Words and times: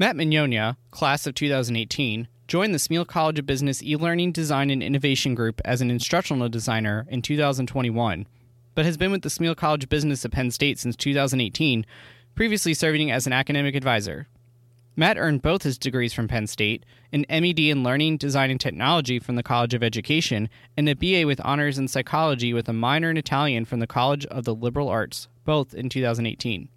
Matt 0.00 0.16
Mignogna, 0.16 0.78
class 0.90 1.26
of 1.26 1.34
2018, 1.34 2.26
joined 2.48 2.72
the 2.72 2.78
Smeal 2.78 3.06
College 3.06 3.38
of 3.38 3.44
Business 3.44 3.82
e-learning 3.82 4.32
design 4.32 4.70
and 4.70 4.82
innovation 4.82 5.34
group 5.34 5.60
as 5.62 5.82
an 5.82 5.90
instructional 5.90 6.48
designer 6.48 7.06
in 7.10 7.20
2021, 7.20 8.26
but 8.74 8.86
has 8.86 8.96
been 8.96 9.12
with 9.12 9.20
the 9.20 9.28
Smeal 9.28 9.54
College 9.54 9.82
of 9.84 9.90
Business 9.90 10.24
at 10.24 10.30
Penn 10.30 10.50
State 10.50 10.78
since 10.78 10.96
2018, 10.96 11.84
previously 12.34 12.72
serving 12.72 13.10
as 13.10 13.26
an 13.26 13.34
academic 13.34 13.74
advisor. 13.74 14.26
Matt 14.96 15.18
earned 15.18 15.42
both 15.42 15.64
his 15.64 15.76
degrees 15.76 16.14
from 16.14 16.28
Penn 16.28 16.46
State, 16.46 16.86
an 17.12 17.26
MED 17.28 17.58
in 17.58 17.82
Learning, 17.82 18.16
Design, 18.16 18.50
and 18.50 18.58
Technology 18.58 19.18
from 19.18 19.36
the 19.36 19.42
College 19.42 19.74
of 19.74 19.82
Education, 19.82 20.48
and 20.78 20.88
a 20.88 20.94
BA 20.94 21.26
with 21.26 21.42
honors 21.44 21.78
in 21.78 21.88
psychology 21.88 22.54
with 22.54 22.70
a 22.70 22.72
minor 22.72 23.10
in 23.10 23.18
Italian 23.18 23.66
from 23.66 23.80
the 23.80 23.86
College 23.86 24.24
of 24.24 24.46
the 24.46 24.54
Liberal 24.54 24.88
Arts, 24.88 25.28
both 25.44 25.74
in 25.74 25.90
2018. 25.90 26.70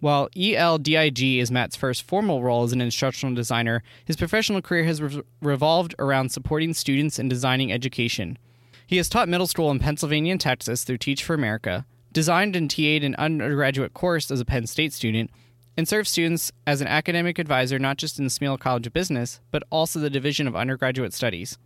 While 0.00 0.28
ELDIG 0.36 1.38
is 1.38 1.50
Matt's 1.50 1.74
first 1.74 2.02
formal 2.02 2.42
role 2.42 2.62
as 2.62 2.72
an 2.72 2.80
instructional 2.80 3.34
designer, 3.34 3.82
his 4.04 4.16
professional 4.16 4.62
career 4.62 4.84
has 4.84 5.02
re- 5.02 5.22
revolved 5.42 5.94
around 5.98 6.30
supporting 6.30 6.72
students 6.72 7.18
in 7.18 7.28
designing 7.28 7.72
education. 7.72 8.38
He 8.86 8.96
has 8.98 9.08
taught 9.08 9.28
middle 9.28 9.48
school 9.48 9.72
in 9.72 9.80
Pennsylvania 9.80 10.32
and 10.32 10.40
Texas 10.40 10.84
through 10.84 10.98
Teach 10.98 11.24
for 11.24 11.34
America, 11.34 11.84
designed 12.12 12.54
and 12.54 12.70
TA'd 12.70 13.02
an 13.02 13.16
undergraduate 13.16 13.92
course 13.92 14.30
as 14.30 14.40
a 14.40 14.44
Penn 14.44 14.68
State 14.68 14.92
student, 14.92 15.30
and 15.76 15.88
served 15.88 16.08
students 16.08 16.52
as 16.66 16.80
an 16.80 16.86
academic 16.86 17.38
advisor 17.38 17.78
not 17.78 17.98
just 17.98 18.18
in 18.18 18.24
the 18.24 18.30
Smeal 18.30 18.58
College 18.58 18.86
of 18.86 18.92
Business, 18.92 19.40
but 19.50 19.64
also 19.70 19.98
the 19.98 20.10
Division 20.10 20.46
of 20.46 20.56
Undergraduate 20.56 21.12
Studies. 21.12 21.58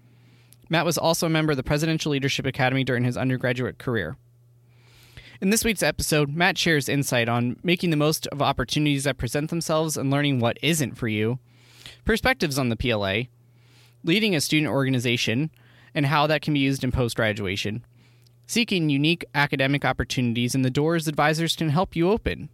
Matt 0.71 0.87
was 0.87 0.97
also 0.97 1.27
a 1.27 1.31
member 1.31 1.51
of 1.51 1.59
the 1.59 1.63
Presidential 1.63 2.13
Leadership 2.13 2.47
Academy 2.47 2.83
during 2.83 3.05
his 3.05 3.17
undergraduate 3.17 3.79
career. 3.79 4.17
In 5.43 5.51
this 5.51 5.65
week's 5.65 5.83
episode, 5.83 6.37
Matt 6.37 6.57
shares 6.57 6.89
insight 6.89 7.29
on 7.29 7.57
making 7.65 7.91
the 7.91 7.97
most 7.97 8.29
of 8.29 8.41
opportunities 8.41 9.03
that 9.03 9.19
present 9.19 9.51
themselves 9.51 9.97
and 9.97 10.09
learning 10.09 10.39
what 10.39 10.57
isn't 10.63 10.97
for 10.97 11.09
you, 11.09 11.41
perspectives 12.05 12.61
on 12.61 12.69
the 12.69 12.77
PLA, 12.77 13.23
leading 14.05 14.37
a 14.37 14.41
student 14.41 14.71
organization, 14.71 15.51
and 15.97 16.07
how 16.07 16.29
that 16.29 16.43
can 16.43 16.55
be 16.55 16.61
used 16.61 16.85
in 16.85 16.93
post 16.93 17.17
graduation, 17.17 17.85
seeking 18.47 18.89
unique 18.89 19.25
academic 19.35 19.85
opportunities 19.85 20.55
and 20.55 20.65
the 20.65 20.71
doors 20.71 21.09
advisors 21.09 21.57
can 21.57 21.71
help 21.71 21.97
you 21.97 22.09
open, 22.09 22.49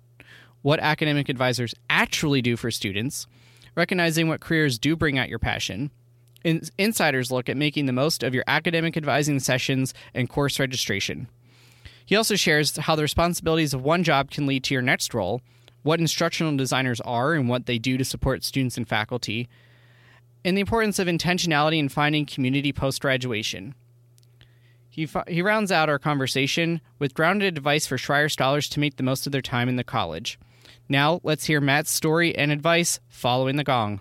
what 0.62 0.80
academic 0.80 1.28
advisors 1.28 1.74
actually 1.90 2.40
do 2.40 2.56
for 2.56 2.70
students, 2.70 3.26
recognizing 3.76 4.28
what 4.28 4.40
careers 4.40 4.78
do 4.78 4.96
bring 4.96 5.18
out 5.18 5.28
your 5.28 5.38
passion, 5.38 5.90
insiders 6.78 7.30
look 7.30 7.50
at 7.50 7.56
making 7.58 7.84
the 7.84 7.92
most 7.92 8.22
of 8.22 8.32
your 8.32 8.44
academic 8.46 8.96
advising 8.96 9.40
sessions 9.40 9.92
and 10.14 10.30
course 10.30 10.58
registration. 10.58 11.28
He 12.08 12.16
also 12.16 12.36
shares 12.36 12.74
how 12.74 12.96
the 12.96 13.02
responsibilities 13.02 13.74
of 13.74 13.82
one 13.82 14.02
job 14.02 14.30
can 14.30 14.46
lead 14.46 14.64
to 14.64 14.72
your 14.72 14.80
next 14.80 15.12
role, 15.12 15.42
what 15.82 16.00
instructional 16.00 16.56
designers 16.56 17.02
are 17.02 17.34
and 17.34 17.50
what 17.50 17.66
they 17.66 17.78
do 17.78 17.98
to 17.98 18.04
support 18.04 18.42
students 18.44 18.78
and 18.78 18.88
faculty, 18.88 19.46
and 20.42 20.56
the 20.56 20.62
importance 20.62 20.98
of 20.98 21.06
intentionality 21.06 21.78
in 21.78 21.90
finding 21.90 22.24
community 22.24 22.72
post 22.72 23.02
graduation. 23.02 23.74
He, 24.88 25.06
he 25.26 25.42
rounds 25.42 25.70
out 25.70 25.90
our 25.90 25.98
conversation 25.98 26.80
with 26.98 27.12
grounded 27.12 27.58
advice 27.58 27.86
for 27.86 27.98
Schreyer 27.98 28.32
scholars 28.32 28.70
to 28.70 28.80
make 28.80 28.96
the 28.96 29.02
most 29.02 29.26
of 29.26 29.32
their 29.32 29.42
time 29.42 29.68
in 29.68 29.76
the 29.76 29.84
college. 29.84 30.38
Now, 30.88 31.20
let's 31.24 31.44
hear 31.44 31.60
Matt's 31.60 31.90
story 31.90 32.34
and 32.34 32.50
advice 32.50 33.00
following 33.10 33.56
the 33.56 33.64
gong. 33.64 34.00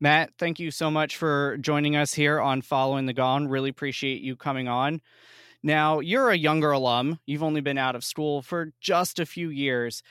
Matt, 0.00 0.32
thank 0.38 0.58
you 0.58 0.70
so 0.70 0.90
much 0.90 1.16
for 1.16 1.58
joining 1.58 1.94
us 1.94 2.14
here 2.14 2.40
on 2.40 2.62
Following 2.62 3.04
the 3.04 3.12
Gong. 3.12 3.48
Really 3.48 3.68
appreciate 3.68 4.22
you 4.22 4.34
coming 4.34 4.66
on. 4.66 5.02
Now, 5.62 6.00
you're 6.00 6.30
a 6.30 6.36
younger 6.36 6.70
alum. 6.70 7.18
You've 7.26 7.42
only 7.42 7.60
been 7.60 7.76
out 7.76 7.94
of 7.94 8.02
school 8.02 8.40
for 8.40 8.72
just 8.80 9.18
a 9.18 9.26
few 9.26 9.50
years, 9.50 10.02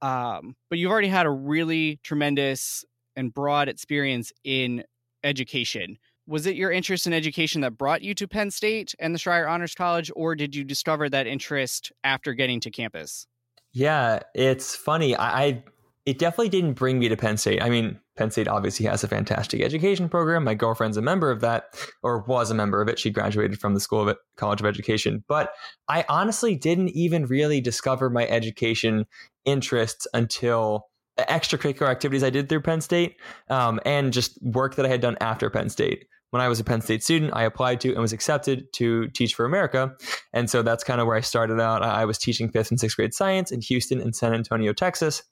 um, 0.00 0.56
but 0.70 0.78
you've 0.78 0.90
already 0.90 1.08
had 1.08 1.26
a 1.26 1.30
really 1.30 2.00
tremendous 2.02 2.86
and 3.16 3.34
broad 3.34 3.68
experience 3.68 4.32
in 4.44 4.82
education. 5.22 5.98
Was 6.26 6.46
it 6.46 6.56
your 6.56 6.70
interest 6.70 7.06
in 7.06 7.12
education 7.12 7.60
that 7.60 7.76
brought 7.76 8.00
you 8.00 8.14
to 8.14 8.26
Penn 8.26 8.50
State 8.50 8.94
and 8.98 9.14
the 9.14 9.18
Schreyer 9.18 9.48
Honors 9.48 9.74
College, 9.74 10.10
or 10.16 10.34
did 10.34 10.56
you 10.56 10.64
discover 10.64 11.10
that 11.10 11.26
interest 11.26 11.92
after 12.02 12.32
getting 12.32 12.60
to 12.60 12.70
campus? 12.70 13.26
Yeah, 13.74 14.20
it's 14.34 14.74
funny. 14.74 15.14
I, 15.14 15.44
I 15.44 15.64
it 16.06 16.18
definitely 16.18 16.48
didn't 16.48 16.74
bring 16.74 16.98
me 16.98 17.10
to 17.10 17.16
Penn 17.16 17.36
State. 17.36 17.62
I 17.62 17.68
mean, 17.68 18.00
Penn 18.16 18.30
State 18.30 18.48
obviously 18.48 18.86
has 18.86 19.02
a 19.02 19.08
fantastic 19.08 19.60
education 19.60 20.08
program. 20.08 20.44
My 20.44 20.54
girlfriend's 20.54 20.96
a 20.96 21.02
member 21.02 21.30
of 21.30 21.40
that, 21.40 21.64
or 22.02 22.20
was 22.20 22.50
a 22.50 22.54
member 22.54 22.80
of 22.80 22.88
it. 22.88 22.98
She 22.98 23.10
graduated 23.10 23.60
from 23.60 23.74
the 23.74 23.80
School 23.80 24.08
of 24.08 24.16
College 24.36 24.60
of 24.60 24.66
Education. 24.66 25.24
But 25.28 25.52
I 25.88 26.04
honestly 26.08 26.54
didn't 26.54 26.90
even 26.90 27.26
really 27.26 27.60
discover 27.60 28.10
my 28.10 28.26
education 28.26 29.06
interests 29.44 30.06
until 30.14 30.86
extracurricular 31.18 31.88
activities 31.88 32.24
I 32.24 32.30
did 32.30 32.48
through 32.48 32.62
Penn 32.62 32.80
State 32.80 33.16
um, 33.48 33.80
and 33.84 34.12
just 34.12 34.40
work 34.42 34.76
that 34.76 34.86
I 34.86 34.88
had 34.88 35.00
done 35.00 35.16
after 35.20 35.50
Penn 35.50 35.68
State. 35.68 36.06
When 36.30 36.42
I 36.42 36.48
was 36.48 36.58
a 36.58 36.64
Penn 36.64 36.80
State 36.80 37.04
student, 37.04 37.32
I 37.32 37.44
applied 37.44 37.80
to 37.82 37.90
and 37.92 38.00
was 38.00 38.12
accepted 38.12 38.72
to 38.74 39.06
Teach 39.10 39.34
for 39.34 39.44
America. 39.44 39.94
And 40.32 40.50
so 40.50 40.62
that's 40.62 40.82
kind 40.82 41.00
of 41.00 41.06
where 41.06 41.16
I 41.16 41.20
started 41.20 41.60
out. 41.60 41.82
I 41.82 42.04
was 42.04 42.18
teaching 42.18 42.50
fifth 42.50 42.72
and 42.72 42.80
sixth 42.80 42.96
grade 42.96 43.14
science 43.14 43.52
in 43.52 43.60
Houston 43.60 44.00
and 44.00 44.16
San 44.16 44.34
Antonio, 44.34 44.72
Texas. 44.72 45.22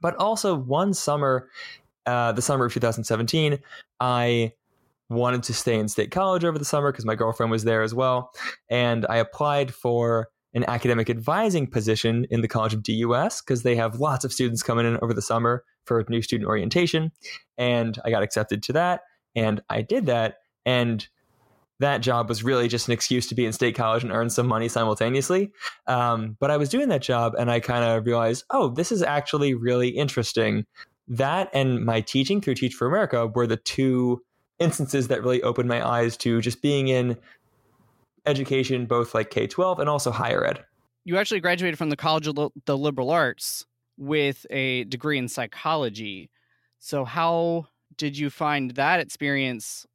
But 0.00 0.14
also, 0.16 0.54
one 0.54 0.94
summer 0.94 1.48
uh, 2.06 2.32
the 2.32 2.42
summer 2.42 2.66
of 2.66 2.72
2017, 2.72 3.58
I 4.00 4.52
wanted 5.08 5.42
to 5.42 5.52
stay 5.52 5.78
in 5.78 5.88
state 5.88 6.10
college 6.10 6.44
over 6.44 6.58
the 6.58 6.64
summer 6.64 6.92
because 6.92 7.04
my 7.04 7.14
girlfriend 7.14 7.50
was 7.50 7.64
there 7.64 7.82
as 7.82 7.94
well. 7.94 8.32
And 8.68 9.04
I 9.08 9.16
applied 9.16 9.74
for 9.74 10.28
an 10.54 10.64
academic 10.68 11.10
advising 11.10 11.66
position 11.66 12.26
in 12.30 12.40
the 12.40 12.48
College 12.48 12.74
of 12.74 12.82
DUS 12.82 13.40
because 13.40 13.62
they 13.62 13.76
have 13.76 14.00
lots 14.00 14.24
of 14.24 14.32
students 14.32 14.62
coming 14.62 14.86
in 14.86 14.98
over 15.02 15.14
the 15.14 15.22
summer 15.22 15.64
for 15.84 16.04
new 16.08 16.22
student 16.22 16.48
orientation. 16.48 17.12
And 17.56 17.98
I 18.04 18.10
got 18.10 18.22
accepted 18.22 18.62
to 18.64 18.72
that. 18.74 19.02
And 19.36 19.60
I 19.68 19.82
did 19.82 20.06
that. 20.06 20.38
And 20.66 21.06
that 21.78 21.98
job 21.98 22.28
was 22.28 22.44
really 22.44 22.68
just 22.68 22.88
an 22.88 22.92
excuse 22.92 23.26
to 23.28 23.34
be 23.34 23.46
in 23.46 23.52
state 23.52 23.74
college 23.74 24.02
and 24.02 24.12
earn 24.12 24.28
some 24.28 24.46
money 24.46 24.68
simultaneously. 24.68 25.50
Um, 25.86 26.36
but 26.38 26.50
I 26.50 26.56
was 26.56 26.68
doing 26.68 26.88
that 26.88 27.00
job 27.00 27.34
and 27.38 27.50
I 27.50 27.58
kind 27.60 27.84
of 27.84 28.04
realized, 28.04 28.44
oh, 28.50 28.68
this 28.68 28.92
is 28.92 29.02
actually 29.02 29.54
really 29.54 29.88
interesting 29.88 30.66
that 31.10 31.50
and 31.52 31.84
my 31.84 32.00
teaching 32.00 32.40
through 32.40 32.54
Teach 32.54 32.74
for 32.74 32.86
America 32.86 33.26
were 33.26 33.46
the 33.46 33.56
two 33.56 34.22
instances 34.58 35.08
that 35.08 35.22
really 35.22 35.42
opened 35.42 35.68
my 35.68 35.86
eyes 35.86 36.16
to 36.18 36.40
just 36.40 36.62
being 36.62 36.88
in 36.88 37.18
education, 38.26 38.86
both 38.86 39.12
like 39.12 39.30
K 39.30 39.46
12 39.46 39.80
and 39.80 39.88
also 39.88 40.10
higher 40.12 40.46
ed. 40.46 40.64
You 41.04 41.18
actually 41.18 41.40
graduated 41.40 41.78
from 41.78 41.90
the 41.90 41.96
College 41.96 42.28
of 42.28 42.52
the 42.64 42.78
Liberal 42.78 43.10
Arts 43.10 43.66
with 43.98 44.46
a 44.50 44.84
degree 44.84 45.18
in 45.18 45.28
psychology. 45.28 46.30
So, 46.78 47.04
how 47.04 47.66
did 47.96 48.16
you 48.16 48.30
find 48.30 48.72
that 48.72 49.00
experience, 49.00 49.86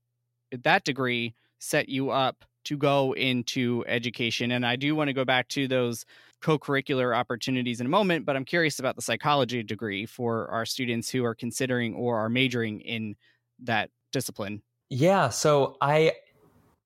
that 0.52 0.84
degree, 0.84 1.34
set 1.60 1.88
you 1.88 2.10
up 2.10 2.44
to 2.66 2.76
go 2.76 3.14
into 3.14 3.86
education? 3.88 4.52
And 4.52 4.66
I 4.66 4.76
do 4.76 4.96
want 4.96 5.08
to 5.08 5.14
go 5.14 5.26
back 5.26 5.48
to 5.50 5.68
those 5.68 6.06
co-curricular 6.46 7.18
opportunities 7.18 7.80
in 7.80 7.88
a 7.88 7.90
moment, 7.90 8.24
but 8.24 8.36
I'm 8.36 8.46
curious 8.46 8.78
about 8.78 8.96
the 8.96 9.02
psychology 9.02 9.64
degree 9.64 10.06
for 10.06 10.48
our 10.52 10.64
students 10.64 11.10
who 11.10 11.26
are 11.26 11.34
considering 11.34 11.96
or 11.96 12.20
are 12.20 12.30
majoring 12.30 12.82
in 12.82 13.16
that 13.64 13.90
discipline. 14.12 14.62
Yeah, 14.92 15.30
so 15.30 15.76
I 15.82 16.12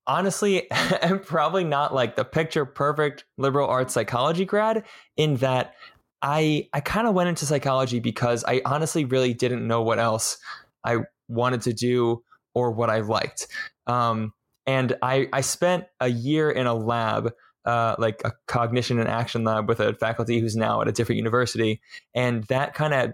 honestly 0.07 0.71
am 0.71 1.19
probably 1.19 1.65
not 1.65 1.93
like 1.93 2.15
the 2.15 2.23
picture 2.23 2.63
perfect 2.63 3.25
liberal 3.37 3.67
arts 3.67 3.93
psychology 3.93 4.45
grad 4.45 4.85
in 5.17 5.35
that 5.37 5.75
I 6.21 6.69
I 6.71 6.79
kind 6.79 7.05
of 7.05 7.13
went 7.13 7.27
into 7.27 7.45
psychology 7.45 7.99
because 7.99 8.45
I 8.47 8.61
honestly 8.63 9.03
really 9.03 9.33
didn't 9.33 9.67
know 9.67 9.81
what 9.81 9.99
else 9.99 10.37
I 10.85 10.99
wanted 11.27 11.63
to 11.63 11.73
do 11.73 12.23
or 12.55 12.71
what 12.71 12.89
I 12.89 13.01
liked. 13.01 13.47
Um, 13.87 14.31
and 14.65 14.95
I 15.01 15.27
I 15.33 15.41
spent 15.41 15.83
a 15.99 16.07
year 16.07 16.49
in 16.49 16.65
a 16.65 16.73
lab, 16.73 17.33
uh, 17.65 17.95
like 17.97 18.21
a 18.25 18.33
cognition 18.47 18.99
and 18.99 19.07
action 19.07 19.43
lab 19.43 19.67
with 19.67 19.79
a 19.79 19.93
faculty 19.93 20.39
who's 20.39 20.55
now 20.55 20.81
at 20.81 20.87
a 20.87 20.91
different 20.91 21.17
university, 21.17 21.81
and 22.13 22.43
that 22.45 22.73
kind 22.73 22.93
of 22.93 23.13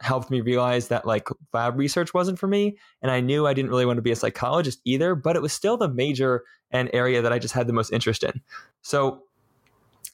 helped 0.00 0.30
me 0.30 0.40
realize 0.40 0.88
that 0.88 1.06
like 1.06 1.28
lab 1.52 1.78
research 1.78 2.12
wasn't 2.12 2.36
for 2.38 2.48
me. 2.48 2.76
And 3.02 3.10
i 3.10 3.20
knew 3.20 3.46
i 3.46 3.54
didn't 3.54 3.70
really 3.70 3.86
want 3.86 3.98
to 3.98 4.02
be 4.02 4.10
a 4.10 4.16
psychologist 4.16 4.80
either 4.84 5.14
but 5.14 5.36
it 5.36 5.42
was 5.42 5.52
still 5.52 5.76
the 5.76 5.88
major 5.88 6.42
and 6.72 6.90
area 6.92 7.22
that 7.22 7.32
i 7.32 7.38
just 7.38 7.54
had 7.54 7.68
the 7.68 7.72
most 7.72 7.92
interest 7.92 8.24
in. 8.24 8.40
So 8.82 9.22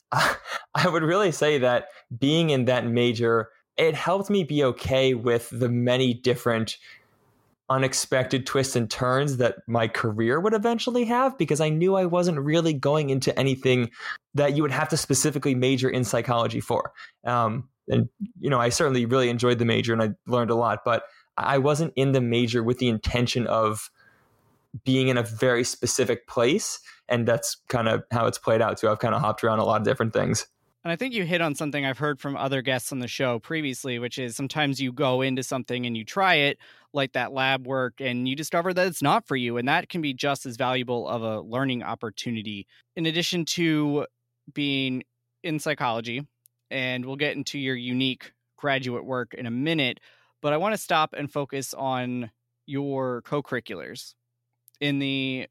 I 0.13 0.89
would 0.89 1.03
really 1.03 1.33
say 1.33 1.59
that 1.59 1.89
being 2.19 2.51
in 2.51 2.65
that 2.67 2.87
major, 2.87 3.51
it 3.77 3.95
helped 3.95 4.31
me 4.31 4.45
be 4.45 4.65
okay 4.65 5.15
with 5.15 5.51
the 5.51 5.69
many 5.69 6.15
different 6.15 6.79
unexpected 7.71 8.47
twists 8.47 8.77
and 8.77 8.91
turns 8.91 9.37
that 9.37 9.57
my 9.67 9.89
career 9.89 10.41
would 10.41 10.55
eventually 10.55 11.05
have 11.05 11.37
because 11.37 11.61
I 11.61 11.69
knew 11.69 11.97
I 11.97 12.07
wasn't 12.07 12.41
really 12.41 12.73
going 12.73 13.11
into 13.11 13.37
anything 13.39 13.91
that 14.35 14.57
you 14.57 14.63
would 14.63 14.71
have 14.71 14.89
to 14.91 14.97
specifically 14.97 15.55
major 15.55 15.89
in 15.89 16.05
psychology 16.05 16.61
for. 16.61 16.93
Um, 17.25 17.69
and, 17.89 18.09
you 18.39 18.49
know, 18.51 18.61
I 18.61 18.71
certainly 18.71 19.05
really 19.05 19.29
enjoyed 19.29 19.59
the 19.59 19.65
major 19.65 19.93
and 19.93 20.03
I 20.03 20.11
learned 20.27 20.51
a 20.51 20.55
lot, 20.55 20.85
but 20.85 21.05
I 21.37 21.59
wasn't 21.59 21.93
in 21.97 22.13
the 22.13 22.21
major 22.21 22.63
with 22.63 22.79
the 22.79 22.89
intention 22.89 23.47
of 23.47 23.91
being 24.85 25.09
in 25.09 25.19
a 25.19 25.23
very 25.23 25.65
specific 25.65 26.27
place 26.27 26.81
and 27.09 27.27
that's 27.27 27.57
kind 27.69 27.89
of 27.89 28.03
how 28.11 28.27
it's 28.27 28.39
played 28.39 28.61
out 28.61 28.79
too. 28.79 28.89
I've 28.89 28.99
kind 28.99 29.15
of 29.15 29.21
hopped 29.21 29.43
around 29.43 29.59
a 29.59 29.65
lot 29.65 29.81
of 29.81 29.85
different 29.85 30.13
things. 30.13 30.47
And 30.89 30.93
I 30.95 30.97
think 30.97 31.13
you 31.13 31.27
hit 31.27 31.43
on 31.43 31.55
something 31.55 31.85
I've 31.85 31.99
heard 31.99 32.19
from 32.19 32.35
other 32.35 32.63
guests 32.63 32.93
on 32.93 33.01
the 33.01 33.09
show 33.09 33.39
previously, 33.39 33.99
which 33.99 34.19
is 34.19 34.35
sometimes 34.35 34.81
you 34.81 34.91
go 34.91 35.21
into 35.21 35.43
something 35.43 35.85
and 35.85 35.95
you 35.95 36.03
try 36.03 36.37
it, 36.37 36.57
like 36.95 37.13
that 37.13 37.31
lab 37.31 37.67
work, 37.67 38.01
and 38.01 38.27
you 38.27 38.35
discover 38.35 38.73
that 38.73 38.87
it's 38.87 39.03
not 39.03 39.29
for 39.29 39.37
you. 39.37 39.59
And 39.59 39.69
that 39.69 39.91
can 39.91 40.01
be 40.01 40.15
just 40.15 40.47
as 40.47 40.57
valuable 40.57 41.07
of 41.07 41.21
a 41.21 41.43
learning 41.43 41.83
opportunity. 41.83 42.67
In 42.97 43.05
addition 43.05 43.45
to 43.45 44.07
being 44.55 45.03
in 45.43 45.59
psychology, 45.59 46.27
and 46.71 47.05
we'll 47.05 47.17
get 47.17 47.37
into 47.37 47.59
your 47.59 47.77
unique 47.77 48.33
graduate 48.57 49.05
work 49.05 49.35
in 49.35 49.45
a 49.45 49.51
minute, 49.51 50.01
but 50.41 50.55
I 50.55 50.57
want 50.57 50.73
to 50.73 50.81
stop 50.81 51.13
and 51.15 51.31
focus 51.31 51.75
on 51.75 52.31
your 52.65 53.21
co 53.27 53.43
curriculars. 53.43 54.15
In 54.81 55.01
the 55.01 55.49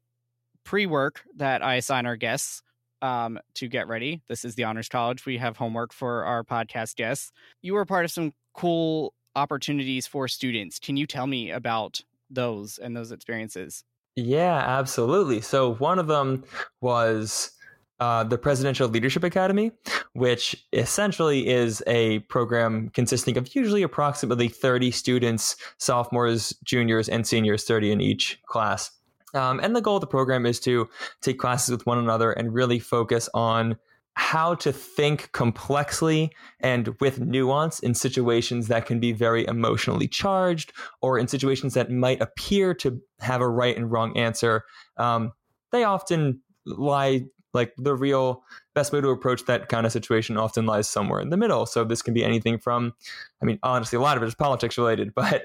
pre 0.64 0.86
work 0.86 1.22
that 1.36 1.62
I 1.62 1.76
assign 1.76 2.06
our 2.06 2.16
guests 2.16 2.60
um, 3.02 3.38
to 3.54 3.68
get 3.68 3.88
ready. 3.88 4.22
This 4.28 4.44
is 4.44 4.54
the 4.54 4.64
Honors 4.64 4.88
College. 4.88 5.26
We 5.26 5.38
have 5.38 5.56
homework 5.56 5.92
for 5.92 6.24
our 6.24 6.44
podcast 6.44 6.96
guests. 6.96 7.32
You 7.62 7.74
were 7.74 7.84
part 7.84 8.04
of 8.04 8.10
some 8.10 8.32
cool 8.54 9.14
opportunities 9.36 10.06
for 10.06 10.28
students. 10.28 10.78
Can 10.78 10.96
you 10.96 11.06
tell 11.06 11.26
me 11.26 11.50
about 11.50 12.00
those 12.30 12.78
and 12.78 12.96
those 12.96 13.12
experiences? 13.12 13.84
Yeah, 14.16 14.56
absolutely. 14.56 15.40
So 15.40 15.74
one 15.74 15.98
of 15.98 16.08
them 16.08 16.44
was 16.80 17.52
uh, 18.00 18.24
the 18.24 18.38
Presidential 18.38 18.88
Leadership 18.88 19.24
Academy, 19.24 19.72
which 20.12 20.66
essentially 20.72 21.48
is 21.48 21.82
a 21.86 22.20
program 22.20 22.90
consisting 22.90 23.36
of 23.36 23.54
usually 23.54 23.82
approximately 23.82 24.48
30 24.48 24.90
students, 24.90 25.56
sophomores, 25.78 26.52
juniors, 26.64 27.08
and 27.08 27.26
seniors, 27.26 27.64
30 27.64 27.92
in 27.92 28.00
each 28.00 28.40
class. 28.46 28.90
Um, 29.34 29.60
and 29.60 29.76
the 29.76 29.80
goal 29.80 29.96
of 29.96 30.00
the 30.00 30.06
program 30.06 30.46
is 30.46 30.60
to 30.60 30.88
take 31.20 31.38
classes 31.38 31.70
with 31.70 31.86
one 31.86 31.98
another 31.98 32.32
and 32.32 32.52
really 32.54 32.78
focus 32.78 33.28
on 33.34 33.76
how 34.18 34.52
to 34.56 34.72
think 34.72 35.30
complexly 35.30 36.32
and 36.58 36.88
with 37.00 37.20
nuance 37.20 37.78
in 37.78 37.94
situations 37.94 38.66
that 38.66 38.84
can 38.84 38.98
be 38.98 39.12
very 39.12 39.46
emotionally 39.46 40.08
charged 40.08 40.72
or 41.00 41.20
in 41.20 41.28
situations 41.28 41.74
that 41.74 41.88
might 41.88 42.20
appear 42.20 42.74
to 42.74 43.00
have 43.20 43.40
a 43.40 43.48
right 43.48 43.76
and 43.76 43.92
wrong 43.92 44.16
answer. 44.16 44.64
Um, 44.96 45.32
they 45.70 45.84
often 45.84 46.40
lie 46.66 47.26
like 47.54 47.72
the 47.76 47.94
real 47.94 48.42
best 48.74 48.92
way 48.92 49.00
to 49.00 49.08
approach 49.08 49.44
that 49.46 49.68
kind 49.68 49.86
of 49.86 49.92
situation 49.92 50.36
often 50.36 50.66
lies 50.66 50.88
somewhere 50.88 51.20
in 51.20 51.30
the 51.30 51.36
middle. 51.36 51.64
So 51.64 51.84
this 51.84 52.02
can 52.02 52.12
be 52.12 52.24
anything 52.24 52.58
from, 52.58 52.94
I 53.40 53.44
mean, 53.44 53.60
honestly, 53.62 53.96
a 53.96 54.00
lot 54.00 54.16
of 54.16 54.22
it 54.24 54.26
is 54.26 54.34
politics 54.34 54.76
related, 54.76 55.14
but 55.16 55.44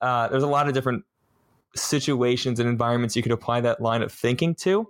uh, 0.00 0.28
there's 0.28 0.42
a 0.42 0.48
lot 0.48 0.66
of 0.66 0.74
different 0.74 1.04
situations 1.74 2.60
and 2.60 2.68
environments 2.68 3.16
you 3.16 3.22
could 3.22 3.32
apply 3.32 3.60
that 3.60 3.80
line 3.80 4.02
of 4.02 4.12
thinking 4.12 4.54
to. 4.56 4.88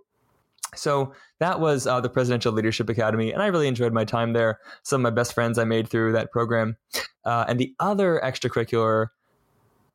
So 0.74 1.12
that 1.38 1.60
was 1.60 1.86
uh, 1.86 2.00
the 2.00 2.08
Presidential 2.08 2.52
Leadership 2.52 2.88
Academy, 2.88 3.32
and 3.32 3.42
I 3.42 3.46
really 3.46 3.68
enjoyed 3.68 3.92
my 3.92 4.04
time 4.04 4.32
there. 4.32 4.58
Some 4.82 5.00
of 5.00 5.12
my 5.12 5.14
best 5.14 5.32
friends 5.32 5.58
I 5.58 5.64
made 5.64 5.88
through 5.88 6.12
that 6.12 6.32
program. 6.32 6.76
Uh, 7.24 7.44
and 7.48 7.60
the 7.60 7.74
other 7.78 8.20
extracurricular 8.24 9.08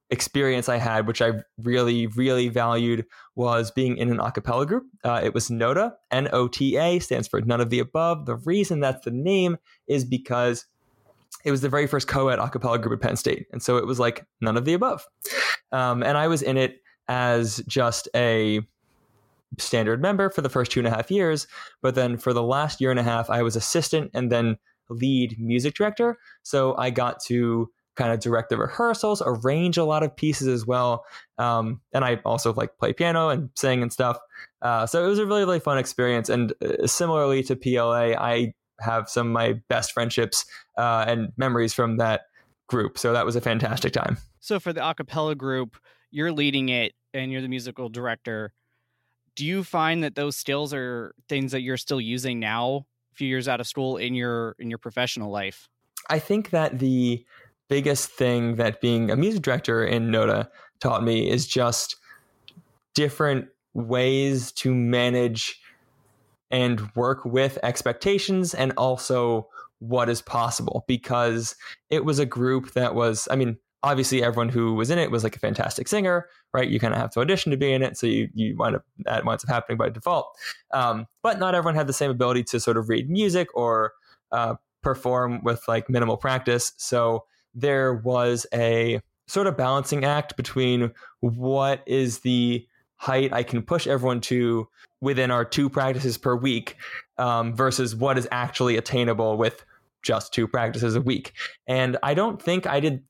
experience 0.10 0.70
I 0.70 0.78
had, 0.78 1.06
which 1.06 1.22
I 1.22 1.34
really, 1.62 2.08
really 2.08 2.48
valued, 2.48 3.06
was 3.36 3.72
being 3.72 3.98
in 3.98 4.10
an 4.10 4.20
a 4.20 4.32
cappella 4.32 4.66
group. 4.66 4.86
Uh, 5.04 5.22
it 5.24 5.34
was 5.34 5.52
NOTA, 5.52 5.94
N 6.12 6.30
O 6.32 6.48
T 6.48 6.78
A, 6.78 7.00
stands 7.00 7.28
for 7.28 7.42
None 7.42 7.62
of 7.62 7.70
the 7.70 7.80
Above. 7.80 8.26
The 8.26 8.38
reason 8.38 8.80
that's 8.80 9.04
the 9.06 9.12
name 9.12 9.58
is 9.88 10.06
because 10.06 10.66
it 11.46 11.52
was 11.52 11.62
the 11.62 11.70
very 11.70 11.88
first 11.88 12.08
co-ed 12.08 12.40
a 12.40 12.50
cappella 12.50 12.80
group 12.80 13.00
at 13.00 13.08
Penn 13.08 13.16
State. 13.16 13.48
And 13.52 13.62
so 13.62 13.78
it 13.78 13.88
was 13.88 14.00
like 14.00 14.26
none 14.42 14.58
of 14.58 14.66
the 14.66 14.74
above. 14.74 15.06
Um, 15.72 16.04
and 16.04 16.18
I 16.18 16.28
was 16.28 16.42
in 16.42 16.58
it 16.58 16.82
as 17.08 17.64
just 17.68 18.08
a 18.16 18.62
standard 19.58 20.02
member 20.02 20.30
for 20.30 20.42
the 20.42 20.50
first 20.50 20.72
two 20.72 20.80
and 20.80 20.88
a 20.88 20.92
half 20.92 21.10
years. 21.10 21.48
But 21.82 21.96
then 21.96 22.18
for 22.18 22.34
the 22.34 22.44
last 22.44 22.82
year 22.82 22.92
and 22.92 23.00
a 23.00 23.04
half, 23.04 23.30
I 23.30 23.42
was 23.42 23.56
assistant 23.56 24.12
and 24.14 24.32
then 24.32 24.58
lead 24.90 25.38
music 25.40 25.76
director. 25.76 26.18
So 26.44 26.76
I 26.78 26.90
got 26.90 27.22
to 27.26 27.70
kind 27.96 28.14
of 28.14 28.20
direct 28.20 28.50
the 28.50 28.58
rehearsals, 28.58 29.22
arrange 29.26 29.78
a 29.78 29.84
lot 29.84 30.04
of 30.04 30.16
pieces 30.16 30.48
as 30.48 30.66
well. 30.66 31.06
Um, 31.38 31.82
and 31.94 32.06
I 32.06 32.16
also 32.26 32.54
like 32.54 32.78
play 32.78 32.94
piano 32.94 33.30
and 33.30 33.50
sing 33.56 33.82
and 33.82 33.92
stuff. 33.92 34.18
Uh, 34.62 34.86
so 34.86 35.04
it 35.06 35.10
was 35.10 35.20
a 35.20 35.26
really, 35.26 35.42
really 35.42 35.60
fun 35.60 35.78
experience. 35.78 36.30
And 36.30 36.54
uh, 36.64 36.88
similarly 36.88 37.44
to 37.44 37.56
PLA, 37.56 38.14
I 38.18 38.54
have 38.82 39.10
some 39.10 39.28
of 39.28 39.34
my 39.34 39.54
best 39.68 39.92
friendships 39.92 40.46
uh, 40.78 41.06
and 41.08 41.32
memories 41.38 41.74
from 41.74 41.98
that 41.98 42.22
group. 42.68 42.98
So 42.98 43.14
that 43.14 43.26
was 43.26 43.36
a 43.36 43.42
fantastic 43.42 43.94
time. 43.94 44.18
So 44.40 44.60
for 44.60 44.74
the 44.74 44.82
acapella 44.82 45.38
group, 45.38 45.78
you're 46.12 46.32
leading 46.32 46.70
it 46.70 46.94
and 47.14 47.32
you're 47.32 47.42
the 47.42 47.48
musical 47.48 47.90
director. 47.90 48.54
Do 49.36 49.46
you 49.46 49.64
find 49.64 50.04
that 50.04 50.16
those 50.16 50.36
skills 50.36 50.74
are 50.74 51.14
things 51.28 51.52
that 51.52 51.62
you're 51.62 51.78
still 51.78 52.02
using 52.02 52.40
now, 52.40 52.86
a 53.12 53.16
few 53.16 53.28
years 53.28 53.48
out 53.48 53.60
of 53.60 53.68
school, 53.68 53.98
in 53.98 54.14
your 54.14 54.56
in 54.60 54.70
your 54.70 54.80
professional 54.80 55.32
life? 55.32 55.68
I 56.10 56.20
think 56.20 56.50
that 56.50 56.80
the 56.80 57.26
biggest 57.68 58.10
thing 58.10 58.56
that 58.56 58.82
being 58.82 59.12
a 59.12 59.16
music 59.16 59.42
director 59.42 59.86
in 59.86 60.12
Nota 60.12 60.50
taught 60.80 61.04
me 61.04 61.30
is 61.30 61.48
just 61.48 61.96
different 62.96 63.48
ways 63.74 64.52
to 64.54 64.74
manage 64.74 65.62
and 66.52 66.90
work 66.96 67.26
with 67.26 67.58
expectations 67.64 68.54
and 68.54 68.74
also 68.78 69.48
what 69.80 70.10
is 70.10 70.22
possible 70.22 70.84
because 70.88 71.56
it 71.90 72.04
was 72.04 72.20
a 72.20 72.26
group 72.26 72.74
that 72.74 72.96
was 72.96 73.28
i 73.32 73.36
mean 73.36 73.58
obviously 73.82 74.22
everyone 74.22 74.50
who 74.50 74.74
was 74.74 74.90
in 74.90 75.00
it 75.00 75.10
was 75.12 75.24
like 75.24 75.36
a 75.36 75.40
fantastic 75.40 75.88
singer 75.88 76.28
right? 76.54 76.70
You 76.70 76.80
kind 76.80 76.94
of 76.94 77.00
have 77.00 77.12
to 77.12 77.20
audition 77.20 77.52
to 77.52 77.58
be 77.58 77.72
in 77.72 77.84
it 77.84 77.98
so 77.98 78.08
you, 78.08 78.30
you 78.34 78.56
wind 78.58 78.76
up 78.76 78.84
that 79.06 79.26
winds 79.26 79.44
up 79.44 79.50
happening 79.50 79.78
by 79.78 79.90
default. 79.90 80.36
Um, 80.72 81.08
but 81.22 81.40
not 81.40 81.56
everyone 81.56 81.76
had 81.76 81.88
the 81.88 81.94
same 81.94 82.12
ability 82.12 82.44
to 82.46 82.60
sort 82.60 82.78
of 82.78 82.90
read 82.90 83.10
music 83.10 83.50
or 83.54 83.94
uh, 84.32 84.56
perform 84.82 85.44
with 85.44 85.68
like 85.68 85.90
minimal 85.90 86.18
practice. 86.18 86.74
So 86.78 87.26
there 87.54 87.94
was 87.94 88.46
a 88.54 89.02
sort 89.28 89.48
of 89.48 89.58
balancing 89.58 90.04
act 90.06 90.36
between 90.38 90.92
what 91.20 91.84
is 91.86 92.20
the 92.20 92.66
height 93.00 93.34
I 93.34 93.44
can 93.44 93.62
push 93.64 93.88
everyone 93.88 94.22
to 94.22 94.68
within 95.02 95.32
our 95.32 95.46
two 95.46 95.70
practices 95.70 96.18
per 96.18 96.36
week 96.36 96.76
um, 97.18 97.56
versus 97.56 97.96
what 97.96 98.18
is 98.18 98.28
actually 98.32 98.76
attainable 98.76 99.38
with 99.38 99.64
just 100.04 100.34
two 100.34 100.48
practices 100.48 100.96
a 100.96 101.02
week. 101.02 101.34
And 101.66 101.98
I 102.04 102.14
don't 102.14 102.42
think 102.42 102.68
I 102.68 102.80
did. 102.80 103.04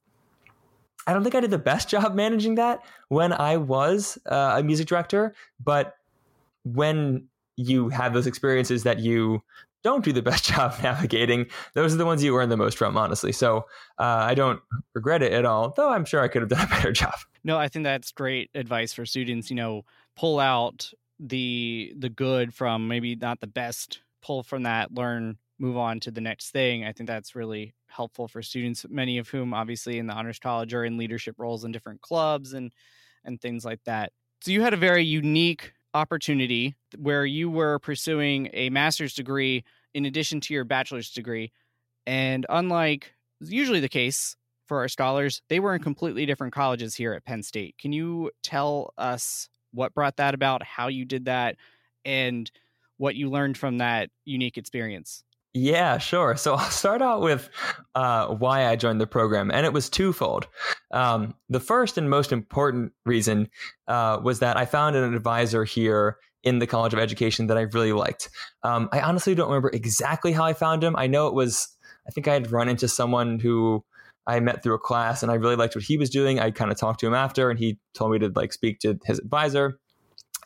I 1.08 1.14
don't 1.14 1.24
think 1.24 1.34
I 1.34 1.40
did 1.40 1.50
the 1.50 1.58
best 1.58 1.90
job 1.94 2.14
managing 2.14 2.56
that 2.56 2.82
when 3.10 3.34
I 3.34 3.58
was 3.58 4.18
uh, 4.28 4.56
a 4.58 4.64
music 4.64 4.88
director, 4.88 5.34
but 5.64 5.96
when 6.64 7.28
you 7.56 7.90
have 7.90 8.14
those 8.14 8.28
experiences 8.28 8.84
that 8.84 9.00
you 9.00 9.42
don't 9.84 10.04
do 10.04 10.12
the 10.12 10.22
best 10.30 10.46
job 10.46 10.76
navigating, 10.84 11.48
those 11.74 11.94
are 11.94 11.98
the 11.98 12.06
ones 12.06 12.24
you 12.24 12.34
learn 12.34 12.50
the 12.50 12.58
most 12.58 12.78
from, 12.78 12.98
honestly. 12.98 13.32
So 13.32 13.66
uh, 13.98 14.04
I 14.04 14.36
don't 14.36 14.62
regret 14.94 15.22
it 15.22 15.34
at 15.34 15.46
all, 15.46 15.74
though 15.76 15.90
I'm 15.90 16.06
sure 16.06 16.22
I 16.22 16.28
could 16.28 16.42
have 16.42 16.50
done 16.50 16.66
a 16.66 16.70
better 16.70 16.92
job. 16.92 17.14
No, 17.44 17.58
I 17.58 17.68
think 17.68 17.84
that's 17.84 18.12
great 18.12 18.50
advice 18.54 18.94
for 18.94 19.06
students. 19.06 19.50
You 19.50 19.56
know, 19.56 19.84
pull 20.16 20.40
out 20.40 20.92
the 21.20 21.94
the 21.98 22.10
good 22.10 22.54
from 22.54 22.88
maybe 22.88 23.16
not 23.16 23.40
the 23.40 23.48
best, 23.48 24.02
pull 24.22 24.44
from 24.44 24.64
that, 24.64 24.94
learn, 24.94 25.38
move 25.58 25.78
on 25.78 26.00
to 26.02 26.12
the 26.12 26.22
next 26.22 26.52
thing. 26.52 26.86
I 26.86 26.94
think 26.94 27.08
that's 27.08 27.36
really 27.36 27.74
helpful 27.88 28.28
for 28.28 28.42
students, 28.42 28.86
many 28.90 29.18
of 29.18 29.30
whom 29.30 29.54
obviously 29.54 30.00
in 30.00 30.08
the 30.08 30.14
honors 30.14 30.40
college 30.40 30.74
are 30.74 30.86
in 30.86 30.98
leadership 30.98 31.36
roles 31.38 31.64
in 31.64 31.72
different 31.72 32.02
clubs 32.02 32.54
and 32.54 32.72
and 33.26 33.42
things 33.42 33.66
like 33.66 33.84
that. 33.86 34.12
So 34.42 34.52
you 34.52 34.62
had 34.62 34.74
a 34.74 34.78
very 34.78 35.04
unique 35.04 35.74
opportunity 35.94 36.76
where 36.98 37.26
you 37.26 37.50
were 37.50 37.80
pursuing 37.80 38.50
a 38.54 38.70
master's 38.70 39.14
degree 39.14 39.64
in 39.94 40.06
addition 40.06 40.40
to 40.42 40.54
your 40.54 40.64
bachelor's 40.64 41.10
degree 41.12 41.52
And 42.06 42.46
unlike 42.50 43.14
usually 43.40 43.80
the 43.80 43.90
case 43.90 44.36
for 44.66 44.80
our 44.80 44.88
scholars, 44.88 45.44
they 45.48 45.60
were 45.60 45.76
in 45.76 45.82
completely 45.84 46.26
different 46.26 46.54
colleges 46.54 46.96
here 46.96 47.14
at 47.14 47.24
Penn 47.24 47.44
State. 47.44 47.76
Can 47.78 47.94
you 47.94 48.32
tell 48.42 48.94
us 48.98 49.48
what 49.74 49.94
brought 49.94 50.18
that 50.18 50.34
about, 50.34 50.64
how 50.64 50.88
you 50.88 51.06
did 51.06 51.26
that, 51.26 51.56
and 52.06 52.50
what 52.98 53.16
you 53.16 53.30
learned 53.30 53.58
from 53.58 53.78
that 53.78 54.10
unique 54.26 54.58
experience? 54.58 55.24
Yeah, 55.54 55.98
sure. 55.98 56.36
So 56.36 56.54
I'll 56.56 56.70
start 56.70 57.02
out 57.02 57.22
with 57.22 57.50
uh, 57.96 58.28
why 58.28 58.68
I 58.68 58.76
joined 58.76 59.02
the 59.02 59.08
program, 59.08 59.52
and 59.52 59.66
it 59.66 59.74
was 59.74 59.90
twofold. 59.90 60.48
Um, 60.92 61.36
the 61.50 61.60
first 61.60 61.98
and 61.98 62.10
most 62.10 62.32
important 62.32 62.94
reason 63.06 63.50
uh, 63.88 64.20
was 64.24 64.40
that 64.40 64.58
I 64.58 64.66
found 64.66 64.96
an 64.96 65.14
advisor 65.14 65.64
here 65.64 66.18
in 66.44 66.60
the 66.60 66.68
College 66.68 66.94
of 66.94 67.00
Education 67.00 67.48
that 67.48 67.58
I 67.58 67.62
really 67.62 67.92
liked. 67.92 68.30
Um, 68.64 68.90
I 68.92 69.02
honestly 69.02 69.36
don't 69.36 69.50
remember 69.50 69.72
exactly 69.74 70.32
how 70.32 70.46
I 70.46 70.54
found 70.54 70.84
him. 70.84 70.96
I 70.96 71.08
know 71.08 71.28
it 71.28 71.34
was, 71.34 71.68
I 72.08 72.12
think 72.12 72.28
I 72.28 72.34
had 72.34 72.52
run 72.52 72.70
into 72.70 72.88
someone 72.88 73.40
who 73.40 73.84
I 74.26 74.40
met 74.40 74.64
through 74.64 74.76
a 74.76 74.80
class, 74.80 75.24
and 75.24 75.32
I 75.32 75.36
really 75.36 75.56
liked 75.56 75.76
what 75.76 75.84
he 75.84 75.98
was 75.98 76.10
doing. 76.10 76.40
I 76.40 76.52
kind 76.52 76.72
of 76.72 76.78
talked 76.78 77.00
to 77.02 77.08
him 77.08 77.14
after, 77.14 77.50
and 77.50 77.60
he 77.60 77.80
told 77.94 78.12
me 78.12 78.20
to 78.20 78.32
like 78.36 78.54
speak 78.54 78.80
to 78.80 78.98
his 79.06 79.20
advisor, 79.20 79.80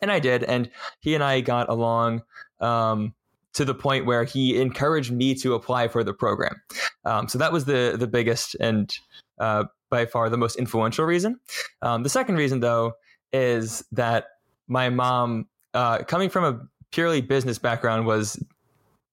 and 0.01 0.09
I 0.09 0.19
did, 0.19 0.43
and 0.43 0.71
he 1.01 1.13
and 1.15 1.23
I 1.23 1.41
got 1.41 1.69
along. 1.69 2.23
Um, 2.59 3.13
to 3.53 3.65
the 3.65 3.75
point 3.75 4.05
where 4.05 4.23
he 4.23 4.59
encouraged 4.59 5.11
me 5.11 5.35
to 5.35 5.53
apply 5.53 5.87
for 5.87 6.03
the 6.03 6.13
program. 6.13 6.61
Um, 7.05 7.27
so 7.27 7.37
that 7.37 7.51
was 7.51 7.65
the 7.65 7.95
the 7.97 8.07
biggest 8.07 8.55
and 8.59 8.95
uh, 9.39 9.65
by 9.89 10.05
far 10.05 10.29
the 10.29 10.37
most 10.37 10.55
influential 10.55 11.05
reason. 11.05 11.39
Um, 11.81 12.03
the 12.03 12.09
second 12.09 12.35
reason, 12.35 12.61
though, 12.61 12.93
is 13.31 13.83
that 13.91 14.25
my 14.67 14.89
mom, 14.89 15.47
uh, 15.73 15.99
coming 15.99 16.29
from 16.29 16.43
a 16.43 16.59
purely 16.91 17.21
business 17.21 17.59
background, 17.59 18.07
was 18.07 18.43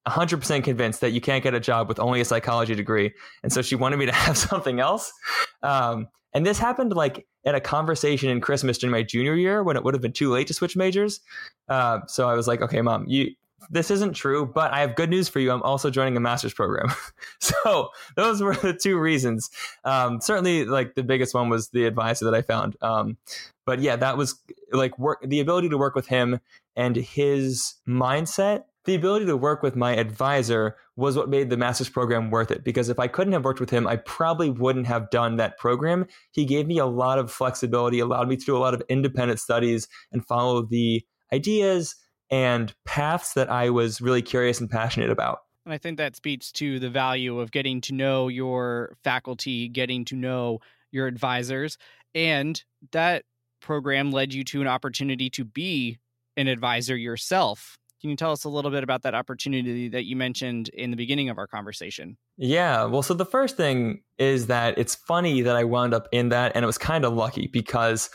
100% 0.06 0.64
convinced 0.64 1.00
that 1.02 1.10
you 1.10 1.20
can't 1.20 1.44
get 1.44 1.54
a 1.54 1.60
job 1.60 1.88
with 1.88 1.98
only 1.98 2.20
a 2.20 2.24
psychology 2.24 2.74
degree. 2.74 3.12
And 3.42 3.52
so 3.52 3.60
she 3.60 3.74
wanted 3.74 3.98
me 3.98 4.06
to 4.06 4.12
have 4.26 4.38
something 4.38 4.80
else. 4.80 5.12
Um, 5.62 6.08
and 6.32 6.46
this 6.46 6.58
happened 6.58 6.94
like 6.94 7.26
at 7.44 7.54
a 7.54 7.60
conversation 7.60 8.30
in 8.30 8.40
Christmas 8.40 8.78
during 8.78 8.92
my 8.92 9.02
junior 9.02 9.34
year 9.34 9.62
when 9.62 9.76
it 9.76 9.84
would 9.84 9.94
have 9.94 10.02
been 10.02 10.12
too 10.12 10.30
late 10.30 10.46
to 10.46 10.54
switch 10.54 10.76
majors. 10.76 11.20
Uh, 11.68 12.00
so 12.06 12.28
I 12.28 12.34
was 12.34 12.46
like, 12.46 12.62
okay, 12.62 12.80
mom, 12.80 13.04
you 13.08 13.34
this 13.68 13.90
isn't 13.90 14.14
true, 14.14 14.46
but 14.46 14.72
I 14.72 14.80
have 14.80 14.96
good 14.96 15.10
news 15.10 15.28
for 15.28 15.40
you. 15.40 15.50
I'm 15.50 15.62
also 15.62 15.90
joining 15.90 16.16
a 16.16 16.20
master's 16.20 16.54
program. 16.54 16.88
so 17.40 17.90
those 18.16 18.40
were 18.40 18.54
the 18.54 18.72
two 18.72 18.98
reasons. 18.98 19.50
Um, 19.84 20.20
certainly, 20.20 20.64
like 20.64 20.94
the 20.94 21.02
biggest 21.02 21.34
one 21.34 21.48
was 21.48 21.68
the 21.68 21.84
advisor 21.84 22.24
that 22.24 22.34
I 22.34 22.42
found. 22.42 22.76
Um, 22.80 23.18
but 23.66 23.80
yeah, 23.80 23.96
that 23.96 24.16
was 24.16 24.40
like 24.72 24.98
work 24.98 25.24
the 25.26 25.40
ability 25.40 25.68
to 25.68 25.78
work 25.78 25.94
with 25.94 26.06
him 26.06 26.40
and 26.76 26.96
his 26.96 27.74
mindset. 27.86 28.64
The 28.86 28.94
ability 28.94 29.26
to 29.26 29.36
work 29.36 29.62
with 29.62 29.76
my 29.76 29.94
advisor 29.94 30.76
was 30.96 31.16
what 31.16 31.28
made 31.28 31.50
the 31.50 31.56
master's 31.56 31.90
program 31.90 32.30
worth 32.30 32.50
it. 32.50 32.64
Because 32.64 32.88
if 32.88 32.98
I 32.98 33.08
couldn't 33.08 33.34
have 33.34 33.44
worked 33.44 33.60
with 33.60 33.70
him, 33.70 33.86
I 33.86 33.96
probably 33.96 34.50
wouldn't 34.50 34.86
have 34.86 35.10
done 35.10 35.36
that 35.36 35.58
program. 35.58 36.06
He 36.32 36.46
gave 36.46 36.66
me 36.66 36.78
a 36.78 36.86
lot 36.86 37.18
of 37.18 37.30
flexibility, 37.30 38.00
allowed 38.00 38.28
me 38.28 38.36
to 38.36 38.44
do 38.44 38.56
a 38.56 38.58
lot 38.58 38.72
of 38.72 38.82
independent 38.88 39.38
studies 39.38 39.86
and 40.12 40.26
follow 40.26 40.62
the 40.62 41.04
ideas 41.32 41.94
and 42.30 42.74
paths 42.84 43.34
that 43.34 43.50
I 43.50 43.70
was 43.70 44.00
really 44.00 44.22
curious 44.22 44.60
and 44.60 44.70
passionate 44.70 45.10
about. 45.10 45.40
And 45.64 45.74
I 45.74 45.78
think 45.78 45.98
that 45.98 46.16
speaks 46.16 46.50
to 46.52 46.78
the 46.78 46.90
value 46.90 47.38
of 47.38 47.50
getting 47.50 47.80
to 47.82 47.94
know 47.94 48.28
your 48.28 48.96
faculty, 49.04 49.68
getting 49.68 50.04
to 50.06 50.16
know 50.16 50.60
your 50.90 51.06
advisors. 51.06 51.76
And 52.14 52.62
that 52.92 53.24
program 53.60 54.10
led 54.10 54.32
you 54.32 54.42
to 54.44 54.60
an 54.60 54.66
opportunity 54.66 55.30
to 55.30 55.44
be 55.44 55.98
an 56.36 56.48
advisor 56.48 56.96
yourself. 56.96 57.76
Can 58.00 58.08
you 58.08 58.16
tell 58.16 58.32
us 58.32 58.44
a 58.44 58.48
little 58.48 58.70
bit 58.70 58.82
about 58.82 59.02
that 59.02 59.14
opportunity 59.14 59.88
that 59.90 60.06
you 60.06 60.16
mentioned 60.16 60.70
in 60.70 60.90
the 60.90 60.96
beginning 60.96 61.28
of 61.28 61.36
our 61.36 61.46
conversation? 61.46 62.16
Yeah. 62.38 62.84
Well, 62.84 63.02
so 63.02 63.12
the 63.12 63.26
first 63.26 63.58
thing 63.58 64.00
is 64.18 64.46
that 64.46 64.78
it's 64.78 64.94
funny 64.94 65.42
that 65.42 65.54
I 65.54 65.64
wound 65.64 65.92
up 65.92 66.08
in 66.10 66.30
that, 66.30 66.52
and 66.54 66.62
it 66.62 66.66
was 66.66 66.78
kind 66.78 67.04
of 67.04 67.12
lucky 67.12 67.46
because 67.48 68.08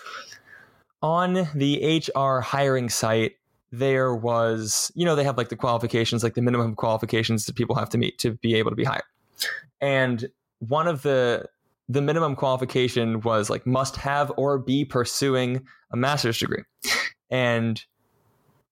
on 1.04 1.48
the 1.54 2.02
HR 2.16 2.40
hiring 2.40 2.90
site, 2.90 3.34
there 3.78 4.16
was, 4.16 4.92
you 4.96 5.06
know, 5.06 5.16
they 5.16 5.24
have 5.24 5.38
like 5.38 5.50
the 5.50 5.56
qualifications, 5.56 6.24
like 6.24 6.34
the 6.34 6.42
minimum 6.42 6.76
qualifications 6.76 7.46
that 7.46 7.56
people 7.56 7.76
have 7.76 7.90
to 7.90 7.98
meet 7.98 8.18
to 8.20 8.32
be 8.32 8.56
able 8.56 8.72
to 8.72 8.76
be 8.76 8.84
hired. 8.84 9.04
And 9.82 10.26
one 10.60 10.88
of 10.88 11.02
the 11.02 11.46
the 11.88 12.02
minimum 12.02 12.36
qualification 12.36 13.22
was 13.22 13.50
like 13.50 13.68
must 13.68 13.96
have 13.98 14.32
or 14.38 14.58
be 14.58 14.86
pursuing 14.86 15.66
a 15.92 15.98
master's 15.98 16.40
degree. 16.40 16.64
And 17.30 17.84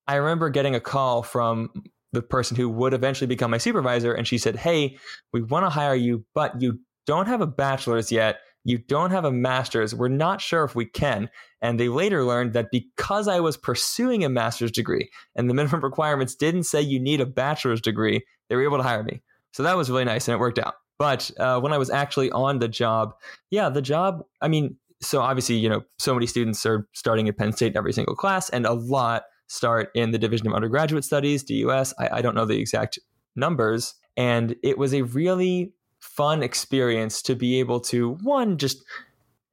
I 0.08 0.16
remember 0.16 0.50
getting 0.50 0.74
a 0.74 0.80
call 0.80 1.22
from 1.22 1.70
the 2.12 2.22
person 2.22 2.56
who 2.56 2.68
would 2.68 2.92
eventually 2.92 3.26
become 3.26 3.50
my 3.50 3.58
supervisor 3.58 4.12
and 4.12 4.26
she 4.26 4.38
said, 4.38 4.56
"Hey, 4.56 4.98
we 5.32 5.42
want 5.42 5.64
to 5.64 5.70
hire 5.70 5.94
you, 5.94 6.24
but 6.34 6.60
you 6.60 6.80
don't 7.06 7.26
have 7.26 7.40
a 7.40 7.46
bachelor's 7.46 8.10
yet 8.10 8.40
you 8.64 8.78
don't 8.78 9.10
have 9.10 9.24
a 9.24 9.32
master's. 9.32 9.94
We're 9.94 10.08
not 10.08 10.40
sure 10.40 10.64
if 10.64 10.74
we 10.74 10.86
can. 10.86 11.28
And 11.60 11.78
they 11.78 11.88
later 11.88 12.24
learned 12.24 12.54
that 12.54 12.70
because 12.72 13.28
I 13.28 13.40
was 13.40 13.56
pursuing 13.56 14.24
a 14.24 14.28
master's 14.28 14.70
degree 14.70 15.10
and 15.36 15.48
the 15.48 15.54
minimum 15.54 15.80
requirements 15.82 16.34
didn't 16.34 16.64
say 16.64 16.80
you 16.80 16.98
need 16.98 17.20
a 17.20 17.26
bachelor's 17.26 17.80
degree, 17.80 18.24
they 18.48 18.56
were 18.56 18.64
able 18.64 18.78
to 18.78 18.82
hire 18.82 19.02
me. 19.02 19.22
So 19.52 19.62
that 19.62 19.76
was 19.76 19.90
really 19.90 20.04
nice 20.04 20.26
and 20.26 20.34
it 20.34 20.38
worked 20.38 20.58
out. 20.58 20.74
But 20.98 21.30
uh, 21.38 21.60
when 21.60 21.72
I 21.72 21.78
was 21.78 21.90
actually 21.90 22.30
on 22.30 22.58
the 22.58 22.68
job, 22.68 23.14
yeah, 23.50 23.68
the 23.68 23.82
job, 23.82 24.24
I 24.40 24.48
mean, 24.48 24.76
so 25.00 25.20
obviously, 25.20 25.56
you 25.56 25.68
know, 25.68 25.82
so 25.98 26.14
many 26.14 26.26
students 26.26 26.64
are 26.64 26.88
starting 26.94 27.28
at 27.28 27.36
Penn 27.36 27.52
State 27.52 27.72
in 27.72 27.76
every 27.76 27.92
single 27.92 28.14
class, 28.14 28.48
and 28.48 28.64
a 28.64 28.72
lot 28.72 29.24
start 29.48 29.90
in 29.94 30.12
the 30.12 30.18
Division 30.18 30.46
of 30.46 30.54
Undergraduate 30.54 31.04
Studies, 31.04 31.42
DUS. 31.42 31.92
I, 31.98 32.18
I 32.18 32.22
don't 32.22 32.34
know 32.34 32.46
the 32.46 32.58
exact 32.58 32.98
numbers. 33.36 33.94
And 34.16 34.56
it 34.62 34.78
was 34.78 34.94
a 34.94 35.02
really 35.02 35.72
fun 36.16 36.42
experience 36.42 37.22
to 37.22 37.34
be 37.34 37.58
able 37.58 37.80
to 37.80 38.10
one 38.22 38.56
just 38.56 38.84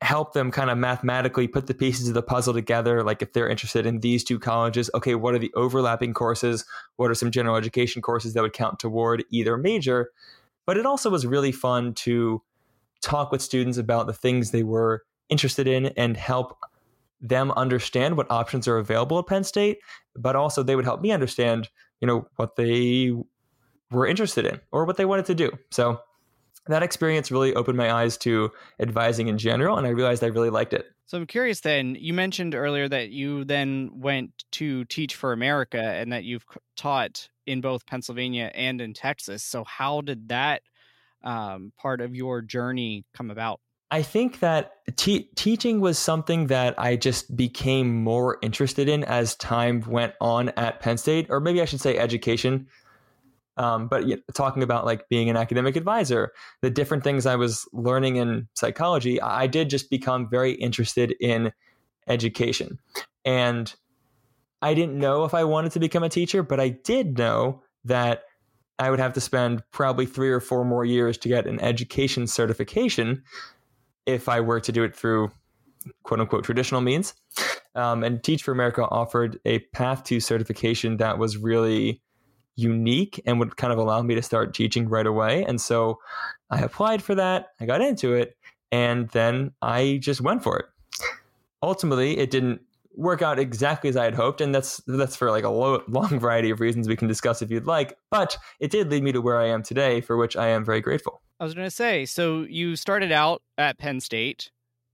help 0.02 0.34
them 0.34 0.50
kind 0.50 0.70
of 0.70 0.78
mathematically 0.78 1.48
put 1.48 1.68
the 1.68 1.74
pieces 1.74 2.08
of 2.08 2.16
the 2.16 2.24
puzzle 2.24 2.54
together 2.54 3.04
like 3.04 3.22
if 3.22 3.34
they're 3.34 3.50
interested 3.50 3.86
in 3.86 4.00
these 4.00 4.24
two 4.24 4.40
colleges 4.40 4.90
okay 4.96 5.14
what 5.14 5.36
are 5.36 5.40
the 5.40 5.52
overlapping 5.56 6.14
courses? 6.14 6.66
What 6.96 7.12
are 7.12 7.16
some 7.16 7.32
general 7.32 7.56
education 7.56 8.02
courses 8.02 8.34
that 8.34 8.42
would 8.42 8.54
count 8.54 8.80
toward 8.80 9.24
either 9.30 9.58
major? 9.58 10.12
But 10.66 10.78
it 10.78 10.86
also 10.86 11.10
was 11.10 11.26
really 11.26 11.52
fun 11.52 11.94
to 11.96 12.42
talk 13.02 13.32
with 13.32 13.42
students 13.42 13.78
about 13.78 14.08
the 14.08 14.14
things 14.14 14.52
they 14.52 14.64
were 14.64 15.04
interested 15.30 15.68
in 15.68 15.88
and 15.98 16.18
help 16.18 16.58
them 17.20 17.52
understand 17.52 18.18
what 18.18 18.30
options 18.30 18.68
are 18.68 18.78
available 18.78 19.20
at 19.20 19.28
Penn 19.28 19.44
State 19.44 19.80
but 20.16 20.36
also 20.36 20.64
they 20.64 20.76
would 20.76 20.86
help 20.86 21.02
me 21.02 21.12
understand 21.12 21.70
you 22.00 22.08
know 22.08 22.28
what 22.36 22.56
they 22.56 23.14
were 23.92 24.08
interested 24.08 24.46
in 24.46 24.60
or 24.72 24.86
what 24.86 24.98
they 24.98 25.06
wanted 25.06 25.26
to 25.26 25.36
do. 25.36 25.52
So 25.70 26.02
that 26.68 26.84
experience 26.84 27.32
really 27.32 27.54
opened 27.56 27.78
my 27.78 27.92
eyes 27.92 28.18
to 28.20 28.52
advising 28.80 29.28
in 29.28 29.38
general, 29.38 29.78
and 29.78 29.88
I 29.88 29.92
realized 29.92 30.24
I 30.24 30.28
really 30.28 30.50
liked 30.50 30.74
it. 30.74 30.86
So 31.08 31.18
I'm 31.18 31.28
curious 31.28 31.60
then, 31.60 31.98
you 32.00 32.14
mentioned 32.14 32.56
earlier 32.56 32.88
that 32.88 33.10
you 33.10 33.44
then 33.44 33.92
went 33.94 34.46
to 34.54 34.86
Teach 34.86 35.16
for 35.16 35.34
America 35.34 35.82
and 35.82 36.14
that 36.14 36.24
you've 36.24 36.46
taught 36.78 37.28
in 37.46 37.60
both 37.60 37.86
Pennsylvania 37.86 38.52
and 38.54 38.80
in 38.80 38.94
Texas. 38.94 39.44
So, 39.44 39.64
how 39.64 40.02
did 40.02 40.30
that 40.30 40.62
um, 41.24 41.74
part 41.78 42.00
of 42.00 42.16
your 42.16 42.42
journey 42.42 43.04
come 43.14 43.30
about? 43.30 43.60
I 43.92 44.04
think 44.04 44.40
that 44.40 44.72
te- 44.96 45.30
teaching 45.36 45.82
was 45.82 46.00
something 46.00 46.48
that 46.48 46.80
I 46.80 46.96
just 46.96 47.36
became 47.36 48.04
more 48.04 48.38
interested 48.42 48.88
in 48.88 49.04
as 49.04 49.36
time 49.36 49.82
went 49.82 50.14
on 50.22 50.50
at 50.50 50.80
Penn 50.80 50.98
State, 50.98 51.28
or 51.30 51.42
maybe 51.42 51.62
I 51.62 51.66
should 51.66 51.82
say 51.82 51.98
education. 51.98 52.68
Um, 53.58 53.88
but 53.88 54.08
you 54.08 54.16
know, 54.16 54.22
talking 54.34 54.64
about 54.64 54.86
like 54.86 55.10
being 55.10 55.30
an 55.30 55.38
academic 55.38 55.76
advisor, 55.76 56.32
the 56.62 56.70
different 56.70 57.04
things 57.04 57.26
I 57.26 57.36
was 57.36 57.68
learning 57.74 58.16
in 58.16 58.48
psychology, 58.54 59.22
I 59.22 59.48
did 59.48 59.70
just 59.70 59.90
become 59.90 60.30
very 60.30 60.54
interested 60.54 61.16
in 61.20 61.52
education. 62.08 62.80
And 63.26 63.74
I 64.62 64.74
didn't 64.74 64.98
know 64.98 65.26
if 65.26 65.34
I 65.34 65.44
wanted 65.44 65.74
to 65.74 65.80
become 65.80 66.04
a 66.04 66.10
teacher, 66.10 66.44
but 66.44 66.60
I 66.60 66.70
did 66.70 67.18
know 67.18 67.64
that 67.86 68.24
I 68.80 68.90
would 68.90 69.00
have 69.00 69.14
to 69.14 69.22
spend 69.22 69.64
probably 69.72 70.06
three 70.06 70.32
or 70.32 70.40
four 70.40 70.66
more 70.66 70.86
years 70.86 71.18
to 71.20 71.30
get 71.30 71.46
an 71.46 71.60
education 71.60 72.28
certification 72.28 73.24
if 74.06 74.28
I 74.30 74.42
were 74.42 74.60
to 74.60 74.72
do 74.72 74.84
it 74.84 74.96
through 74.96 75.32
quote 76.04 76.20
unquote 76.20 76.44
traditional 76.44 76.82
means. 76.82 77.14
Um, 77.76 78.04
and 78.04 78.24
Teach 78.24 78.44
for 78.44 78.52
America 78.52 78.84
offered 78.84 79.40
a 79.46 79.60
path 79.60 80.04
to 80.06 80.20
certification 80.20 80.98
that 80.98 81.18
was 81.18 81.38
really 81.38 82.02
unique 82.62 83.22
and 83.26 83.40
would 83.40 83.58
kind 83.58 83.74
of 83.74 83.80
allow 83.80 84.02
me 84.02 84.16
to 84.16 84.22
start 84.22 84.54
teaching 84.54 84.88
right 84.88 85.08
away. 85.08 85.44
And 85.44 85.60
so 85.60 86.00
I 86.50 86.62
applied 86.62 87.02
for 87.02 87.16
that, 87.16 87.48
I 87.60 87.66
got 87.66 87.82
into 87.82 88.14
it, 88.14 88.36
and 88.72 89.10
then 89.10 89.52
I 89.62 90.00
just 90.02 90.22
went 90.22 90.44
for 90.44 90.60
it. 90.60 90.66
Ultimately, 91.64 92.18
it 92.18 92.32
didn't 92.32 92.62
work 92.96 93.22
out 93.22 93.40
exactly 93.40 93.90
as 93.90 93.98
I 93.98 94.04
had 94.04 94.16
hoped, 94.16 94.42
and 94.42 94.54
that's 94.54 94.82
that's 94.88 95.16
for 95.16 95.32
like 95.32 95.44
a 95.44 95.50
lo- 95.50 95.84
long 95.88 96.20
variety 96.20 96.50
of 96.50 96.60
reasons 96.60 96.88
we 96.88 96.96
can 96.96 97.08
discuss 97.08 97.42
if 97.42 97.52
you'd 97.52 97.68
like. 97.68 97.98
But 98.10 98.38
it 98.60 98.72
did 98.72 98.90
lead 98.90 99.04
me 99.04 99.12
to 99.12 99.22
where 99.22 99.40
I 99.40 99.48
am 99.48 99.64
today, 99.64 100.02
for 100.02 100.18
which 100.18 100.36
I 100.36 100.48
am 100.48 100.66
very 100.66 100.82
grateful. 100.82 101.22
I 101.40 101.44
was 101.44 101.54
going 101.54 101.68
to 101.68 101.72
say, 101.72 102.06
so 102.06 102.42
you 102.42 102.76
started 102.76 103.12
out 103.12 103.42
at 103.58 103.78
Penn 103.78 104.00
State. 104.00 104.52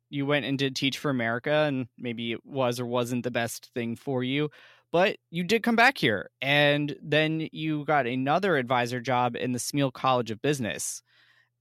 You 0.10 0.26
went 0.26 0.46
and 0.46 0.58
did 0.58 0.76
Teach 0.76 0.98
for 0.98 1.10
America, 1.10 1.52
and 1.52 1.88
maybe 1.98 2.32
it 2.32 2.46
was 2.46 2.80
or 2.80 2.86
wasn't 2.86 3.24
the 3.24 3.32
best 3.32 3.70
thing 3.74 3.98
for 3.98 4.24
you. 4.24 4.50
But 4.98 5.18
you 5.30 5.44
did 5.44 5.62
come 5.62 5.76
back 5.76 6.00
here, 6.00 6.32
and 6.42 6.96
then 7.04 7.50
you 7.52 7.86
got 7.86 8.08
another 8.08 8.58
advisor 8.58 9.00
job 9.00 9.36
in 9.36 9.52
the 9.52 9.60
Smeal 9.60 9.94
College 9.94 10.32
of 10.32 10.42
Business. 10.42 11.04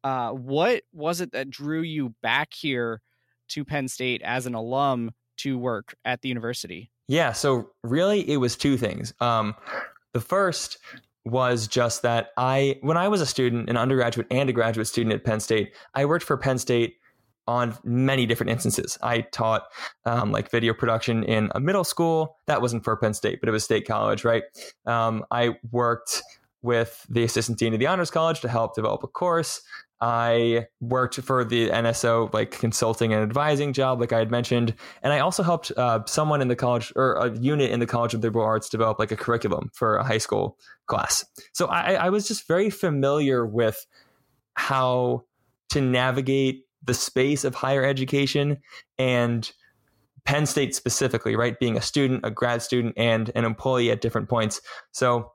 Uh, 0.02 0.30
what 0.30 0.84
was 0.94 1.20
it 1.20 1.32
that 1.32 1.50
drew 1.50 1.82
you 1.82 2.14
back 2.22 2.54
here 2.54 3.02
to 3.48 3.62
Penn 3.62 3.88
State 3.88 4.22
as 4.22 4.46
an 4.46 4.54
alum 4.54 5.10
to 5.40 5.58
work 5.58 5.94
at 6.02 6.22
the 6.22 6.30
university? 6.30 6.90
Yeah, 7.08 7.32
so 7.32 7.72
really 7.82 8.26
it 8.26 8.38
was 8.38 8.56
two 8.56 8.78
things. 8.78 9.12
Um, 9.20 9.54
the 10.14 10.22
first 10.22 10.78
was 11.26 11.68
just 11.68 12.00
that 12.00 12.30
I, 12.38 12.78
when 12.80 12.96
I 12.96 13.08
was 13.08 13.20
a 13.20 13.26
student, 13.26 13.68
an 13.68 13.76
undergraduate 13.76 14.28
and 14.30 14.48
a 14.48 14.52
graduate 14.54 14.86
student 14.86 15.14
at 15.14 15.24
Penn 15.24 15.40
State, 15.40 15.74
I 15.94 16.06
worked 16.06 16.24
for 16.24 16.38
Penn 16.38 16.56
State 16.56 16.96
on 17.46 17.76
many 17.84 18.26
different 18.26 18.50
instances. 18.50 18.98
I 19.02 19.20
taught 19.20 19.64
um, 20.04 20.32
like 20.32 20.50
video 20.50 20.74
production 20.74 21.24
in 21.24 21.50
a 21.54 21.60
middle 21.60 21.84
school. 21.84 22.38
That 22.46 22.60
wasn't 22.60 22.84
for 22.84 22.96
Penn 22.96 23.14
State, 23.14 23.40
but 23.40 23.48
it 23.48 23.52
was 23.52 23.64
State 23.64 23.86
College, 23.86 24.24
right? 24.24 24.42
Um, 24.86 25.24
I 25.30 25.56
worked 25.70 26.22
with 26.62 27.06
the 27.08 27.22
assistant 27.22 27.58
dean 27.58 27.72
of 27.72 27.80
the 27.80 27.86
Honors 27.86 28.10
College 28.10 28.40
to 28.40 28.48
help 28.48 28.74
develop 28.74 29.02
a 29.04 29.06
course. 29.06 29.62
I 30.00 30.66
worked 30.80 31.16
for 31.16 31.42
the 31.42 31.70
NSO 31.70 32.32
like 32.34 32.50
consulting 32.50 33.14
and 33.14 33.22
advising 33.22 33.72
job, 33.72 33.98
like 33.98 34.12
I 34.12 34.18
had 34.18 34.30
mentioned, 34.30 34.74
and 35.02 35.12
I 35.12 35.20
also 35.20 35.42
helped 35.42 35.72
uh, 35.76 36.00
someone 36.06 36.42
in 36.42 36.48
the 36.48 36.56
college 36.56 36.92
or 36.96 37.14
a 37.14 37.34
unit 37.38 37.70
in 37.70 37.80
the 37.80 37.86
College 37.86 38.12
of 38.12 38.22
Liberal 38.22 38.44
Arts 38.44 38.68
develop 38.68 38.98
like 38.98 39.10
a 39.10 39.16
curriculum 39.16 39.70
for 39.72 39.96
a 39.96 40.04
high 40.04 40.18
school 40.18 40.58
class. 40.86 41.24
So 41.54 41.66
I, 41.66 41.94
I 41.94 42.08
was 42.10 42.28
just 42.28 42.46
very 42.46 42.68
familiar 42.68 43.46
with 43.46 43.86
how 44.54 45.24
to 45.70 45.80
navigate 45.80 46.65
the 46.86 46.94
space 46.94 47.44
of 47.44 47.54
higher 47.54 47.84
education 47.84 48.58
and 48.98 49.50
Penn 50.24 50.46
State 50.46 50.74
specifically, 50.74 51.36
right? 51.36 51.58
Being 51.58 51.76
a 51.76 51.82
student, 51.82 52.24
a 52.24 52.30
grad 52.30 52.60
student, 52.62 52.94
and 52.96 53.30
an 53.34 53.44
employee 53.44 53.90
at 53.90 54.00
different 54.00 54.28
points. 54.28 54.60
So 54.90 55.30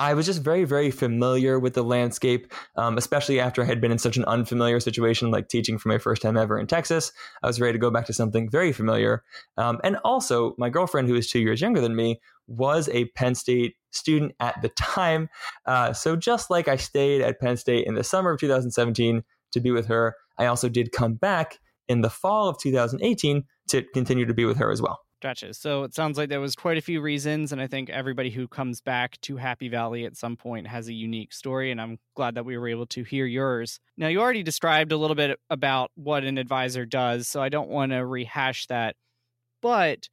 I 0.00 0.14
was 0.14 0.24
just 0.24 0.42
very, 0.42 0.64
very 0.64 0.90
familiar 0.90 1.60
with 1.60 1.74
the 1.74 1.84
landscape, 1.84 2.50
um, 2.76 2.96
especially 2.96 3.38
after 3.38 3.62
I 3.62 3.66
had 3.66 3.82
been 3.82 3.92
in 3.92 3.98
such 3.98 4.16
an 4.16 4.24
unfamiliar 4.24 4.80
situation 4.80 5.30
like 5.30 5.48
teaching 5.48 5.76
for 5.76 5.90
my 5.90 5.98
first 5.98 6.22
time 6.22 6.38
ever 6.38 6.58
in 6.58 6.66
Texas. 6.66 7.12
I 7.42 7.46
was 7.46 7.60
ready 7.60 7.74
to 7.74 7.78
go 7.78 7.90
back 7.90 8.06
to 8.06 8.14
something 8.14 8.48
very 8.50 8.72
familiar. 8.72 9.22
Um, 9.58 9.78
and 9.84 9.98
also, 10.02 10.54
my 10.56 10.70
girlfriend, 10.70 11.08
who 11.08 11.16
is 11.16 11.30
two 11.30 11.40
years 11.40 11.60
younger 11.60 11.82
than 11.82 11.94
me, 11.94 12.18
was 12.46 12.88
a 12.88 13.04
Penn 13.10 13.34
State 13.34 13.76
student 13.90 14.32
at 14.40 14.62
the 14.62 14.70
time. 14.70 15.28
Uh, 15.66 15.92
so 15.92 16.16
just 16.16 16.48
like 16.48 16.66
I 16.66 16.76
stayed 16.76 17.20
at 17.20 17.38
Penn 17.38 17.58
State 17.58 17.86
in 17.86 17.94
the 17.94 18.02
summer 18.02 18.30
of 18.30 18.40
2017 18.40 19.22
to 19.52 19.60
be 19.60 19.70
with 19.70 19.86
her, 19.88 20.16
I 20.38 20.46
also 20.46 20.68
did 20.68 20.92
come 20.92 21.14
back 21.14 21.58
in 21.88 22.00
the 22.00 22.10
fall 22.10 22.48
of 22.48 22.58
2018 22.58 23.44
to 23.68 23.82
continue 23.92 24.26
to 24.26 24.34
be 24.34 24.44
with 24.44 24.56
her 24.58 24.70
as 24.70 24.80
well. 24.80 25.00
Gotcha. 25.20 25.52
So 25.52 25.84
it 25.84 25.94
sounds 25.94 26.16
like 26.16 26.30
there 26.30 26.40
was 26.40 26.54
quite 26.54 26.78
a 26.78 26.80
few 26.80 27.02
reasons, 27.02 27.52
and 27.52 27.60
I 27.60 27.66
think 27.66 27.90
everybody 27.90 28.30
who 28.30 28.48
comes 28.48 28.80
back 28.80 29.20
to 29.22 29.36
Happy 29.36 29.68
Valley 29.68 30.06
at 30.06 30.16
some 30.16 30.34
point 30.34 30.66
has 30.66 30.88
a 30.88 30.94
unique 30.94 31.34
story, 31.34 31.70
and 31.70 31.78
I'm 31.78 31.98
glad 32.16 32.36
that 32.36 32.46
we 32.46 32.56
were 32.56 32.68
able 32.68 32.86
to 32.86 33.04
hear 33.04 33.26
yours. 33.26 33.80
Now, 33.98 34.08
you 34.08 34.20
already 34.20 34.42
described 34.42 34.92
a 34.92 34.96
little 34.96 35.16
bit 35.16 35.38
about 35.50 35.90
what 35.94 36.24
an 36.24 36.38
advisor 36.38 36.86
does, 36.86 37.28
so 37.28 37.42
I 37.42 37.50
don't 37.50 37.68
want 37.68 37.92
to 37.92 38.06
rehash 38.06 38.66
that, 38.68 38.96
but 39.60 40.08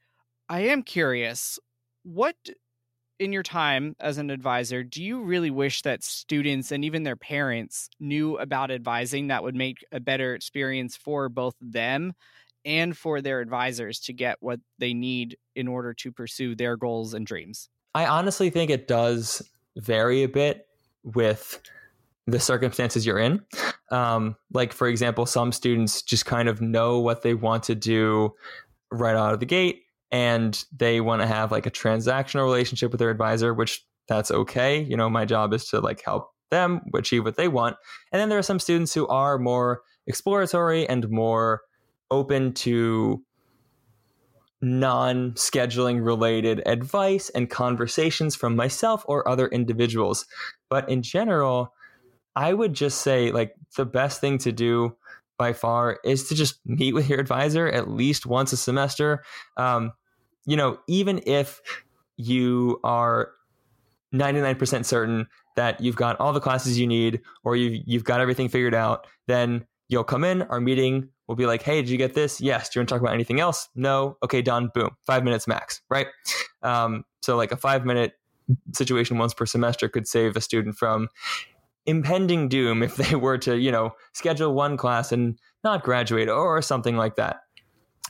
I 0.50 0.62
am 0.62 0.84
curious, 0.84 1.58
what 2.04 2.36
in 3.20 3.34
your 3.34 3.44
time 3.44 3.96
as 4.00 4.18
an 4.18 4.30
advisor, 4.30 4.84
do 4.84 5.04
you 5.04 5.24
really 5.24 5.50
wish 5.50 5.82
that 5.82 6.04
students 6.04 6.72
and 6.72 6.86
even 6.86 7.04
their 7.04 7.16
parents 7.16 7.90
knew 8.00 8.38
about 8.38 8.72
advising 8.72 9.28
that 9.28 9.44
would 9.44 9.56
make 9.56 9.86
a 9.92 10.00
better 10.00 10.36
experience 10.36 10.96
for 10.96 11.30
both 11.30 11.56
them 11.60 12.14
and 12.66 12.98
for 12.98 13.22
their 13.22 13.40
advisors 13.40 14.00
to 14.02 14.14
get 14.14 14.38
what 14.40 14.60
they 14.78 14.94
need 14.94 15.38
in 15.56 15.68
order 15.68 15.94
to 15.94 16.12
pursue 16.12 16.56
their 16.56 16.78
goals 16.78 17.14
and 17.14 17.26
dreams? 17.26 17.70
I 17.96 18.06
honestly 18.06 18.50
think 18.50 18.70
it 18.70 18.88
does 18.88 19.42
vary 19.78 20.24
a 20.24 20.30
bit 20.30 20.68
with 21.04 21.62
the 22.28 22.40
circumstances 22.40 23.06
you're 23.06 23.20
in. 23.20 23.42
Um, 23.90 24.36
like, 24.52 24.74
for 24.74 24.88
example, 24.88 25.26
some 25.26 25.52
students 25.52 26.02
just 26.02 26.26
kind 26.26 26.50
of 26.50 26.62
know 26.62 27.00
what 27.00 27.22
they 27.22 27.34
want 27.34 27.64
to 27.64 27.76
do 27.76 28.34
right 28.92 29.16
out 29.16 29.34
of 29.34 29.40
the 29.40 29.46
gate 29.46 29.84
and 30.12 30.64
they 30.76 31.02
want 31.02 31.22
to 31.22 31.28
have 31.28 31.52
like 31.52 31.66
a 31.66 31.72
transactional 31.72 32.44
relationship 32.44 32.92
with 32.92 33.00
their 33.00 33.10
advisor, 33.10 33.54
which 33.54 33.86
that's 34.08 34.32
okay. 34.32 34.82
You 34.82 34.96
know, 34.96 35.10
my 35.10 35.26
job 35.26 35.54
is 35.54 35.68
to 35.70 35.80
like 35.80 36.02
help 36.04 36.32
them 36.50 36.82
achieve 36.96 37.26
what 37.26 37.36
they 37.36 37.48
want. 37.48 37.76
And 38.12 38.20
then 38.20 38.30
there 38.30 38.38
are 38.38 38.44
some 38.44 38.60
students 38.60 38.94
who 38.94 39.08
are 39.08 39.38
more 39.38 39.82
exploratory 40.06 40.88
and 40.88 41.10
more 41.10 41.62
open 42.10 42.54
to 42.54 43.22
non 44.62 45.34
scheduling 45.34 46.04
related 46.04 46.64
advice 46.66 47.30
and 47.30 47.50
conversations 47.50 48.36
from 48.36 48.56
myself 48.56 49.04
or 49.08 49.28
other 49.28 49.48
individuals. 49.48 50.26
But 50.70 50.90
in 50.90 51.02
general, 51.02 51.74
I 52.36 52.54
would 52.54 52.74
just 52.74 53.02
say 53.02 53.32
like 53.32 53.54
the 53.76 53.86
best 53.86 54.22
thing 54.22 54.38
to 54.40 54.52
do 54.52 54.96
by 55.38 55.54
far 55.54 56.00
is 56.04 56.28
to 56.30 56.36
just 56.36 56.60
meet 56.66 56.94
with 56.94 57.10
your 57.10 57.20
advisor 57.20 57.68
at 57.68 57.90
least 57.90 58.26
once 58.26 58.54
a 58.54 58.58
semester. 58.58 59.24
Um, 59.56 59.94
you 60.46 60.56
know, 60.56 60.80
even 60.88 61.22
if 61.26 61.62
you 62.18 62.80
are 62.84 63.32
99% 64.14 64.86
certain 64.86 65.28
that 65.56 65.82
you've 65.82 65.96
got 65.96 66.20
all 66.20 66.34
the 66.34 66.40
classes 66.40 66.80
you 66.80 66.88
need 66.88 67.22
or 67.44 67.56
you've, 67.56 67.84
you've 67.86 68.04
got 68.04 68.22
everything 68.22 68.48
figured 68.48 68.74
out, 68.74 69.06
then 69.28 69.66
you'll 69.90 70.04
come 70.04 70.24
in, 70.24 70.44
our 70.44 70.62
meeting 70.62 71.10
will 71.28 71.36
be 71.36 71.46
like, 71.46 71.62
hey, 71.62 71.82
did 71.82 71.90
you 71.90 71.98
get 71.98 72.14
this? 72.14 72.40
Yes. 72.40 72.70
Do 72.70 72.78
you 72.78 72.82
want 72.82 72.90
to 72.90 72.96
talk 72.96 73.02
about 73.02 73.14
anything 73.14 73.40
else? 73.40 73.70
No. 73.76 74.18
Okay, 74.24 74.42
done. 74.42 74.72
Boom. 74.74 74.92
Five 75.06 75.24
minutes 75.24 75.48
max, 75.48 75.82
right? 75.90 76.08
Um, 76.64 77.04
so, 77.22 77.36
like 77.36 77.52
a 77.52 77.58
five 77.58 77.86
minute 77.86 78.14
situation 78.74 79.18
once 79.18 79.34
per 79.34 79.46
semester 79.46 79.90
could 79.90 80.08
save 80.08 80.38
a 80.38 80.42
student 80.42 80.78
from 80.78 81.10
impending 81.88 82.50
doom 82.50 82.84
if 82.84 82.96
they 82.96 83.16
were 83.26 83.38
to, 83.40 83.58
you 83.58 83.72
know, 83.72 83.92
schedule 84.14 84.54
one 84.54 84.78
class 84.78 85.12
and 85.12 85.40
not 85.64 85.84
graduate 85.84 86.30
or 86.30 86.62
something 86.62 86.96
like 86.96 87.16
that. 87.16 87.38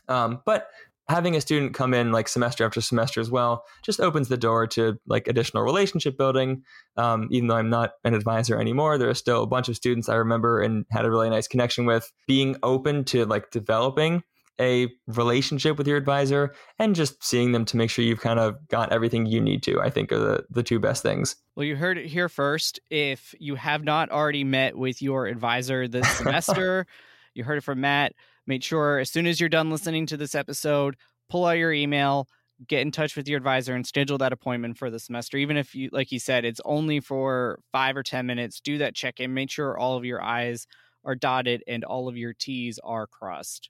Um, 0.09 0.41
but 0.45 0.67
having 1.09 1.35
a 1.35 1.41
student 1.41 1.73
come 1.73 1.93
in 1.93 2.11
like 2.11 2.27
semester 2.27 2.65
after 2.65 2.81
semester 2.81 3.21
as 3.21 3.31
well 3.31 3.63
just 3.81 3.99
opens 3.99 4.27
the 4.27 4.37
door 4.37 4.67
to 4.67 4.99
like 5.07 5.27
additional 5.27 5.63
relationship 5.63 6.17
building 6.17 6.63
um, 6.97 7.27
even 7.31 7.47
though 7.47 7.55
i'm 7.55 7.69
not 7.69 7.91
an 8.03 8.13
advisor 8.13 8.59
anymore 8.59 8.97
there 8.97 9.09
are 9.09 9.13
still 9.13 9.43
a 9.43 9.47
bunch 9.47 9.69
of 9.69 9.75
students 9.75 10.09
i 10.09 10.15
remember 10.15 10.59
and 10.61 10.85
had 10.91 11.05
a 11.05 11.09
really 11.09 11.29
nice 11.29 11.47
connection 11.47 11.85
with 11.85 12.11
being 12.27 12.55
open 12.61 13.03
to 13.05 13.25
like 13.25 13.49
developing 13.51 14.21
a 14.59 14.87
relationship 15.07 15.77
with 15.77 15.87
your 15.87 15.97
advisor 15.97 16.53
and 16.79 16.95
just 16.95 17.23
seeing 17.23 17.51
them 17.51 17.65
to 17.65 17.77
make 17.77 17.89
sure 17.89 18.03
you've 18.03 18.21
kind 18.21 18.39
of 18.39 18.55
got 18.67 18.91
everything 18.91 19.25
you 19.25 19.39
need 19.39 19.61
to 19.63 19.79
i 19.81 19.89
think 19.89 20.11
are 20.11 20.19
the, 20.19 20.45
the 20.49 20.63
two 20.63 20.79
best 20.79 21.03
things 21.03 21.35
well 21.55 21.65
you 21.65 21.75
heard 21.75 21.97
it 21.97 22.07
here 22.07 22.29
first 22.29 22.79
if 22.89 23.35
you 23.39 23.55
have 23.55 23.83
not 23.83 24.09
already 24.09 24.43
met 24.43 24.77
with 24.77 25.01
your 25.01 25.27
advisor 25.27 25.87
this 25.87 26.09
semester 26.17 26.85
you 27.33 27.43
heard 27.43 27.57
it 27.57 27.63
from 27.63 27.81
matt 27.81 28.13
Make 28.47 28.63
sure 28.63 28.99
as 28.99 29.11
soon 29.11 29.27
as 29.27 29.39
you're 29.39 29.49
done 29.49 29.69
listening 29.69 30.05
to 30.07 30.17
this 30.17 30.33
episode, 30.33 30.95
pull 31.29 31.45
out 31.45 31.57
your 31.57 31.73
email, 31.73 32.29
get 32.65 32.81
in 32.81 32.91
touch 32.91 33.17
with 33.17 33.27
your 33.27 33.37
advisor 33.37 33.75
and 33.75 33.85
schedule 33.85 34.17
that 34.19 34.31
appointment 34.31 34.77
for 34.77 34.89
the 34.89 34.99
semester. 34.99 35.37
Even 35.37 35.57
if 35.57 35.75
you, 35.75 35.89
like 35.91 36.13
you 36.13 36.19
said, 36.19 36.45
it's 36.45 36.61
only 36.63 37.01
for 37.01 37.59
five 37.73 37.97
or 37.97 38.03
10 38.03 38.25
minutes, 38.25 38.61
do 38.61 38.77
that 38.77 38.95
check 38.95 39.19
in. 39.19 39.33
Make 39.33 39.51
sure 39.51 39.77
all 39.77 39.97
of 39.97 40.05
your 40.05 40.23
I's 40.23 40.65
are 41.03 41.13
dotted 41.13 41.61
and 41.67 41.83
all 41.83 42.07
of 42.07 42.15
your 42.15 42.33
T's 42.33 42.79
are 42.85 43.05
crossed. 43.05 43.69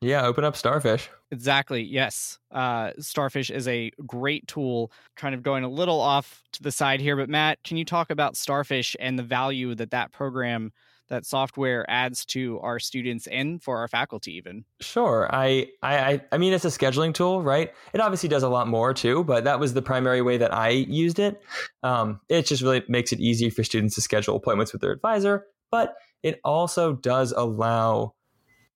Yeah, 0.00 0.26
open 0.26 0.44
up 0.44 0.56
Starfish. 0.56 1.08
Exactly. 1.30 1.82
Yes. 1.82 2.38
Uh, 2.50 2.92
Starfish 2.98 3.50
is 3.50 3.66
a 3.66 3.90
great 4.06 4.46
tool. 4.46 4.92
Kind 5.16 5.34
of 5.34 5.42
going 5.42 5.64
a 5.64 5.68
little 5.68 6.00
off 6.00 6.42
to 6.52 6.62
the 6.62 6.70
side 6.70 7.00
here, 7.00 7.16
but 7.16 7.28
Matt, 7.28 7.62
can 7.64 7.76
you 7.76 7.84
talk 7.84 8.10
about 8.10 8.36
Starfish 8.36 8.94
and 9.00 9.18
the 9.18 9.22
value 9.22 9.74
that 9.74 9.90
that 9.90 10.12
program 10.12 10.72
that 11.08 11.24
software 11.24 11.88
adds 11.88 12.24
to 12.26 12.58
our 12.60 12.78
students 12.78 13.26
and 13.28 13.62
for 13.62 13.78
our 13.78 13.86
faculty 13.86 14.36
even 14.36 14.64
sure 14.80 15.28
I, 15.32 15.68
I 15.80 16.20
i 16.32 16.38
mean 16.38 16.52
it's 16.52 16.64
a 16.64 16.68
scheduling 16.68 17.14
tool 17.14 17.42
right 17.42 17.72
it 17.92 18.00
obviously 18.00 18.28
does 18.28 18.42
a 18.42 18.48
lot 18.48 18.66
more 18.66 18.92
too 18.92 19.22
but 19.22 19.44
that 19.44 19.60
was 19.60 19.72
the 19.72 19.82
primary 19.82 20.20
way 20.20 20.36
that 20.38 20.52
i 20.52 20.70
used 20.70 21.20
it 21.20 21.40
um, 21.84 22.20
it 22.28 22.46
just 22.46 22.60
really 22.60 22.82
makes 22.88 23.12
it 23.12 23.20
easy 23.20 23.50
for 23.50 23.62
students 23.62 23.94
to 23.94 24.00
schedule 24.00 24.34
appointments 24.34 24.72
with 24.72 24.82
their 24.82 24.90
advisor 24.90 25.46
but 25.70 25.94
it 26.24 26.40
also 26.44 26.94
does 26.94 27.30
allow 27.30 28.15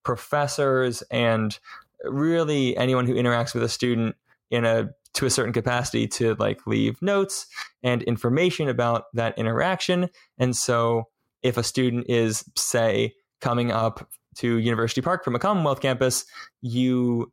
professors 0.02 1.02
and 1.10 1.58
really 2.04 2.76
anyone 2.76 3.06
who 3.06 3.14
interacts 3.14 3.54
with 3.54 3.62
a 3.62 3.68
student 3.68 4.16
in 4.50 4.64
a 4.64 4.90
to 5.12 5.26
a 5.26 5.30
certain 5.30 5.52
capacity 5.52 6.06
to 6.06 6.34
like 6.36 6.66
leave 6.66 7.00
notes 7.02 7.46
and 7.82 8.02
information 8.04 8.68
about 8.68 9.04
that 9.12 9.36
interaction. 9.36 10.08
And 10.38 10.54
so 10.54 11.08
if 11.42 11.56
a 11.56 11.62
student 11.62 12.06
is, 12.08 12.44
say, 12.56 13.14
coming 13.40 13.72
up 13.72 14.08
to 14.36 14.58
University 14.58 15.00
Park 15.00 15.24
from 15.24 15.34
a 15.34 15.38
Commonwealth 15.38 15.80
campus, 15.80 16.24
you 16.60 17.32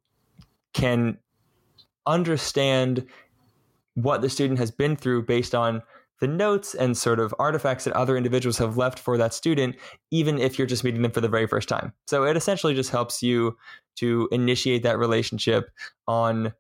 can 0.74 1.18
understand 2.08 3.06
what 3.94 4.22
the 4.22 4.30
student 4.30 4.60
has 4.60 4.72
been 4.72 4.96
through 4.96 5.24
based 5.24 5.54
on 5.54 5.84
the 6.20 6.28
notes 6.28 6.74
and 6.74 6.98
sort 6.98 7.20
of 7.20 7.34
artifacts 7.40 7.84
that 7.84 7.94
other 7.94 8.18
individuals 8.18 8.58
have 8.58 8.78
left 8.78 9.00
for 9.00 9.18
that 9.18 9.34
student, 9.34 9.76
even 10.12 10.40
if 10.40 10.58
you're 10.58 10.68
just 10.68 10.84
meeting 10.84 11.02
them 11.02 11.12
for 11.12 11.22
the 11.22 11.28
very 11.28 11.48
first 11.48 11.70
time. 11.70 11.94
So 12.08 12.24
it 12.24 12.36
essentially 12.36 12.74
just 12.74 12.90
helps 12.90 13.22
you 13.22 13.58
to 13.98 14.28
initiate 14.32 14.84
that 14.84 14.98
relationship 14.98 15.70
on 16.08 16.54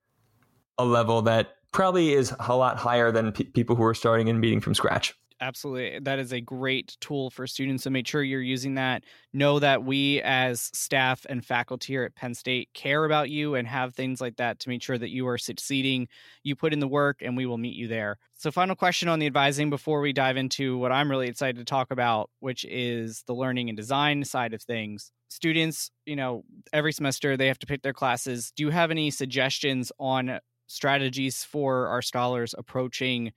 a 0.78 0.86
level 0.86 1.22
that 1.24 1.56
probably 1.72 2.14
is 2.14 2.34
a 2.40 2.56
lot 2.56 2.78
higher 2.78 3.12
than 3.12 3.32
people 3.32 3.76
who 3.76 3.84
are 3.84 3.94
starting 3.94 4.30
and 4.30 4.40
meeting 4.40 4.62
from 4.62 4.74
scratch 4.74 5.14
Absolutely. 5.40 6.00
That 6.00 6.18
is 6.18 6.34
a 6.34 6.42
great 6.42 6.98
tool 7.00 7.30
for 7.30 7.46
students. 7.46 7.84
So 7.84 7.92
make 7.92 8.08
sure 8.08 8.24
you're 8.24 8.42
using 8.42 8.74
that. 8.76 9.04
Know 9.34 9.60
that 9.60 9.84
we, 9.84 10.20
as 10.24 10.72
staff 10.74 11.28
and 11.30 11.46
faculty 11.46 11.94
here 11.94 12.04
at 12.04 12.16
Penn 12.16 12.34
State, 12.34 12.70
care 12.74 13.06
about 13.06 13.30
you 13.30 13.54
and 13.54 13.68
have 13.68 13.94
things 13.94 14.20
like 14.20 14.38
that 14.38 14.60
to 14.62 14.70
make 14.70 14.82
sure 14.82 14.98
that 14.98 15.12
you 15.12 15.28
are 15.28 15.38
succeeding. 15.38 16.08
You 16.44 16.56
put 16.56 16.74
in 16.74 16.80
the 16.80 16.88
work 16.88 17.22
and 17.22 17.38
we 17.38 17.46
will 17.46 17.60
meet 17.60 17.76
you 17.76 17.88
there. 17.88 18.18
So, 18.34 18.52
final 18.52 18.76
question 18.76 19.10
on 19.10 19.20
the 19.20 19.28
advising 19.28 19.70
before 19.70 20.02
we 20.02 20.12
dive 20.12 20.38
into 20.38 20.76
what 20.80 20.92
I'm 20.92 21.10
really 21.10 21.28
excited 21.28 21.58
to 21.58 21.66
talk 21.66 21.92
about, 21.92 22.32
which 22.40 22.66
is 22.66 23.24
the 23.28 23.36
learning 23.36 23.70
and 23.70 23.78
design 23.78 24.24
side 24.24 24.54
of 24.56 24.64
things. 24.64 25.12
Students, 25.30 25.92
you 26.08 26.16
know, 26.16 26.46
every 26.74 26.94
semester 26.94 27.38
they 27.38 27.48
have 27.48 27.60
to 27.60 27.68
pick 27.68 27.84
their 27.84 27.94
classes. 27.94 28.52
Do 28.56 28.64
you 28.64 28.72
have 28.72 28.90
any 28.90 29.12
suggestions 29.12 29.92
on 30.00 30.40
strategies 30.66 31.44
for 31.44 31.88
our 31.88 32.02
scholars 32.02 32.56
approaching 32.58 33.34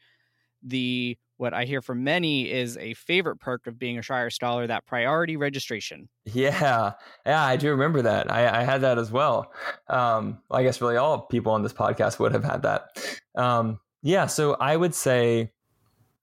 the 0.63 1.17
what 1.41 1.55
I 1.55 1.65
hear 1.65 1.81
from 1.81 2.05
many 2.05 2.51
is 2.51 2.77
a 2.77 2.93
favorite 2.93 3.37
perk 3.41 3.67
of 3.67 3.79
being 3.79 3.97
a 3.97 4.03
Schreyer 4.03 4.31
Scholar, 4.31 4.67
that 4.67 4.85
priority 4.87 5.39
registration. 5.39 6.11
Yeah, 6.27 6.93
yeah, 7.25 7.43
I 7.43 7.57
do 7.57 7.71
remember 7.71 8.03
that. 8.03 8.31
I, 8.31 8.61
I 8.61 8.63
had 8.63 8.83
that 8.83 8.99
as 8.99 9.11
well. 9.11 9.51
Um, 9.89 10.41
I 10.51 10.63
guess 10.63 10.83
really 10.83 10.99
all 10.99 11.23
people 11.23 11.53
on 11.53 11.63
this 11.63 11.73
podcast 11.73 12.19
would 12.19 12.33
have 12.33 12.45
had 12.45 12.63
that. 12.63 13.21
Um, 13.35 13.81
yeah, 14.03 14.27
so 14.27 14.55
I 14.61 14.77
would 14.77 14.95
say, 14.95 15.53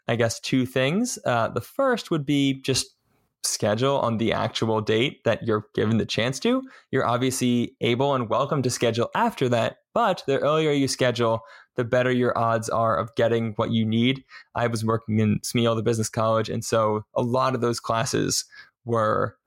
I 0.08 0.16
guess, 0.16 0.40
two 0.40 0.68
things. 0.68 1.18
Uh, 1.26 1.48
the 1.48 1.62
first 1.62 2.12
would 2.12 2.26
be 2.26 2.62
just 2.62 2.96
schedule 3.44 3.98
on 4.00 4.20
the 4.20 4.34
actual 4.34 4.82
date 4.82 5.24
that 5.24 5.42
you're 5.42 5.66
given 5.74 5.98
the 5.98 6.06
chance 6.06 6.40
to. 6.42 6.62
You're 6.92 7.08
obviously 7.08 7.76
able 7.82 8.14
and 8.14 8.30
welcome 8.30 8.62
to 8.62 8.70
schedule 8.70 9.10
after 9.16 9.50
that, 9.50 9.78
but 9.96 10.24
the 10.28 10.38
earlier 10.40 10.72
you 10.72 10.88
schedule, 10.88 11.42
the 11.78 11.86
better 11.86 12.12
your 12.12 12.38
odds 12.38 12.68
are 12.68 12.98
of 12.98 13.16
getting 13.16 13.54
what 13.54 13.72
you 13.72 13.86
need. 13.86 14.24
I 14.56 14.68
was 14.68 14.84
working 14.84 15.20
in 15.20 15.40
Smeal, 15.40 15.76
the 15.76 15.84
business 15.84 16.10
college, 16.10 16.50
and 16.50 16.66
so 16.66 17.06
a 17.14 17.22
lot 17.22 17.56
of 17.56 17.62
those 17.62 17.80
classes 17.80 18.44
were 18.84 19.38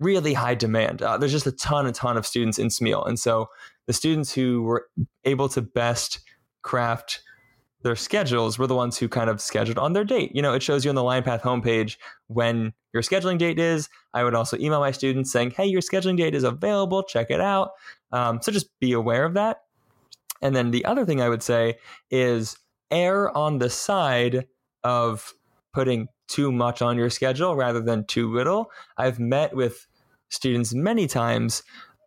really 0.00 0.32
high 0.32 0.54
demand. 0.54 1.02
Uh, 1.02 1.18
there's 1.18 1.32
just 1.32 1.46
a 1.46 1.52
ton, 1.52 1.86
a 1.86 1.92
ton 1.92 2.16
of 2.16 2.26
students 2.26 2.58
in 2.58 2.68
Smeal, 2.68 3.06
and 3.06 3.18
so 3.18 3.48
the 3.86 3.92
students 3.92 4.32
who 4.32 4.62
were 4.62 4.86
able 5.24 5.48
to 5.50 5.60
best 5.60 6.20
craft 6.62 7.22
their 7.82 7.94
schedules 7.94 8.58
were 8.58 8.66
the 8.66 8.74
ones 8.74 8.96
who 8.96 9.08
kind 9.08 9.28
of 9.28 9.42
scheduled 9.42 9.78
on 9.78 9.92
their 9.92 10.04
date. 10.04 10.34
You 10.34 10.40
know, 10.40 10.54
it 10.54 10.62
shows 10.62 10.84
you 10.84 10.88
on 10.88 10.94
the 10.94 11.02
LionPath 11.02 11.42
homepage 11.42 11.98
when 12.28 12.72
your 12.94 13.02
scheduling 13.02 13.36
date 13.36 13.58
is. 13.58 13.90
I 14.14 14.24
would 14.24 14.34
also 14.34 14.56
email 14.56 14.80
my 14.80 14.90
students 14.90 15.30
saying, 15.30 15.50
"Hey, 15.50 15.66
your 15.66 15.82
scheduling 15.82 16.16
date 16.16 16.34
is 16.34 16.44
available. 16.44 17.02
Check 17.02 17.30
it 17.30 17.42
out." 17.42 17.72
Um, 18.10 18.40
so 18.40 18.50
just 18.50 18.68
be 18.80 18.92
aware 18.92 19.24
of 19.24 19.34
that. 19.34 19.58
And 20.44 20.54
then 20.54 20.70
the 20.70 20.84
other 20.84 21.04
thing 21.04 21.20
I 21.20 21.28
would 21.28 21.42
say 21.42 21.78
is 22.10 22.56
err 22.92 23.36
on 23.36 23.58
the 23.58 23.70
side 23.70 24.46
of 24.84 25.34
putting 25.72 26.06
too 26.28 26.52
much 26.52 26.82
on 26.82 26.96
your 26.96 27.10
schedule 27.10 27.56
rather 27.56 27.80
than 27.80 28.04
too 28.04 28.32
little. 28.32 28.70
I've 28.96 29.18
met 29.18 29.56
with 29.56 29.86
students 30.28 30.74
many 30.74 31.06
times 31.06 31.62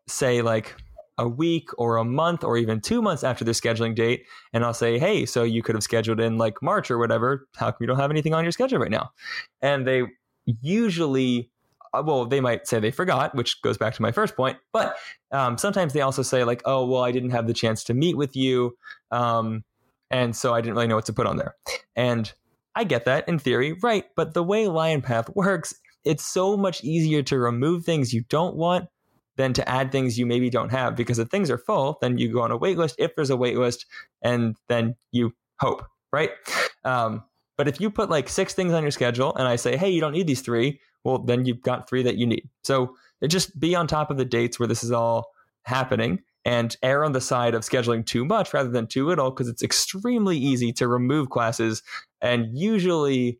say 0.07 0.41
like 0.41 0.75
a 1.17 1.27
week 1.27 1.69
or 1.77 1.97
a 1.97 2.05
month 2.05 2.43
or 2.43 2.57
even 2.57 2.79
two 2.79 3.01
months 3.01 3.23
after 3.23 3.43
their 3.43 3.53
scheduling 3.53 3.95
date 3.95 4.25
and 4.53 4.63
i'll 4.63 4.73
say 4.73 4.99
hey 4.99 5.25
so 5.25 5.43
you 5.43 5.63
could 5.63 5.73
have 5.75 5.83
scheduled 5.83 6.19
in 6.19 6.37
like 6.37 6.61
march 6.61 6.91
or 6.91 6.97
whatever 6.97 7.47
how 7.55 7.71
come 7.71 7.77
you 7.81 7.87
don't 7.87 7.97
have 7.97 8.11
anything 8.11 8.33
on 8.33 8.43
your 8.43 8.51
schedule 8.51 8.79
right 8.79 8.91
now 8.91 9.09
and 9.61 9.87
they 9.87 10.03
usually 10.61 11.49
well, 11.93 12.25
they 12.25 12.41
might 12.41 12.67
say 12.67 12.79
they 12.79 12.91
forgot, 12.91 13.35
which 13.35 13.61
goes 13.61 13.77
back 13.77 13.93
to 13.95 14.01
my 14.01 14.11
first 14.11 14.35
point. 14.35 14.57
But 14.73 14.97
um, 15.31 15.57
sometimes 15.57 15.93
they 15.93 16.01
also 16.01 16.21
say 16.21 16.43
like, 16.43 16.61
"Oh, 16.65 16.85
well, 16.85 17.03
I 17.03 17.11
didn't 17.11 17.31
have 17.31 17.47
the 17.47 17.53
chance 17.53 17.83
to 17.85 17.93
meet 17.93 18.17
with 18.17 18.35
you, 18.35 18.77
um, 19.11 19.63
and 20.11 20.35
so 20.35 20.53
I 20.53 20.61
didn't 20.61 20.75
really 20.75 20.87
know 20.87 20.95
what 20.95 21.05
to 21.05 21.13
put 21.13 21.27
on 21.27 21.37
there." 21.37 21.55
And 21.95 22.31
I 22.75 22.83
get 22.83 23.05
that 23.05 23.27
in 23.27 23.39
theory, 23.39 23.73
right? 23.81 24.05
But 24.15 24.33
the 24.33 24.43
way 24.43 24.67
Lion 24.67 25.01
Path 25.01 25.29
works, 25.35 25.73
it's 26.05 26.25
so 26.25 26.55
much 26.55 26.83
easier 26.83 27.23
to 27.23 27.37
remove 27.37 27.83
things 27.83 28.13
you 28.13 28.23
don't 28.29 28.55
want 28.55 28.87
than 29.35 29.53
to 29.53 29.69
add 29.69 29.91
things 29.91 30.17
you 30.17 30.25
maybe 30.25 30.49
don't 30.49 30.69
have. 30.69 30.95
Because 30.95 31.19
if 31.19 31.29
things 31.29 31.49
are 31.49 31.57
full, 31.57 31.97
then 32.01 32.17
you 32.17 32.31
go 32.31 32.41
on 32.41 32.51
a 32.51 32.57
wait 32.57 32.77
list. 32.77 32.95
If 32.97 33.15
there's 33.15 33.29
a 33.29 33.37
wait 33.37 33.57
list, 33.57 33.85
and 34.21 34.55
then 34.67 34.95
you 35.11 35.33
hope, 35.59 35.85
right? 36.11 36.31
Um, 36.83 37.23
but 37.57 37.67
if 37.67 37.81
you 37.81 37.89
put 37.89 38.09
like 38.09 38.29
six 38.29 38.53
things 38.53 38.73
on 38.73 38.83
your 38.83 38.91
schedule 38.91 39.35
and 39.35 39.47
I 39.47 39.55
say, 39.55 39.75
hey, 39.75 39.89
you 39.89 39.99
don't 39.99 40.13
need 40.13 40.27
these 40.27 40.41
three, 40.41 40.79
well, 41.07 41.19
then 41.19 41.45
you've 41.45 41.61
got 41.61 41.87
three 41.87 42.03
that 42.03 42.17
you 42.17 42.27
need. 42.27 42.49
So 42.65 42.97
just 43.25 43.57
be 43.57 43.73
on 43.75 43.87
top 43.87 44.11
of 44.11 44.17
the 44.17 44.25
dates 44.25 44.59
where 44.59 44.67
this 44.67 44.83
is 44.83 44.91
all 44.91 45.31
happening 45.63 46.19
and 46.43 46.75
err 46.83 47.05
on 47.05 47.13
the 47.13 47.21
side 47.21 47.55
of 47.55 47.61
scheduling 47.61 48.05
too 48.05 48.25
much 48.25 48.53
rather 48.53 48.69
than 48.69 48.87
too 48.87 49.07
little 49.07 49.31
because 49.31 49.47
it's 49.47 49.63
extremely 49.63 50.37
easy 50.37 50.73
to 50.73 50.85
remove 50.85 51.29
classes. 51.29 51.81
And 52.21 52.57
usually, 52.57 53.39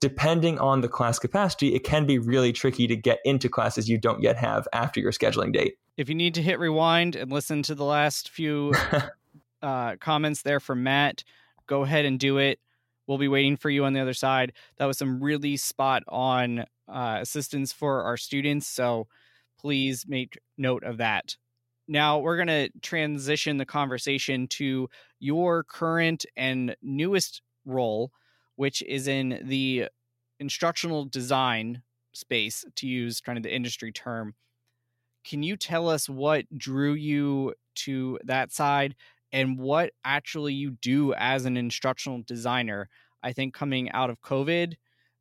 depending 0.00 0.58
on 0.58 0.82
the 0.82 0.88
class 0.88 1.18
capacity, 1.18 1.74
it 1.74 1.82
can 1.82 2.04
be 2.04 2.18
really 2.18 2.52
tricky 2.52 2.86
to 2.86 2.94
get 2.94 3.20
into 3.24 3.48
classes 3.48 3.88
you 3.88 3.96
don't 3.96 4.22
yet 4.22 4.36
have 4.36 4.68
after 4.74 5.00
your 5.00 5.12
scheduling 5.12 5.54
date. 5.54 5.78
If 5.96 6.10
you 6.10 6.14
need 6.14 6.34
to 6.34 6.42
hit 6.42 6.58
rewind 6.58 7.16
and 7.16 7.32
listen 7.32 7.62
to 7.62 7.74
the 7.74 7.84
last 7.84 8.28
few 8.28 8.74
uh, 9.62 9.96
comments 9.96 10.42
there 10.42 10.60
from 10.60 10.82
Matt, 10.82 11.24
go 11.66 11.84
ahead 11.84 12.04
and 12.04 12.20
do 12.20 12.36
it. 12.36 12.60
We'll 13.08 13.18
be 13.18 13.26
waiting 13.26 13.56
for 13.56 13.70
you 13.70 13.86
on 13.86 13.94
the 13.94 14.00
other 14.00 14.14
side. 14.14 14.52
That 14.76 14.84
was 14.84 14.98
some 14.98 15.20
really 15.20 15.56
spot 15.56 16.04
on 16.06 16.66
uh, 16.86 17.18
assistance 17.20 17.72
for 17.72 18.04
our 18.04 18.18
students. 18.18 18.68
So 18.68 19.08
please 19.58 20.04
make 20.06 20.38
note 20.58 20.84
of 20.84 20.98
that. 20.98 21.34
Now 21.88 22.18
we're 22.18 22.36
going 22.36 22.48
to 22.48 22.70
transition 22.80 23.56
the 23.56 23.64
conversation 23.64 24.46
to 24.48 24.90
your 25.18 25.64
current 25.64 26.26
and 26.36 26.76
newest 26.82 27.40
role, 27.64 28.12
which 28.56 28.82
is 28.82 29.08
in 29.08 29.40
the 29.42 29.86
instructional 30.38 31.06
design 31.06 31.82
space, 32.12 32.64
to 32.76 32.86
use 32.86 33.22
kind 33.22 33.38
of 33.38 33.42
the 33.42 33.54
industry 33.54 33.90
term. 33.90 34.34
Can 35.24 35.42
you 35.42 35.56
tell 35.56 35.88
us 35.88 36.08
what 36.08 36.44
drew 36.56 36.92
you 36.92 37.54
to 37.76 38.18
that 38.24 38.52
side 38.52 38.94
and 39.32 39.58
what 39.58 39.92
actually 40.04 40.54
you 40.54 40.70
do 40.70 41.14
as 41.14 41.44
an 41.44 41.56
instructional 41.56 42.22
designer. 42.26 42.88
I 43.22 43.32
think 43.32 43.54
coming 43.54 43.90
out 43.92 44.10
of 44.10 44.20
COVID, 44.20 44.74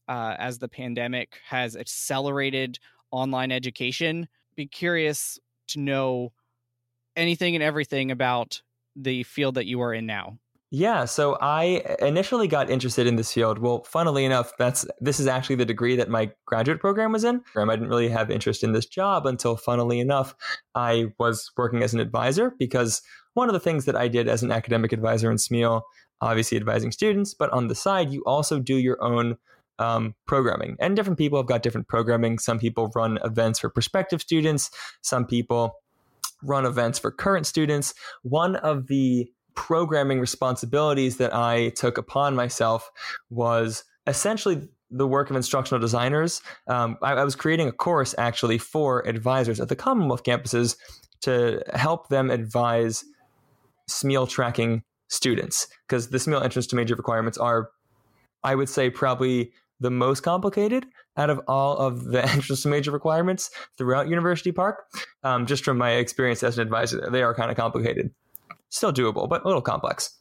uh, 0.07 0.35
as 0.37 0.59
the 0.59 0.69
pandemic 0.69 1.39
has 1.47 1.75
accelerated 1.75 2.79
online 3.11 3.51
education, 3.51 4.27
be 4.55 4.67
curious 4.67 5.39
to 5.69 5.79
know 5.79 6.31
anything 7.15 7.55
and 7.55 7.63
everything 7.63 8.11
about 8.11 8.61
the 8.95 9.23
field 9.23 9.55
that 9.55 9.65
you 9.65 9.81
are 9.81 9.93
in 9.93 10.05
now. 10.05 10.37
Yeah, 10.69 11.05
so 11.05 11.37
I 11.39 11.95
initially 11.99 12.49
got 12.49 12.69
interested 12.69 13.07
in 13.07 13.15
this 13.15 13.31
field. 13.31 13.57
Well, 13.57 13.83
funnily 13.85 14.25
enough, 14.25 14.51
that's 14.59 14.85
this 14.99 15.17
is 15.17 15.25
actually 15.25 15.55
the 15.55 15.65
degree 15.65 15.95
that 15.95 16.09
my 16.09 16.29
graduate 16.45 16.81
program 16.81 17.13
was 17.13 17.23
in. 17.23 17.41
I 17.55 17.65
didn't 17.65 17.87
really 17.87 18.09
have 18.09 18.29
interest 18.29 18.65
in 18.65 18.73
this 18.73 18.85
job 18.85 19.25
until, 19.25 19.55
funnily 19.55 20.01
enough, 20.01 20.35
I 20.75 21.05
was 21.19 21.49
working 21.55 21.83
as 21.83 21.93
an 21.93 22.01
advisor 22.01 22.51
because 22.59 23.01
one 23.33 23.47
of 23.47 23.53
the 23.53 23.61
things 23.61 23.85
that 23.85 23.95
I 23.95 24.09
did 24.09 24.27
as 24.27 24.43
an 24.43 24.51
academic 24.51 24.91
advisor 24.91 25.31
in 25.31 25.37
Smeal, 25.37 25.83
obviously 26.19 26.57
advising 26.57 26.91
students, 26.91 27.33
but 27.33 27.49
on 27.53 27.69
the 27.69 27.75
side, 27.75 28.09
you 28.09 28.23
also 28.25 28.59
do 28.59 28.75
your 28.75 29.01
own 29.01 29.37
um, 29.79 30.15
programming. 30.25 30.75
And 30.81 30.97
different 30.97 31.17
people 31.17 31.39
have 31.39 31.47
got 31.47 31.63
different 31.63 31.87
programming. 31.87 32.39
Some 32.39 32.59
people 32.59 32.91
run 32.93 33.19
events 33.23 33.59
for 33.59 33.69
prospective 33.69 34.21
students, 34.21 34.69
some 35.01 35.25
people 35.25 35.75
run 36.43 36.65
events 36.65 36.99
for 36.99 37.09
current 37.09 37.47
students. 37.47 37.93
One 38.23 38.57
of 38.57 38.87
the 38.87 39.31
programming 39.57 40.19
responsibilities 40.19 41.17
that 41.17 41.35
I 41.35 41.69
took 41.69 41.97
upon 41.97 42.35
myself 42.35 42.89
was 43.31 43.83
essentially 44.05 44.69
the 44.89 45.07
work 45.07 45.29
of 45.29 45.35
instructional 45.35 45.81
designers. 45.81 46.41
Um, 46.67 46.97
I, 47.01 47.13
I, 47.13 47.23
was 47.25 47.35
creating 47.35 47.67
a 47.67 47.73
course 47.73 48.15
actually 48.17 48.59
for 48.59 49.05
advisors 49.05 49.59
at 49.59 49.67
the 49.67 49.75
Commonwealth 49.75 50.23
campuses 50.23 50.77
to 51.21 51.61
help 51.73 52.07
them 52.07 52.29
advise 52.29 53.03
Smeal 53.89 54.29
tracking 54.29 54.83
students 55.09 55.67
because 55.87 56.09
the 56.09 56.19
Smeal 56.19 56.43
entrance 56.43 56.67
to 56.67 56.75
major 56.75 56.95
requirements 56.95 57.37
are, 57.37 57.71
I 58.43 58.55
would 58.55 58.69
say, 58.69 58.89
probably 58.89 59.51
the 59.79 59.91
most 59.91 60.21
complicated 60.21 60.85
out 61.17 61.31
of 61.31 61.41
all 61.47 61.77
of 61.77 62.05
the 62.05 62.23
entrance 62.31 62.61
to 62.61 62.67
major 62.69 62.91
requirements 62.91 63.49
throughout 63.77 64.07
University 64.07 64.51
Park. 64.51 64.85
Um, 65.23 65.47
just 65.47 65.65
from 65.65 65.77
my 65.79 65.93
experience 65.93 66.43
as 66.43 66.59
an 66.59 66.61
advisor, 66.61 67.09
they 67.09 67.23
are 67.23 67.33
kind 67.33 67.49
of 67.49 67.57
complicated. 67.57 68.11
Still 68.69 68.93
doable, 68.93 69.27
but 69.29 69.43
a 69.43 69.47
little 69.47 69.61
complex. 69.61 70.15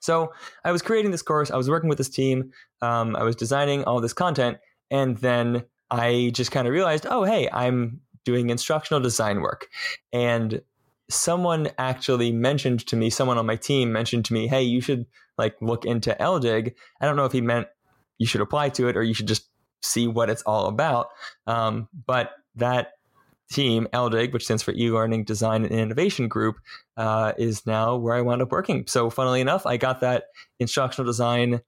So 0.00 0.32
I 0.64 0.72
was 0.72 0.82
creating 0.82 1.10
this 1.10 1.22
course. 1.22 1.50
I 1.50 1.56
was 1.56 1.70
working 1.70 1.88
with 1.88 1.98
this 1.98 2.08
team. 2.08 2.52
Um, 2.82 3.16
I 3.16 3.22
was 3.22 3.36
designing 3.36 3.84
all 3.84 4.00
this 4.00 4.12
content, 4.12 4.58
and 4.90 5.16
then 5.18 5.64
I 5.90 6.30
just 6.34 6.50
kind 6.50 6.66
of 6.66 6.72
realized, 6.72 7.06
oh, 7.08 7.24
hey, 7.24 7.48
I'm 7.52 8.00
doing 8.24 8.50
instructional 8.50 9.00
design 9.00 9.40
work, 9.40 9.68
and 10.12 10.60
someone 11.10 11.68
actually 11.78 12.32
mentioned 12.32 12.86
to 12.86 12.96
me, 12.96 13.10
someone 13.10 13.38
on 13.38 13.46
my 13.46 13.56
team 13.56 13.92
mentioned 13.92 14.24
to 14.26 14.32
me, 14.32 14.46
hey, 14.46 14.62
you 14.62 14.80
should 14.80 15.06
like 15.38 15.56
look 15.60 15.84
into 15.84 16.16
LDIG. 16.18 16.74
I 17.00 17.06
don't 17.06 17.16
know 17.16 17.24
if 17.24 17.32
he 17.32 17.40
meant 17.40 17.68
you 18.18 18.26
should 18.26 18.40
apply 18.40 18.70
to 18.70 18.88
it 18.88 18.96
or 18.96 19.02
you 19.02 19.14
should 19.14 19.28
just 19.28 19.48
see 19.82 20.06
what 20.06 20.30
it's 20.30 20.42
all 20.42 20.66
about. 20.66 21.08
Um, 21.46 21.88
but 22.06 22.32
that 22.56 22.92
team, 23.50 23.86
LDIG, 23.92 24.32
which 24.32 24.44
stands 24.44 24.62
for 24.62 24.72
e-learning 24.72 25.24
design 25.24 25.64
and 25.64 25.72
innovation 25.72 26.28
group, 26.28 26.56
uh, 26.96 27.32
is 27.36 27.66
now 27.66 27.96
where 27.96 28.14
I 28.14 28.20
wound 28.20 28.42
up 28.42 28.50
working. 28.52 28.86
So 28.86 29.10
funnily 29.10 29.40
enough, 29.40 29.66
I 29.66 29.76
got 29.76 30.00
that 30.00 30.24
instructional 30.58 31.06
design 31.06 31.60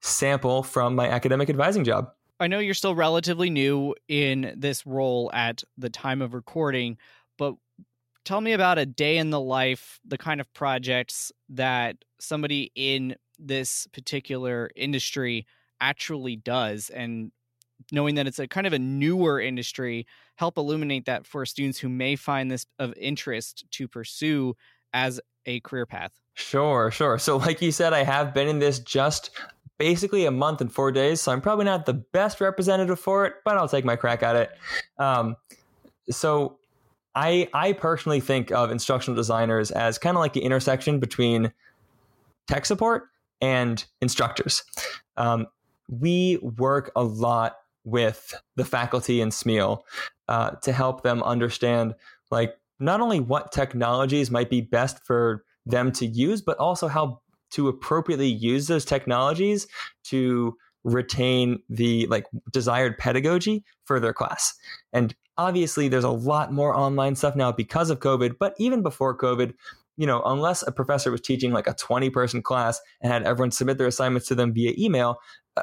sample 0.00 0.62
from 0.62 0.94
my 0.94 1.08
academic 1.08 1.50
advising 1.50 1.84
job. 1.84 2.10
I 2.38 2.48
know 2.48 2.58
you're 2.58 2.74
still 2.74 2.94
relatively 2.94 3.50
new 3.50 3.94
in 4.08 4.54
this 4.56 4.86
role 4.86 5.30
at 5.32 5.64
the 5.78 5.88
time 5.88 6.20
of 6.20 6.34
recording, 6.34 6.98
but 7.38 7.54
tell 8.24 8.40
me 8.40 8.52
about 8.52 8.78
a 8.78 8.84
day 8.84 9.16
in 9.16 9.30
the 9.30 9.40
life, 9.40 10.00
the 10.04 10.18
kind 10.18 10.40
of 10.40 10.52
projects 10.52 11.32
that 11.48 11.96
somebody 12.18 12.70
in 12.74 13.16
this 13.38 13.86
particular 13.92 14.70
industry 14.76 15.46
actually 15.80 16.36
does 16.36 16.90
and 16.90 17.32
knowing 17.92 18.14
that 18.16 18.26
it's 18.26 18.38
a 18.38 18.48
kind 18.48 18.66
of 18.66 18.72
a 18.72 18.78
newer 18.78 19.40
industry 19.40 20.06
help 20.36 20.56
illuminate 20.56 21.06
that 21.06 21.26
for 21.26 21.44
students 21.46 21.78
who 21.78 21.88
may 21.88 22.16
find 22.16 22.50
this 22.50 22.66
of 22.78 22.92
interest 22.96 23.64
to 23.70 23.88
pursue 23.88 24.54
as 24.92 25.20
a 25.46 25.60
career 25.60 25.86
path. 25.86 26.12
Sure 26.34 26.90
sure. 26.90 27.18
So 27.18 27.36
like 27.36 27.62
you 27.62 27.72
said 27.72 27.92
i 27.92 28.02
have 28.02 28.34
been 28.34 28.48
in 28.48 28.58
this 28.58 28.78
just 28.78 29.30
basically 29.78 30.24
a 30.24 30.30
month 30.30 30.60
and 30.62 30.72
four 30.72 30.90
days 30.90 31.20
so 31.20 31.30
i'm 31.32 31.40
probably 31.42 31.66
not 31.66 31.84
the 31.84 31.92
best 31.92 32.40
representative 32.40 32.98
for 32.98 33.26
it 33.26 33.34
but 33.44 33.58
i'll 33.58 33.68
take 33.68 33.84
my 33.84 33.96
crack 33.96 34.22
at 34.22 34.36
it. 34.36 34.50
Um, 34.98 35.36
so 36.10 36.58
I 37.16 37.48
I 37.54 37.72
personally 37.72 38.20
think 38.20 38.52
of 38.52 38.70
instructional 38.70 39.16
designers 39.16 39.70
as 39.70 39.98
kind 39.98 40.16
of 40.16 40.20
like 40.20 40.34
the 40.34 40.42
intersection 40.42 41.00
between 41.00 41.52
tech 42.46 42.66
support 42.66 43.08
and 43.40 43.84
instructors. 44.00 44.62
Um, 45.16 45.46
we 45.88 46.38
work 46.38 46.92
a 46.94 47.02
lot 47.02 47.56
with 47.86 48.34
the 48.56 48.64
faculty 48.64 49.20
in 49.22 49.30
SMEAL 49.30 49.84
uh, 50.28 50.50
to 50.62 50.72
help 50.72 51.02
them 51.02 51.22
understand 51.22 51.94
like 52.30 52.54
not 52.78 53.00
only 53.00 53.20
what 53.20 53.52
technologies 53.52 54.30
might 54.30 54.50
be 54.50 54.60
best 54.60 55.02
for 55.06 55.44
them 55.64 55.92
to 55.92 56.04
use, 56.04 56.42
but 56.42 56.58
also 56.58 56.88
how 56.88 57.22
to 57.52 57.68
appropriately 57.68 58.28
use 58.28 58.66
those 58.66 58.84
technologies 58.84 59.66
to 60.04 60.56
retain 60.84 61.60
the 61.68 62.06
like 62.06 62.26
desired 62.52 62.98
pedagogy 62.98 63.64
for 63.84 63.98
their 63.98 64.12
class. 64.12 64.54
And 64.92 65.14
obviously 65.38 65.88
there's 65.88 66.04
a 66.04 66.10
lot 66.10 66.52
more 66.52 66.74
online 66.74 67.16
stuff 67.16 67.36
now 67.36 67.52
because 67.52 67.88
of 67.88 68.00
COVID, 68.00 68.36
but 68.38 68.54
even 68.58 68.82
before 68.82 69.16
COVID, 69.16 69.54
you 69.96 70.06
know, 70.06 70.22
unless 70.24 70.62
a 70.66 70.72
professor 70.72 71.10
was 71.10 71.20
teaching 71.20 71.52
like 71.52 71.66
a 71.66 71.74
20 71.74 72.10
person 72.10 72.42
class 72.42 72.80
and 73.00 73.12
had 73.12 73.22
everyone 73.22 73.50
submit 73.50 73.78
their 73.78 73.86
assignments 73.86 74.28
to 74.28 74.34
them 74.34 74.52
via 74.52 74.74
email, 74.76 75.18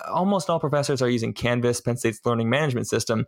almost 0.07 0.49
all 0.49 0.59
professors 0.59 1.01
are 1.01 1.09
using 1.09 1.33
Canvas, 1.33 1.81
Penn 1.81 1.97
State's 1.97 2.19
learning 2.25 2.49
management 2.49 2.87
system. 2.87 3.25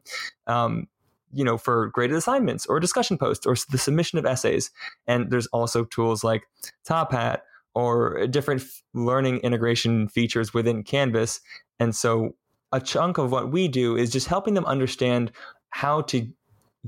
Um, 0.47 0.87
you 1.33 1.43
know, 1.43 1.57
for 1.57 1.87
graded 1.87 2.15
assignments 2.15 2.65
or 2.65 2.79
discussion 2.79 3.17
posts 3.17 3.45
or 3.45 3.55
the 3.69 3.77
submission 3.77 4.17
of 4.17 4.25
essays. 4.25 4.71
And 5.05 5.29
there's 5.29 5.47
also 5.47 5.83
tools 5.83 6.23
like 6.23 6.43
Top 6.85 7.11
Hat 7.11 7.43
or 7.73 8.25
different 8.27 8.63
learning 8.93 9.39
integration 9.39 10.07
features 10.07 10.53
within 10.53 10.81
Canvas. 10.81 11.41
And 11.77 11.93
so 11.93 12.35
a 12.71 12.79
chunk 12.79 13.17
of 13.17 13.31
what 13.31 13.51
we 13.51 13.67
do 13.67 13.97
is 13.97 14.11
just 14.11 14.27
helping 14.27 14.53
them 14.53 14.65
understand 14.65 15.31
how 15.71 16.01
to 16.03 16.27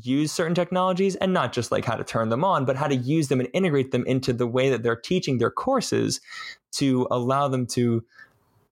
use 0.02 0.32
certain 0.32 0.56
technologies 0.56 1.16
and 1.16 1.34
not 1.34 1.52
just 1.52 1.72
like 1.72 1.84
how 1.84 1.96
to 1.96 2.04
turn 2.04 2.30
them 2.30 2.44
on, 2.44 2.66
but 2.66 2.76
how 2.76 2.88
to 2.88 2.96
use 2.96 3.28
them 3.28 3.40
and 3.40 3.50
integrate 3.54 3.92
them 3.92 4.06
into 4.06 4.32
the 4.32 4.48
way 4.48 4.70
that 4.70 4.84
they're 4.84 4.96
teaching 4.96 5.40
their 5.40 5.52
courses 5.52 6.22
to 6.72 7.08
allow 7.12 7.48
them 7.48 7.66
to 7.66 8.04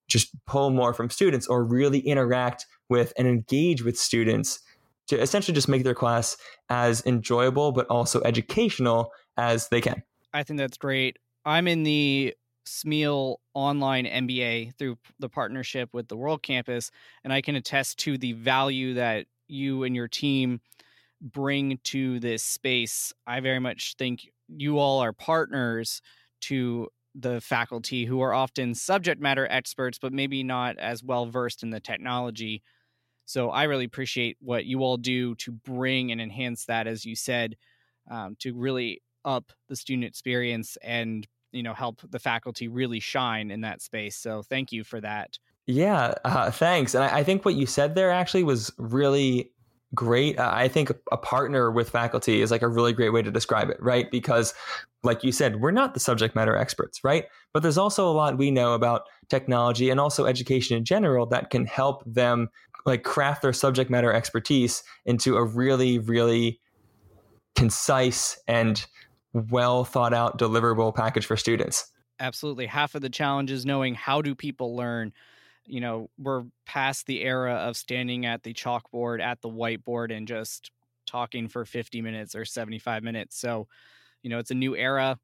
just 0.07 0.29
pull 0.45 0.69
more 0.69 0.93
from 0.93 1.09
students 1.09 1.47
or 1.47 1.63
really 1.63 1.99
interact 1.99 2.65
with 2.89 3.13
and 3.17 3.27
engage 3.27 3.83
with 3.83 3.97
students 3.97 4.59
to 5.07 5.19
essentially 5.19 5.53
just 5.53 5.67
make 5.67 5.83
their 5.83 5.95
class 5.95 6.37
as 6.69 7.05
enjoyable 7.05 7.71
but 7.71 7.85
also 7.87 8.21
educational 8.21 9.11
as 9.37 9.69
they 9.69 9.81
can. 9.81 10.03
I 10.33 10.43
think 10.43 10.59
that's 10.59 10.77
great. 10.77 11.17
I'm 11.45 11.67
in 11.67 11.83
the 11.83 12.35
SMEAL 12.65 13.39
online 13.53 14.05
MBA 14.05 14.75
through 14.77 14.97
the 15.19 15.29
partnership 15.29 15.89
with 15.93 16.07
the 16.07 16.17
World 16.17 16.41
Campus, 16.41 16.91
and 17.23 17.31
I 17.31 17.41
can 17.41 17.55
attest 17.55 17.99
to 17.99 18.17
the 18.17 18.33
value 18.33 18.95
that 18.95 19.27
you 19.47 19.83
and 19.83 19.95
your 19.95 20.07
team 20.07 20.61
bring 21.21 21.79
to 21.83 22.19
this 22.19 22.43
space. 22.43 23.13
I 23.27 23.39
very 23.39 23.59
much 23.59 23.95
think 23.97 24.29
you 24.47 24.79
all 24.79 24.99
are 24.99 25.13
partners 25.13 26.01
to 26.41 26.89
the 27.17 27.39
faculty 27.41 28.05
who 28.05 28.21
are 28.21 28.33
often 28.33 28.75
subject 28.75 29.21
matter 29.21 29.47
experts, 29.49 29.97
but 29.97 30.13
maybe 30.13 30.43
not 30.43 30.77
as 30.77 31.03
well 31.03 31.25
versed 31.25 31.63
in 31.63 31.69
the 31.69 31.79
technology. 31.79 32.61
So 33.25 33.49
I 33.49 33.63
really 33.63 33.85
appreciate 33.85 34.37
what 34.39 34.65
you 34.65 34.83
all 34.83 34.97
do 34.97 35.35
to 35.35 35.51
bring 35.51 36.11
and 36.11 36.21
enhance 36.21 36.65
that, 36.65 36.87
as 36.87 37.05
you 37.05 37.15
said, 37.15 37.55
um, 38.09 38.35
to 38.39 38.53
really 38.53 39.01
up 39.23 39.51
the 39.67 39.75
student 39.75 40.05
experience 40.05 40.77
and 40.83 41.27
you 41.51 41.63
know 41.63 41.73
help 41.73 42.01
the 42.11 42.19
faculty 42.19 42.67
really 42.67 42.99
shine 42.99 43.49
in 43.49 43.61
that 43.61 43.81
space. 43.81 44.15
So 44.17 44.43
thank 44.43 44.71
you 44.71 44.83
for 44.83 45.01
that. 45.01 45.39
Yeah, 45.67 46.13
uh, 46.23 46.51
thanks. 46.51 46.93
And 46.93 47.03
I, 47.03 47.19
I, 47.19 47.23
think 47.23 47.43
what 47.43 47.55
you 47.55 47.65
said 47.65 47.95
there 47.95 48.11
actually 48.11 48.43
was 48.43 48.71
really 48.77 49.49
great. 49.95 50.37
Uh, 50.37 50.51
I 50.53 50.67
think 50.67 50.91
a 51.11 51.17
partner 51.17 51.71
with 51.71 51.89
faculty 51.89 52.41
is 52.41 52.51
like 52.51 52.61
a 52.61 52.67
really 52.67 52.93
great 52.93 53.11
way 53.11 53.21
to 53.21 53.31
describe 53.31 53.69
it, 53.69 53.81
right? 53.81 54.09
Because, 54.11 54.53
like 55.03 55.23
you 55.23 55.31
said, 55.31 55.61
we're 55.61 55.71
not 55.71 55.93
the 55.93 55.99
subject 55.99 56.35
matter 56.35 56.55
experts, 56.55 57.03
right? 57.03 57.25
But 57.53 57.63
there's 57.63 57.77
also 57.77 58.09
a 58.09 58.13
lot 58.13 58.37
we 58.37 58.51
know 58.51 58.73
about 58.73 59.03
technology 59.29 59.89
and 59.89 59.99
also 59.99 60.25
education 60.25 60.77
in 60.77 60.85
general 60.85 61.25
that 61.27 61.49
can 61.49 61.65
help 61.65 62.03
them 62.05 62.49
like 62.85 63.03
craft 63.03 63.41
their 63.41 63.53
subject 63.53 63.89
matter 63.89 64.13
expertise 64.13 64.83
into 65.05 65.37
a 65.37 65.43
really, 65.43 65.97
really 65.97 66.59
concise 67.55 68.37
and 68.47 68.85
well 69.33 69.83
thought 69.83 70.13
out 70.13 70.37
deliverable 70.37 70.93
package 70.93 71.25
for 71.25 71.35
students. 71.35 71.91
Absolutely. 72.19 72.67
Half 72.67 72.95
of 72.95 73.01
the 73.01 73.09
challenge 73.09 73.51
is 73.51 73.65
knowing 73.65 73.95
how 73.95 74.21
do 74.21 74.35
people 74.35 74.75
learn 74.75 75.13
you 75.65 75.81
know, 75.81 76.09
we're 76.17 76.43
past 76.65 77.05
the 77.05 77.21
era 77.21 77.53
of 77.53 77.77
standing 77.77 78.25
at 78.25 78.43
the 78.43 78.53
chalkboard 78.53 79.21
at 79.21 79.41
the 79.41 79.49
whiteboard 79.49 80.15
and 80.15 80.27
just 80.27 80.71
talking 81.05 81.47
for 81.47 81.65
50 81.65 82.01
minutes 82.01 82.35
or 82.35 82.45
75 82.45 83.03
minutes. 83.03 83.39
So, 83.39 83.67
you 84.21 84.29
know, 84.29 84.39
it's 84.39 84.51
a 84.51 84.55
new 84.55 84.75
era 84.75 85.17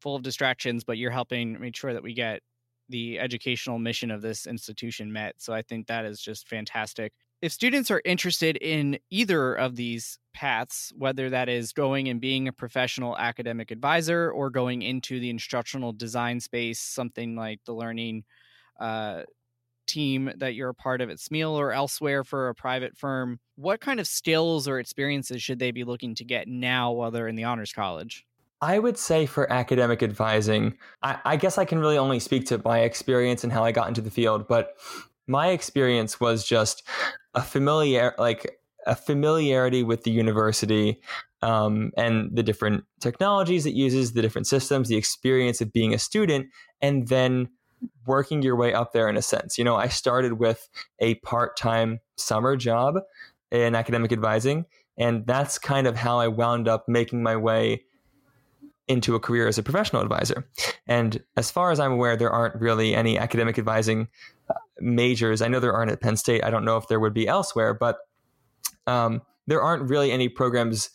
full 0.00 0.16
of 0.16 0.22
distractions, 0.22 0.84
but 0.84 0.98
you're 0.98 1.10
helping 1.10 1.58
make 1.60 1.76
sure 1.76 1.92
that 1.92 2.02
we 2.02 2.14
get 2.14 2.40
the 2.88 3.18
educational 3.18 3.78
mission 3.78 4.10
of 4.10 4.22
this 4.22 4.46
institution 4.46 5.12
met. 5.12 5.34
So 5.38 5.52
I 5.52 5.62
think 5.62 5.86
that 5.86 6.04
is 6.04 6.20
just 6.20 6.48
fantastic. 6.48 7.12
If 7.40 7.52
students 7.52 7.90
are 7.90 8.02
interested 8.04 8.56
in 8.56 8.98
either 9.10 9.54
of 9.54 9.74
these 9.74 10.18
paths, 10.32 10.92
whether 10.96 11.30
that 11.30 11.48
is 11.48 11.72
going 11.72 12.08
and 12.08 12.20
being 12.20 12.46
a 12.46 12.52
professional 12.52 13.16
academic 13.16 13.70
advisor 13.70 14.30
or 14.30 14.50
going 14.50 14.82
into 14.82 15.18
the 15.18 15.30
instructional 15.30 15.92
design 15.92 16.38
space, 16.38 16.78
something 16.80 17.34
like 17.34 17.60
the 17.64 17.72
learning 17.72 18.24
uh, 18.78 19.22
team 19.86 20.30
that 20.36 20.54
you're 20.54 20.70
a 20.70 20.74
part 20.74 21.00
of 21.00 21.10
at 21.10 21.20
SMEAL 21.20 21.50
or 21.50 21.72
elsewhere 21.72 22.24
for 22.24 22.48
a 22.48 22.54
private 22.54 22.96
firm, 22.96 23.40
what 23.56 23.80
kind 23.80 24.00
of 24.00 24.06
skills 24.06 24.68
or 24.68 24.78
experiences 24.78 25.42
should 25.42 25.58
they 25.58 25.70
be 25.70 25.84
looking 25.84 26.14
to 26.16 26.24
get 26.24 26.48
now 26.48 26.92
while 26.92 27.10
they're 27.10 27.28
in 27.28 27.36
the 27.36 27.44
honors 27.44 27.72
college? 27.72 28.26
I 28.60 28.78
would 28.78 28.96
say 28.96 29.26
for 29.26 29.52
academic 29.52 30.02
advising, 30.02 30.78
I, 31.02 31.18
I, 31.24 31.36
guess 31.36 31.58
I 31.58 31.64
can 31.64 31.80
really 31.80 31.98
only 31.98 32.20
speak 32.20 32.46
to 32.46 32.62
my 32.64 32.80
experience 32.80 33.42
and 33.42 33.52
how 33.52 33.64
I 33.64 33.72
got 33.72 33.88
into 33.88 34.00
the 34.00 34.10
field, 34.10 34.46
but 34.46 34.76
my 35.26 35.48
experience 35.48 36.20
was 36.20 36.44
just 36.44 36.86
a 37.34 37.42
familiar, 37.42 38.14
like 38.18 38.58
a 38.86 38.94
familiarity 38.94 39.82
with 39.82 40.04
the 40.04 40.12
university 40.12 41.00
um, 41.42 41.90
and 41.96 42.34
the 42.34 42.42
different 42.42 42.84
technologies 43.00 43.66
it 43.66 43.74
uses, 43.74 44.12
the 44.12 44.22
different 44.22 44.46
systems, 44.46 44.88
the 44.88 44.96
experience 44.96 45.60
of 45.60 45.72
being 45.72 45.92
a 45.92 45.98
student, 45.98 46.46
and 46.80 47.08
then 47.08 47.48
working 48.06 48.42
your 48.42 48.56
way 48.56 48.72
up 48.72 48.92
there 48.92 49.08
in 49.08 49.16
a 49.16 49.22
sense. 49.22 49.58
You 49.58 49.64
know, 49.64 49.76
I 49.76 49.88
started 49.88 50.34
with 50.34 50.68
a 50.98 51.14
part 51.16 51.56
time 51.56 52.00
summer 52.16 52.56
job 52.56 52.96
in 53.50 53.74
academic 53.74 54.12
advising, 54.12 54.66
and 54.96 55.26
that's 55.26 55.58
kind 55.58 55.86
of 55.86 55.96
how 55.96 56.18
I 56.18 56.28
wound 56.28 56.68
up 56.68 56.88
making 56.88 57.22
my 57.22 57.36
way 57.36 57.84
into 58.88 59.14
a 59.14 59.20
career 59.20 59.48
as 59.48 59.58
a 59.58 59.62
professional 59.62 60.02
advisor. 60.02 60.48
And 60.86 61.22
as 61.36 61.50
far 61.50 61.70
as 61.70 61.80
I'm 61.80 61.92
aware, 61.92 62.16
there 62.16 62.30
aren't 62.30 62.56
really 62.56 62.94
any 62.94 63.18
academic 63.18 63.58
advising 63.58 64.08
uh, 64.50 64.54
majors. 64.80 65.40
I 65.40 65.48
know 65.48 65.60
there 65.60 65.72
aren't 65.72 65.92
at 65.92 66.00
Penn 66.00 66.16
State. 66.16 66.44
I 66.44 66.50
don't 66.50 66.64
know 66.64 66.76
if 66.76 66.88
there 66.88 67.00
would 67.00 67.14
be 67.14 67.28
elsewhere, 67.28 67.74
but 67.74 67.98
um, 68.86 69.22
there 69.46 69.62
aren't 69.62 69.88
really 69.88 70.10
any 70.10 70.28
programs 70.28 70.90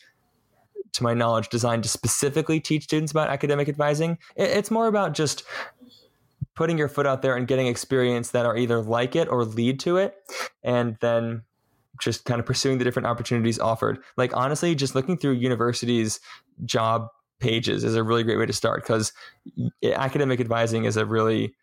to 0.93 1.03
my 1.03 1.13
knowledge, 1.13 1.49
designed 1.49 1.83
to 1.83 1.89
specifically 1.89 2.59
teach 2.59 2.83
students 2.83 3.11
about 3.11 3.29
academic 3.29 3.69
advising. 3.69 4.17
It's 4.35 4.71
more 4.71 4.87
about 4.87 5.13
just 5.13 5.43
putting 6.57 6.77
your 6.77 6.89
foot 6.89 7.05
out 7.05 7.21
there 7.21 7.35
and 7.35 7.47
getting 7.47 7.67
experience 7.67 8.31
that 8.31 8.45
are 8.45 8.57
either 8.57 8.81
like 8.81 9.15
it 9.15 9.29
or 9.29 9.45
lead 9.45 9.79
to 9.79 9.95
it 9.95 10.15
and 10.63 10.97
then 11.01 11.43
just 12.01 12.25
kind 12.25 12.39
of 12.39 12.45
pursuing 12.47 12.79
the 12.79 12.83
different 12.83 13.05
opportunities 13.05 13.59
offered. 13.59 13.99
Like 14.17 14.35
honestly 14.35 14.73
just 14.73 14.95
looking 14.95 15.17
through 15.17 15.33
universities 15.33 16.19
job 16.65 17.09
pages 17.39 17.83
is 17.83 17.95
a 17.95 18.03
really 18.03 18.23
great 18.23 18.39
way 18.39 18.47
to 18.47 18.53
start 18.53 18.81
because 18.81 19.13
academic 19.83 20.39
advising 20.39 20.85
is 20.85 20.97
a 20.97 21.05
really 21.05 21.53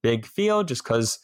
big 0.00 0.24
field 0.24 0.68
just 0.68 0.84
because 0.84 1.18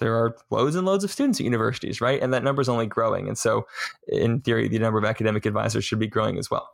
there 0.00 0.16
are 0.16 0.36
loads 0.50 0.74
and 0.74 0.84
loads 0.84 1.04
of 1.04 1.12
students 1.12 1.38
at 1.38 1.44
universities 1.44 2.00
right? 2.00 2.20
And 2.20 2.34
that 2.34 2.42
number 2.42 2.60
is 2.60 2.68
only 2.68 2.86
growing 2.86 3.28
and 3.28 3.38
so 3.38 3.68
in 4.08 4.40
theory 4.40 4.66
the 4.66 4.80
number 4.80 4.98
of 4.98 5.04
academic 5.04 5.46
advisors 5.46 5.84
should 5.84 6.00
be 6.00 6.08
growing 6.08 6.38
as 6.38 6.50
well. 6.50 6.70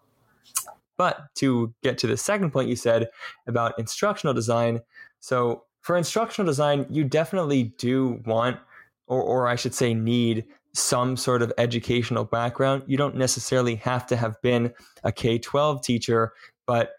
But 0.97 1.35
to 1.37 1.75
get 1.83 1.99
to 1.99 2.07
the 2.07 2.17
second 2.17 2.53
point 2.53 2.71
you 2.71 2.77
said 2.77 3.09
about 3.47 3.79
instructional 3.79 4.33
design 4.33 4.81
so 5.21 5.65
for 5.81 5.97
instructional 5.97 6.47
design, 6.47 6.87
you 6.91 7.05
definitely 7.05 7.75
do 7.79 8.21
want, 8.27 8.59
or, 9.07 9.23
or 9.23 9.49
I 9.49 9.57
should 9.57 9.75
say, 9.75 9.95
need 9.95 10.45
some 10.73 11.17
sort 11.17 11.43
of 11.43 11.53
educational 11.59 12.25
background. 12.25 12.85
You 12.87 12.97
don't 12.97 13.17
necessarily 13.17 13.77
have 13.77 14.07
to 14.09 14.17
have 14.17 14.41
been 14.43 14.73
a 15.03 15.13
K 15.13 15.39
12 15.39 15.83
teacher, 15.83 16.33
but 16.67 16.93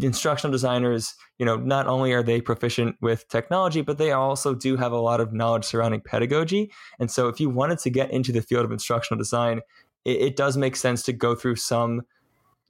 instructional 0.00 0.50
designers, 0.50 1.14
you 1.38 1.46
know, 1.46 1.56
not 1.56 1.86
only 1.86 2.12
are 2.12 2.22
they 2.22 2.40
proficient 2.40 2.96
with 3.00 3.28
technology, 3.28 3.82
but 3.82 3.98
they 3.98 4.12
also 4.12 4.54
do 4.54 4.76
have 4.76 4.92
a 4.92 4.98
lot 4.98 5.20
of 5.20 5.32
knowledge 5.32 5.64
surrounding 5.64 6.00
pedagogy. 6.00 6.72
And 6.98 7.10
so 7.10 7.28
if 7.28 7.38
you 7.38 7.50
wanted 7.50 7.78
to 7.80 7.90
get 7.90 8.10
into 8.10 8.32
the 8.32 8.42
field 8.42 8.64
of 8.64 8.72
instructional 8.72 9.18
design, 9.18 9.60
it, 10.04 10.20
it 10.20 10.36
does 10.36 10.56
make 10.56 10.76
sense 10.76 11.02
to 11.04 11.12
go 11.12 11.34
through 11.34 11.56
some 11.56 12.02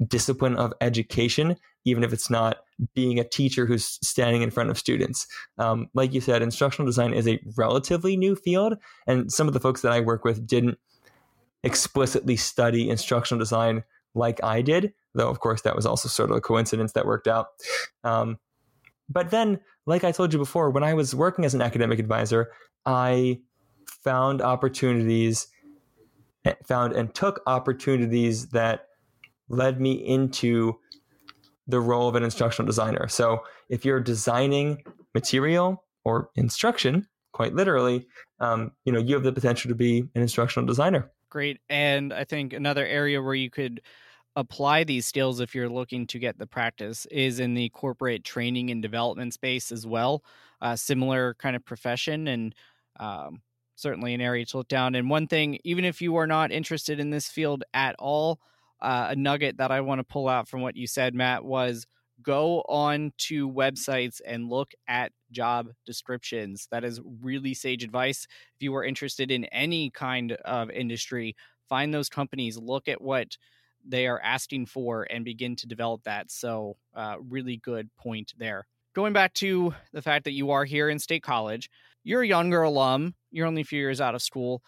discipline 0.06 0.56
of 0.56 0.72
education, 0.80 1.56
even 1.84 2.02
if 2.02 2.12
it's 2.12 2.30
not 2.30 2.58
being 2.94 3.18
a 3.18 3.24
teacher 3.24 3.66
who's 3.66 3.98
standing 4.06 4.42
in 4.42 4.50
front 4.50 4.70
of 4.70 4.78
students. 4.78 5.26
Um, 5.58 5.88
like 5.94 6.12
you 6.12 6.20
said, 6.20 6.42
instructional 6.42 6.86
design 6.86 7.12
is 7.12 7.28
a 7.28 7.40
relatively 7.56 8.16
new 8.16 8.34
field, 8.34 8.76
and 9.06 9.32
some 9.32 9.46
of 9.46 9.54
the 9.54 9.60
folks 9.60 9.82
that 9.82 9.92
I 9.92 10.00
work 10.00 10.24
with 10.24 10.46
didn't 10.46 10.78
explicitly 11.62 12.36
study 12.36 12.90
instructional 12.90 13.38
design 13.38 13.84
like 14.14 14.42
I 14.44 14.62
did, 14.62 14.92
though, 15.14 15.28
of 15.28 15.40
course, 15.40 15.62
that 15.62 15.74
was 15.74 15.86
also 15.86 16.08
sort 16.08 16.30
of 16.30 16.36
a 16.36 16.40
coincidence 16.40 16.92
that 16.92 17.06
worked 17.06 17.26
out. 17.26 17.48
Um, 18.04 18.38
but 19.08 19.30
then, 19.30 19.60
like 19.86 20.04
I 20.04 20.12
told 20.12 20.32
you 20.32 20.38
before, 20.38 20.70
when 20.70 20.84
I 20.84 20.94
was 20.94 21.14
working 21.14 21.44
as 21.44 21.54
an 21.54 21.62
academic 21.62 21.98
advisor, 21.98 22.52
I 22.86 23.40
found 23.86 24.40
opportunities, 24.40 25.48
eh, 26.44 26.54
found 26.64 26.92
and 26.92 27.14
took 27.14 27.42
opportunities 27.46 28.48
that 28.48 28.88
led 29.48 29.80
me 29.80 29.92
into 29.92 30.78
the 31.66 31.80
role 31.80 32.08
of 32.08 32.14
an 32.14 32.22
instructional 32.22 32.66
designer. 32.66 33.08
So 33.08 33.42
if 33.68 33.84
you're 33.84 34.00
designing 34.00 34.82
material 35.14 35.84
or 36.04 36.30
instruction, 36.34 37.06
quite 37.32 37.54
literally, 37.54 38.06
um, 38.40 38.72
you 38.84 38.92
know, 38.92 39.00
you 39.00 39.14
have 39.14 39.24
the 39.24 39.32
potential 39.32 39.68
to 39.70 39.74
be 39.74 40.00
an 40.14 40.22
instructional 40.22 40.66
designer. 40.66 41.10
Great. 41.30 41.60
And 41.68 42.12
I 42.12 42.24
think 42.24 42.52
another 42.52 42.86
area 42.86 43.20
where 43.20 43.34
you 43.34 43.50
could 43.50 43.80
apply 44.36 44.84
these 44.84 45.06
skills 45.06 45.40
if 45.40 45.54
you're 45.54 45.68
looking 45.68 46.06
to 46.08 46.18
get 46.18 46.38
the 46.38 46.46
practice 46.46 47.06
is 47.06 47.40
in 47.40 47.54
the 47.54 47.68
corporate 47.70 48.24
training 48.24 48.70
and 48.70 48.82
development 48.82 49.32
space 49.32 49.72
as 49.72 49.86
well. 49.86 50.24
Uh, 50.60 50.76
similar 50.76 51.34
kind 51.34 51.56
of 51.56 51.64
profession 51.64 52.28
and 52.28 52.54
um, 53.00 53.42
certainly 53.76 54.14
an 54.14 54.20
area 54.20 54.44
to 54.46 54.56
look 54.56 54.68
down. 54.68 54.94
And 54.94 55.10
one 55.10 55.26
thing, 55.26 55.58
even 55.64 55.84
if 55.84 56.00
you 56.00 56.16
are 56.16 56.26
not 56.26 56.52
interested 56.52 57.00
in 57.00 57.10
this 57.10 57.28
field 57.28 57.64
at 57.74 57.96
all, 57.98 58.40
uh, 58.84 59.08
a 59.10 59.16
nugget 59.16 59.56
that 59.56 59.70
I 59.70 59.80
want 59.80 59.98
to 60.00 60.04
pull 60.04 60.28
out 60.28 60.46
from 60.46 60.60
what 60.60 60.76
you 60.76 60.86
said, 60.86 61.14
Matt, 61.14 61.44
was 61.44 61.86
go 62.22 62.60
on 62.68 63.12
to 63.16 63.50
websites 63.50 64.20
and 64.24 64.48
look 64.48 64.72
at 64.86 65.12
job 65.32 65.68
descriptions. 65.86 66.68
That 66.70 66.84
is 66.84 67.00
really 67.22 67.54
sage 67.54 67.82
advice. 67.82 68.26
If 68.54 68.62
you 68.62 68.74
are 68.76 68.84
interested 68.84 69.30
in 69.30 69.46
any 69.46 69.90
kind 69.90 70.32
of 70.32 70.70
industry, 70.70 71.34
find 71.68 71.92
those 71.92 72.08
companies, 72.08 72.58
look 72.58 72.86
at 72.88 73.00
what 73.00 73.36
they 73.86 74.06
are 74.06 74.20
asking 74.20 74.66
for, 74.66 75.06
and 75.10 75.24
begin 75.24 75.56
to 75.56 75.66
develop 75.66 76.04
that. 76.04 76.30
So, 76.30 76.76
uh, 76.94 77.16
really 77.28 77.56
good 77.56 77.90
point 77.96 78.32
there. 78.36 78.66
Going 78.94 79.12
back 79.12 79.34
to 79.34 79.74
the 79.92 80.02
fact 80.02 80.24
that 80.24 80.32
you 80.32 80.50
are 80.50 80.64
here 80.64 80.88
in 80.88 80.98
State 80.98 81.22
College, 81.22 81.68
you're 82.04 82.22
a 82.22 82.26
younger 82.26 82.62
alum, 82.62 83.14
you're 83.30 83.46
only 83.46 83.62
a 83.62 83.64
few 83.64 83.80
years 83.80 84.00
out 84.00 84.14
of 84.14 84.22
school. 84.22 84.62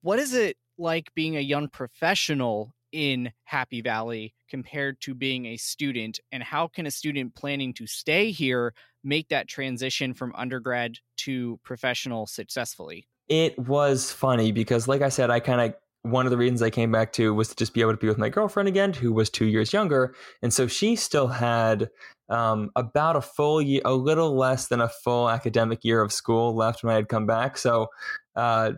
What 0.00 0.18
is 0.18 0.34
it 0.34 0.56
like 0.76 1.14
being 1.14 1.36
a 1.36 1.40
young 1.40 1.68
professional 1.68 2.74
in 2.94 3.32
Happy 3.42 3.82
Valley 3.82 4.34
compared 4.48 5.00
to 5.02 5.14
being 5.14 5.46
a 5.46 5.56
student? 5.56 6.20
And 6.30 6.42
how 6.42 6.68
can 6.68 6.86
a 6.86 6.90
student 6.90 7.34
planning 7.34 7.74
to 7.74 7.86
stay 7.86 8.30
here 8.30 8.72
make 9.02 9.28
that 9.28 9.48
transition 9.48 10.14
from 10.14 10.32
undergrad 10.36 10.98
to 11.18 11.58
professional 11.64 12.26
successfully? 12.26 13.08
It 13.28 13.58
was 13.58 14.12
funny 14.12 14.52
because, 14.52 14.86
like 14.86 15.02
I 15.02 15.08
said, 15.08 15.30
I 15.30 15.40
kind 15.40 15.60
of 15.60 15.74
one 16.02 16.26
of 16.26 16.30
the 16.30 16.36
reasons 16.36 16.60
I 16.60 16.68
came 16.68 16.92
back 16.92 17.14
to 17.14 17.32
was 17.32 17.48
to 17.48 17.56
just 17.56 17.72
be 17.72 17.80
able 17.80 17.92
to 17.92 17.96
be 17.96 18.06
with 18.06 18.18
my 18.18 18.28
girlfriend 18.28 18.68
again, 18.68 18.92
who 18.92 19.10
was 19.10 19.30
two 19.30 19.46
years 19.46 19.72
younger. 19.72 20.14
And 20.42 20.52
so 20.52 20.66
she 20.66 20.96
still 20.96 21.28
had 21.28 21.88
um, 22.28 22.70
about 22.76 23.16
a 23.16 23.22
full 23.22 23.62
year, 23.62 23.80
a 23.86 23.94
little 23.94 24.36
less 24.36 24.68
than 24.68 24.82
a 24.82 24.88
full 24.88 25.30
academic 25.30 25.82
year 25.82 26.02
of 26.02 26.12
school 26.12 26.54
left 26.54 26.84
when 26.84 26.92
I 26.92 26.96
had 26.96 27.08
come 27.08 27.24
back. 27.24 27.56
So, 27.56 27.88
uh, 28.36 28.72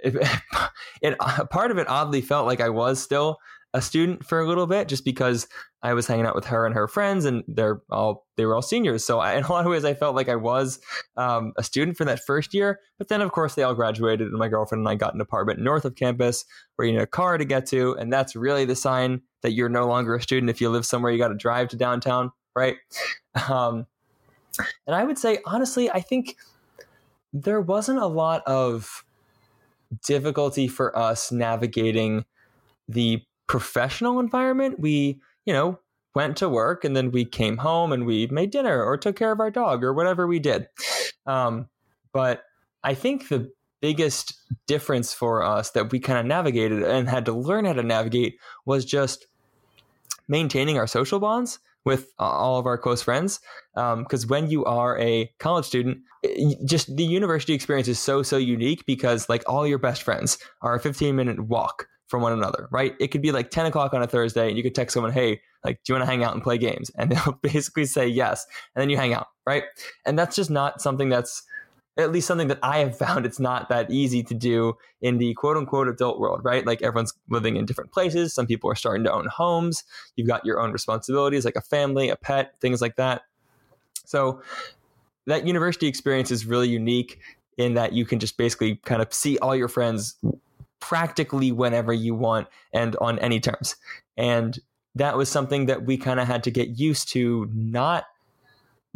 it, 0.04 0.16
it 1.02 1.18
part 1.50 1.70
of 1.70 1.78
it 1.78 1.88
oddly 1.88 2.20
felt 2.20 2.46
like 2.46 2.60
I 2.60 2.68
was 2.68 3.02
still 3.02 3.38
a 3.72 3.80
student 3.80 4.26
for 4.26 4.40
a 4.40 4.48
little 4.48 4.66
bit 4.66 4.88
just 4.88 5.04
because 5.04 5.46
I 5.82 5.94
was 5.94 6.08
hanging 6.08 6.26
out 6.26 6.34
with 6.34 6.46
her 6.46 6.66
and 6.66 6.74
her 6.74 6.88
friends 6.88 7.24
and 7.24 7.44
they're 7.46 7.80
all 7.88 8.26
they 8.36 8.44
were 8.44 8.54
all 8.56 8.62
seniors. 8.62 9.04
So 9.04 9.20
I, 9.20 9.34
in 9.36 9.44
a 9.44 9.52
lot 9.52 9.64
of 9.64 9.70
ways 9.70 9.84
I 9.84 9.94
felt 9.94 10.16
like 10.16 10.28
I 10.28 10.36
was 10.36 10.80
um, 11.16 11.52
a 11.56 11.62
student 11.62 11.96
for 11.96 12.04
that 12.04 12.20
first 12.26 12.52
year. 12.52 12.80
But 12.98 13.08
then 13.08 13.20
of 13.20 13.30
course 13.30 13.54
they 13.54 13.62
all 13.62 13.74
graduated 13.74 14.28
and 14.28 14.38
my 14.38 14.48
girlfriend 14.48 14.80
and 14.80 14.88
I 14.88 14.96
got 14.96 15.14
an 15.14 15.20
apartment 15.20 15.60
north 15.60 15.84
of 15.84 15.94
campus 15.94 16.44
where 16.76 16.86
you 16.86 16.92
need 16.92 17.02
a 17.02 17.06
car 17.06 17.38
to 17.38 17.44
get 17.44 17.66
to. 17.66 17.96
And 17.98 18.12
that's 18.12 18.34
really 18.34 18.64
the 18.64 18.76
sign 18.76 19.22
that 19.42 19.52
you're 19.52 19.68
no 19.68 19.86
longer 19.86 20.16
a 20.16 20.22
student 20.22 20.50
if 20.50 20.60
you 20.60 20.68
live 20.68 20.84
somewhere 20.84 21.12
you 21.12 21.18
got 21.18 21.28
to 21.28 21.36
drive 21.36 21.68
to 21.68 21.76
downtown 21.76 22.32
right? 22.54 22.76
Um, 23.48 23.86
and 24.86 24.94
I 24.94 25.04
would 25.04 25.18
say 25.18 25.38
honestly 25.46 25.90
I 25.90 26.00
think 26.00 26.36
there 27.32 27.60
wasn't 27.60 28.00
a 28.00 28.06
lot 28.06 28.42
of 28.46 29.04
difficulty 30.04 30.68
for 30.68 30.96
us 30.96 31.32
navigating 31.32 32.24
the 32.88 33.22
professional 33.46 34.20
environment. 34.20 34.78
We, 34.78 35.20
you 35.44 35.52
know, 35.52 35.80
went 36.14 36.36
to 36.38 36.48
work 36.48 36.84
and 36.84 36.96
then 36.96 37.10
we 37.10 37.24
came 37.24 37.58
home 37.58 37.92
and 37.92 38.04
we 38.04 38.26
made 38.28 38.50
dinner 38.50 38.82
or 38.82 38.96
took 38.96 39.16
care 39.16 39.32
of 39.32 39.40
our 39.40 39.50
dog 39.50 39.84
or 39.84 39.92
whatever 39.92 40.26
we 40.26 40.38
did. 40.38 40.68
Um, 41.26 41.68
but 42.12 42.42
I 42.82 42.94
think 42.94 43.28
the 43.28 43.52
biggest 43.80 44.34
difference 44.66 45.14
for 45.14 45.42
us 45.42 45.70
that 45.70 45.90
we 45.90 46.00
kind 46.00 46.18
of 46.18 46.26
navigated 46.26 46.82
and 46.82 47.08
had 47.08 47.24
to 47.26 47.32
learn 47.32 47.64
how 47.64 47.72
to 47.72 47.82
navigate 47.82 48.38
was 48.66 48.84
just 48.84 49.26
maintaining 50.28 50.78
our 50.78 50.86
social 50.86 51.18
bonds 51.18 51.58
with 51.84 52.12
all 52.18 52.58
of 52.58 52.66
our 52.66 52.78
close 52.78 53.02
friends. 53.02 53.40
Because 53.74 54.24
um, 54.24 54.28
when 54.28 54.50
you 54.50 54.64
are 54.64 54.98
a 54.98 55.30
college 55.38 55.64
student, 55.64 55.98
just 56.64 56.94
the 56.96 57.04
university 57.04 57.54
experience 57.54 57.88
is 57.88 57.98
so, 57.98 58.22
so 58.22 58.36
unique 58.36 58.84
because 58.86 59.28
like 59.28 59.42
all 59.46 59.66
your 59.66 59.78
best 59.78 60.02
friends 60.02 60.38
are 60.62 60.74
a 60.74 60.80
15 60.80 61.16
minute 61.16 61.40
walk 61.40 61.86
from 62.08 62.22
one 62.22 62.32
another, 62.32 62.68
right? 62.72 62.94
It 62.98 63.08
could 63.08 63.22
be 63.22 63.30
like 63.30 63.50
10 63.50 63.66
o'clock 63.66 63.94
on 63.94 64.02
a 64.02 64.06
Thursday 64.06 64.48
and 64.48 64.56
you 64.56 64.64
could 64.64 64.74
text 64.74 64.94
someone, 64.94 65.12
hey, 65.12 65.40
like, 65.64 65.76
do 65.84 65.92
you 65.92 65.94
want 65.94 66.02
to 66.02 66.10
hang 66.10 66.24
out 66.24 66.34
and 66.34 66.42
play 66.42 66.58
games? 66.58 66.90
And 66.98 67.12
they'll 67.12 67.38
basically 67.40 67.86
say 67.86 68.08
yes. 68.08 68.44
And 68.74 68.82
then 68.82 68.90
you 68.90 68.96
hang 68.96 69.14
out, 69.14 69.28
right? 69.46 69.62
And 70.04 70.18
that's 70.18 70.34
just 70.34 70.50
not 70.50 70.82
something 70.82 71.08
that's 71.08 71.42
at 71.96 72.12
least 72.12 72.26
something 72.26 72.48
that 72.48 72.58
I 72.62 72.78
have 72.78 72.96
found 73.04 73.26
it's 73.26 73.40
not 73.40 73.68
that 73.68 73.90
easy 73.90 74.22
to 74.24 74.34
do 74.34 74.76
in 75.00 75.18
the 75.18 75.34
quote 75.34 75.56
unquote 75.56 75.88
adult 75.88 76.18
world, 76.18 76.40
right? 76.44 76.66
Like 76.66 76.82
everyone's 76.82 77.14
living 77.28 77.56
in 77.56 77.66
different 77.66 77.92
places. 77.92 78.32
Some 78.32 78.46
people 78.46 78.70
are 78.70 78.76
starting 78.76 79.04
to 79.04 79.12
own 79.12 79.26
homes. 79.26 79.84
You've 80.16 80.28
got 80.28 80.44
your 80.44 80.60
own 80.60 80.72
responsibilities, 80.72 81.44
like 81.44 81.56
a 81.56 81.62
family, 81.62 82.08
a 82.08 82.16
pet, 82.16 82.54
things 82.60 82.80
like 82.80 82.96
that. 82.96 83.22
So 84.06 84.42
that 85.26 85.46
university 85.46 85.86
experience 85.86 86.30
is 86.30 86.46
really 86.46 86.68
unique 86.68 87.20
in 87.56 87.74
that 87.74 87.92
you 87.92 88.04
can 88.04 88.18
just 88.18 88.36
basically 88.36 88.76
kind 88.84 89.02
of 89.02 89.12
see 89.12 89.38
all 89.38 89.54
your 89.54 89.68
friends 89.68 90.16
practically 90.80 91.52
whenever 91.52 91.92
you 91.92 92.14
want 92.14 92.48
and 92.72 92.96
on 92.96 93.18
any 93.18 93.38
terms. 93.38 93.76
And 94.16 94.58
that 94.94 95.16
was 95.16 95.28
something 95.28 95.66
that 95.66 95.84
we 95.84 95.96
kind 95.96 96.18
of 96.18 96.26
had 96.26 96.42
to 96.44 96.50
get 96.50 96.78
used 96.78 97.08
to 97.12 97.48
not 97.52 98.06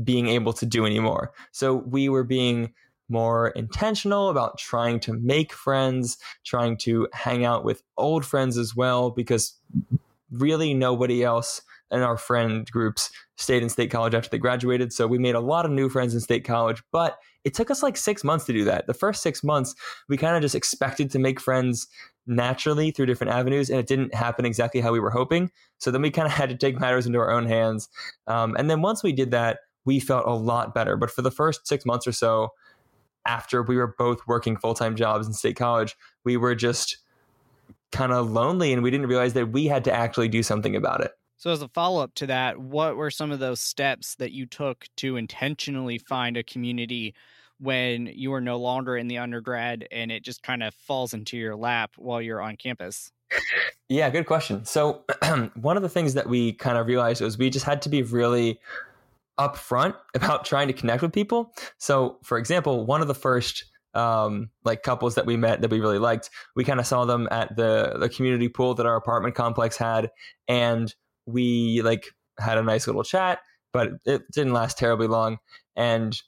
being 0.02 0.28
able 0.28 0.52
to 0.54 0.66
do 0.66 0.85
anymore. 0.85 1.33
So 1.52 1.74
we 1.74 2.09
were 2.09 2.24
being 2.24 2.72
more 3.14 3.48
intentional 3.48 4.29
about 4.29 4.59
trying 4.59 5.00
to 5.00 5.12
make 5.14 5.53
friends, 5.53 6.18
trying 6.44 6.77
to 6.79 7.09
hang 7.12 7.44
out 7.44 7.64
with 7.64 7.83
old 7.96 8.27
friends 8.27 8.59
as 8.59 8.77
well, 8.77 9.11
because 9.11 9.55
really 10.31 10.74
nobody 10.74 11.22
else 11.22 11.62
in 11.90 12.03
our 12.03 12.16
friend 12.16 12.68
groups 12.70 13.11
stayed 13.37 13.62
in 13.62 13.68
state 13.68 13.90
college 13.90 14.14
after 14.14 14.29
they 14.29 14.38
graduated. 14.38 14.92
So 14.92 15.07
we 15.07 15.18
made 15.18 15.37
a 15.37 15.40
lot 15.40 15.64
of 15.64 15.70
new 15.70 15.88
friends 15.88 16.12
in 16.14 16.20
state 16.20 16.45
college, 16.45 16.82
but 16.91 17.18
it 17.45 17.55
took 17.55 17.70
us 17.70 17.82
like 17.82 17.97
six 17.97 18.24
months 18.24 18.47
to 18.47 18.53
do 18.53 18.64
that. 18.64 18.86
The 18.86 18.95
first 18.95 19.22
six 19.22 19.45
months, 19.45 19.74
we 20.09 20.16
kind 20.16 20.34
of 20.34 20.43
just 20.43 20.55
expected 20.55 21.11
to 21.11 21.18
make 21.18 21.41
friends 21.41 21.86
naturally 22.26 22.91
through 22.91 23.07
different 23.07 23.32
avenues, 23.32 23.70
and 23.70 23.78
it 23.78 23.86
didn't 23.86 24.14
happen 24.14 24.45
exactly 24.45 24.80
how 24.80 24.93
we 24.93 25.01
were 25.01 25.11
hoping. 25.11 25.51
So 25.78 25.91
then 25.91 26.03
we 26.03 26.11
kind 26.11 26.26
of 26.26 26.32
had 26.32 26.49
to 26.49 26.57
take 26.57 26.80
matters 26.80 27.07
into 27.07 27.18
our 27.18 27.30
own 27.30 27.47
hands. 27.47 27.89
Um, 28.26 28.57
and 28.59 28.68
then 28.68 28.82
once 28.82 29.03
we 29.03 29.12
did 29.12 29.30
that, 29.30 29.59
we 29.84 30.01
felt 30.01 30.26
a 30.26 30.32
lot 30.32 30.74
better. 30.74 30.97
But 30.97 31.11
for 31.11 31.22
the 31.22 31.30
first 31.30 31.66
six 31.68 31.84
months 31.84 32.07
or 32.07 32.12
so, 32.12 32.49
after 33.27 33.62
we 33.62 33.77
were 33.77 33.95
both 33.99 34.27
working 34.27 34.57
full 34.57 34.75
time 34.75 34.97
jobs 34.97 35.27
in 35.27 35.33
state 35.33 35.57
college, 35.57 35.97
we 36.25 36.37
were 36.37 36.55
just 36.55 36.99
kind 37.93 38.12
of 38.12 38.31
lonely 38.31 38.72
and 38.72 38.83
we 38.83 38.91
didn't 38.91 39.07
realize 39.07 39.33
that 39.35 39.51
we 39.51 39.66
had 39.66 39.85
to 39.85 39.93
actually 39.93 40.29
do 40.29 40.43
something 40.43 40.75
about 40.75 41.01
it. 41.01 41.12
So, 41.37 41.51
as 41.51 41.62
a 41.62 41.68
follow 41.68 42.03
up 42.03 42.14
to 42.16 42.27
that, 42.27 42.59
what 42.59 42.97
were 42.97 43.11
some 43.11 43.31
of 43.31 43.39
those 43.39 43.61
steps 43.61 44.14
that 44.16 44.33
you 44.33 44.47
took 44.47 44.87
to 44.97 45.16
intentionally 45.16 45.99
find 45.99 46.37
a 46.37 46.43
community 46.43 47.14
when 47.61 48.07
you 48.07 48.33
are 48.33 48.41
no 48.41 48.57
longer 48.57 48.97
in 48.97 49.09
the 49.09 49.18
undergrad 49.18 49.87
and 49.91 50.11
it 50.11 50.22
just 50.22 50.43
kind 50.43 50.62
of 50.62 50.75
falls 50.75 51.14
into 51.14 51.37
your 51.37 51.57
lap 51.57 51.93
while 51.97 52.22
you're 52.22 52.41
on 52.41 52.57
campus? 52.57 53.12
Yeah, 53.91 54.09
good 54.09 54.25
question. 54.25 54.64
So, 54.64 55.05
one 55.61 55.77
of 55.77 55.83
the 55.83 55.91
things 55.91 56.14
that 56.14 56.27
we 56.27 56.55
kind 56.55 56.79
of 56.79 56.87
realized 56.87 57.20
was 57.20 57.37
we 57.37 57.51
just 57.51 57.66
had 57.66 57.83
to 57.83 57.91
be 57.91 58.03
really 58.03 58.59
upfront 59.39 59.95
about 60.14 60.45
trying 60.47 60.68
to 60.68 60.74
connect 60.74 61.03
with 61.03 61.12
people. 61.12 61.53
So, 61.78 62.18
for 62.22 62.39
example, 62.39 62.87
one 62.87 63.01
of 63.01 63.09
the 63.09 63.14
first 63.14 63.64
um, 63.95 64.51
like 64.64 64.82
couples 64.82 65.14
that 65.14 65.26
we 65.26 65.37
met 65.37 65.61
that 65.61 65.70
we 65.70 65.80
really 65.80 65.99
liked, 65.99 66.30
we 66.57 66.64
kind 66.64 66.80
of 66.80 66.87
saw 66.87 67.05
them 67.05 67.28
at 67.30 67.57
the 67.57 67.97
the 67.99 68.09
community 68.09 68.49
pool 68.49 68.74
that 68.74 68.87
our 68.87 68.97
apartment 68.97 69.35
complex 69.35 69.76
had, 69.76 70.11
and 70.49 70.95
we 71.26 71.80
like 71.82 72.07
had 72.39 72.59
a 72.59 72.62
nice 72.62 72.87
little 72.87 73.05
chat, 73.05 73.41
but 73.72 73.91
it 74.05 74.22
didn't 74.32 74.53
last 74.53 74.78
terribly 74.78 75.07
long. 75.07 75.39
And 75.76 76.20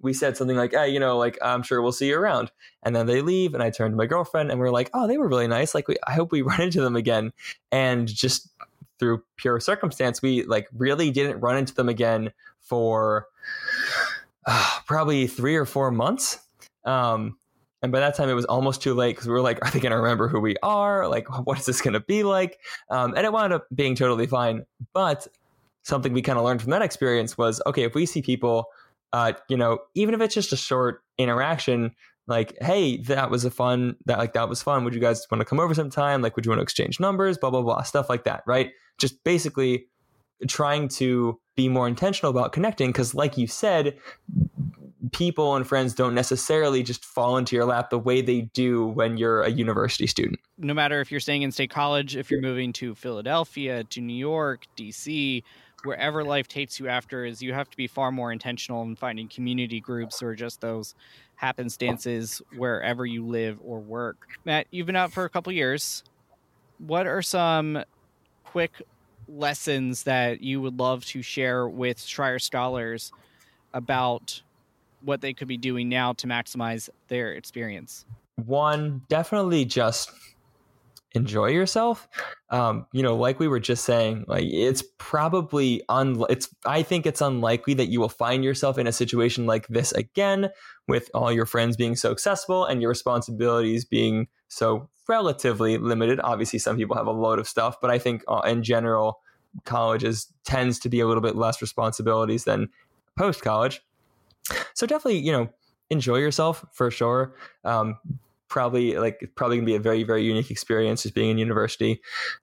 we 0.00 0.12
said 0.12 0.36
something 0.36 0.56
like, 0.56 0.72
"Hey, 0.72 0.90
you 0.90 1.00
know, 1.00 1.16
like 1.16 1.38
I'm 1.42 1.62
sure 1.62 1.80
we'll 1.80 1.92
see 1.92 2.08
you 2.08 2.18
around." 2.18 2.50
And 2.82 2.94
then 2.94 3.06
they 3.06 3.22
leave, 3.22 3.54
and 3.54 3.62
I 3.62 3.70
turned 3.70 3.92
to 3.92 3.96
my 3.96 4.06
girlfriend, 4.06 4.50
and 4.50 4.60
we 4.60 4.66
are 4.66 4.72
like, 4.72 4.90
"Oh, 4.92 5.06
they 5.06 5.18
were 5.18 5.28
really 5.28 5.48
nice. 5.48 5.74
Like, 5.74 5.88
we, 5.88 5.96
I 6.06 6.12
hope 6.12 6.32
we 6.32 6.42
run 6.42 6.60
into 6.60 6.82
them 6.82 6.96
again." 6.96 7.32
And 7.72 8.06
just 8.06 8.50
through 8.98 9.22
pure 9.36 9.60
circumstance, 9.60 10.22
we 10.22 10.44
like 10.44 10.68
really 10.72 11.10
didn't 11.10 11.40
run 11.40 11.56
into 11.56 11.74
them 11.74 11.88
again 11.88 12.32
for 12.60 13.26
uh, 14.46 14.78
probably 14.86 15.26
three 15.26 15.56
or 15.56 15.64
four 15.64 15.90
months. 15.90 16.38
Um, 16.84 17.36
and 17.82 17.92
by 17.92 18.00
that 18.00 18.14
time, 18.14 18.30
it 18.30 18.34
was 18.34 18.46
almost 18.46 18.82
too 18.82 18.94
late 18.94 19.14
because 19.14 19.26
we 19.26 19.34
were 19.34 19.42
like, 19.42 19.62
are 19.62 19.70
they 19.70 19.78
going 19.78 19.90
to 19.90 19.98
remember 19.98 20.26
who 20.26 20.40
we 20.40 20.56
are? 20.62 21.06
Like, 21.06 21.28
what 21.46 21.58
is 21.58 21.66
this 21.66 21.82
going 21.82 21.92
to 21.92 22.00
be 22.00 22.22
like? 22.22 22.58
Um, 22.90 23.14
and 23.14 23.26
it 23.26 23.32
wound 23.32 23.52
up 23.52 23.66
being 23.74 23.94
totally 23.94 24.26
fine. 24.26 24.64
But 24.94 25.28
something 25.82 26.14
we 26.14 26.22
kind 26.22 26.38
of 26.38 26.44
learned 26.44 26.62
from 26.62 26.70
that 26.70 26.82
experience 26.82 27.36
was 27.36 27.60
okay, 27.66 27.82
if 27.82 27.94
we 27.94 28.06
see 28.06 28.22
people, 28.22 28.66
uh, 29.12 29.34
you 29.48 29.56
know, 29.56 29.80
even 29.94 30.14
if 30.14 30.20
it's 30.22 30.34
just 30.34 30.52
a 30.52 30.56
short 30.56 31.02
interaction, 31.18 31.94
like, 32.26 32.56
hey, 32.60 32.98
that 33.02 33.30
was 33.30 33.44
a 33.44 33.50
fun, 33.50 33.96
that 34.06 34.18
like, 34.18 34.32
that 34.32 34.48
was 34.48 34.62
fun. 34.62 34.84
Would 34.84 34.94
you 34.94 35.00
guys 35.00 35.26
want 35.30 35.40
to 35.40 35.44
come 35.44 35.60
over 35.60 35.74
sometime? 35.74 36.22
Like, 36.22 36.36
would 36.36 36.46
you 36.46 36.50
want 36.50 36.60
to 36.60 36.62
exchange 36.62 37.00
numbers? 37.00 37.38
Blah, 37.38 37.50
blah, 37.50 37.62
blah, 37.62 37.82
stuff 37.82 38.08
like 38.08 38.24
that, 38.24 38.42
right? 38.46 38.70
Just 38.98 39.22
basically 39.24 39.86
trying 40.48 40.88
to 40.88 41.38
be 41.56 41.68
more 41.68 41.86
intentional 41.86 42.30
about 42.30 42.52
connecting 42.52 42.90
because, 42.90 43.14
like 43.14 43.38
you 43.38 43.46
said, 43.46 43.96
people 45.12 45.54
and 45.54 45.66
friends 45.66 45.94
don't 45.94 46.14
necessarily 46.14 46.82
just 46.82 47.04
fall 47.04 47.36
into 47.36 47.54
your 47.54 47.64
lap 47.64 47.90
the 47.90 47.98
way 47.98 48.20
they 48.20 48.42
do 48.52 48.86
when 48.86 49.16
you're 49.16 49.42
a 49.42 49.50
university 49.50 50.06
student. 50.06 50.40
No 50.58 50.74
matter 50.74 51.00
if 51.00 51.10
you're 51.10 51.20
staying 51.20 51.42
in 51.42 51.52
state 51.52 51.70
college, 51.70 52.16
if 52.16 52.30
you're 52.30 52.40
moving 52.40 52.72
to 52.74 52.94
Philadelphia, 52.94 53.84
to 53.84 54.00
New 54.00 54.16
York, 54.16 54.66
DC, 54.76 55.42
wherever 55.84 56.24
life 56.24 56.48
takes 56.48 56.80
you 56.80 56.88
after, 56.88 57.24
is 57.24 57.42
you 57.42 57.52
have 57.52 57.70
to 57.70 57.76
be 57.76 57.86
far 57.86 58.10
more 58.10 58.32
intentional 58.32 58.82
in 58.82 58.96
finding 58.96 59.28
community 59.28 59.80
groups 59.80 60.22
or 60.22 60.34
just 60.34 60.60
those 60.60 60.94
happenstances 61.40 62.40
wherever 62.56 63.04
you 63.04 63.26
live 63.26 63.58
or 63.62 63.80
work. 63.80 64.26
Matt, 64.44 64.66
you've 64.70 64.86
been 64.86 64.96
out 64.96 65.12
for 65.12 65.24
a 65.24 65.28
couple 65.28 65.52
years. 65.52 66.04
What 66.78 67.06
are 67.06 67.22
some 67.22 67.84
quick 68.44 68.82
lessons 69.28 70.04
that 70.04 70.42
you 70.42 70.60
would 70.60 70.78
love 70.78 71.04
to 71.06 71.22
share 71.22 71.68
with 71.68 71.98
Schreyer 71.98 72.40
scholars 72.40 73.12
about 73.72 74.42
what 75.02 75.20
they 75.20 75.32
could 75.32 75.48
be 75.48 75.56
doing 75.56 75.88
now 75.88 76.12
to 76.14 76.26
maximize 76.26 76.88
their 77.08 77.32
experience? 77.32 78.04
One, 78.36 79.02
definitely 79.08 79.64
just 79.64 80.10
enjoy 81.14 81.46
yourself. 81.46 82.08
Um, 82.50 82.86
you 82.92 83.02
know, 83.02 83.16
like 83.16 83.38
we 83.38 83.48
were 83.48 83.60
just 83.60 83.84
saying, 83.84 84.24
like 84.26 84.44
it's 84.44 84.82
probably 84.98 85.82
un 85.88 86.22
it's 86.28 86.54
I 86.66 86.82
think 86.82 87.06
it's 87.06 87.20
unlikely 87.20 87.74
that 87.74 87.86
you 87.86 88.00
will 88.00 88.08
find 88.08 88.44
yourself 88.44 88.78
in 88.78 88.86
a 88.86 88.92
situation 88.92 89.46
like 89.46 89.66
this 89.68 89.92
again 89.92 90.50
with 90.88 91.10
all 91.14 91.32
your 91.32 91.46
friends 91.46 91.76
being 91.76 91.96
so 91.96 92.10
accessible 92.10 92.64
and 92.64 92.82
your 92.82 92.90
responsibilities 92.90 93.84
being 93.84 94.28
so 94.48 94.88
relatively 95.08 95.78
limited. 95.78 96.20
Obviously, 96.22 96.58
some 96.58 96.76
people 96.76 96.96
have 96.96 97.06
a 97.06 97.12
load 97.12 97.38
of 97.38 97.48
stuff, 97.48 97.76
but 97.80 97.90
I 97.90 97.98
think 97.98 98.24
uh, 98.28 98.42
in 98.44 98.62
general, 98.62 99.20
colleges 99.64 100.32
tends 100.44 100.78
to 100.80 100.88
be 100.88 101.00
a 101.00 101.06
little 101.06 101.22
bit 101.22 101.36
less 101.36 101.62
responsibilities 101.62 102.44
than 102.44 102.68
post 103.16 103.42
college. 103.42 103.82
So 104.74 104.86
definitely, 104.86 105.20
you 105.20 105.32
know, 105.32 105.48
enjoy 105.90 106.16
yourself 106.16 106.64
for 106.72 106.90
sure. 106.90 107.34
Um, 107.64 107.98
probably 108.48 108.96
like 108.96 109.32
probably 109.34 109.56
gonna 109.56 109.66
be 109.66 109.74
a 109.74 109.80
very 109.80 110.04
very 110.04 110.24
unique 110.24 110.50
experience 110.50 111.02
just 111.02 111.14
being 111.14 111.30
in 111.30 111.38
university. 111.38 112.00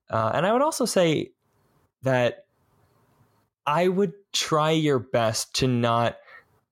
Uh, 0.09 0.31
and 0.33 0.45
I 0.45 0.53
would 0.53 0.61
also 0.61 0.85
say 0.85 1.31
that 2.03 2.45
I 3.65 3.87
would 3.87 4.13
try 4.33 4.71
your 4.71 4.99
best 4.99 5.55
to 5.55 5.67
not 5.67 6.17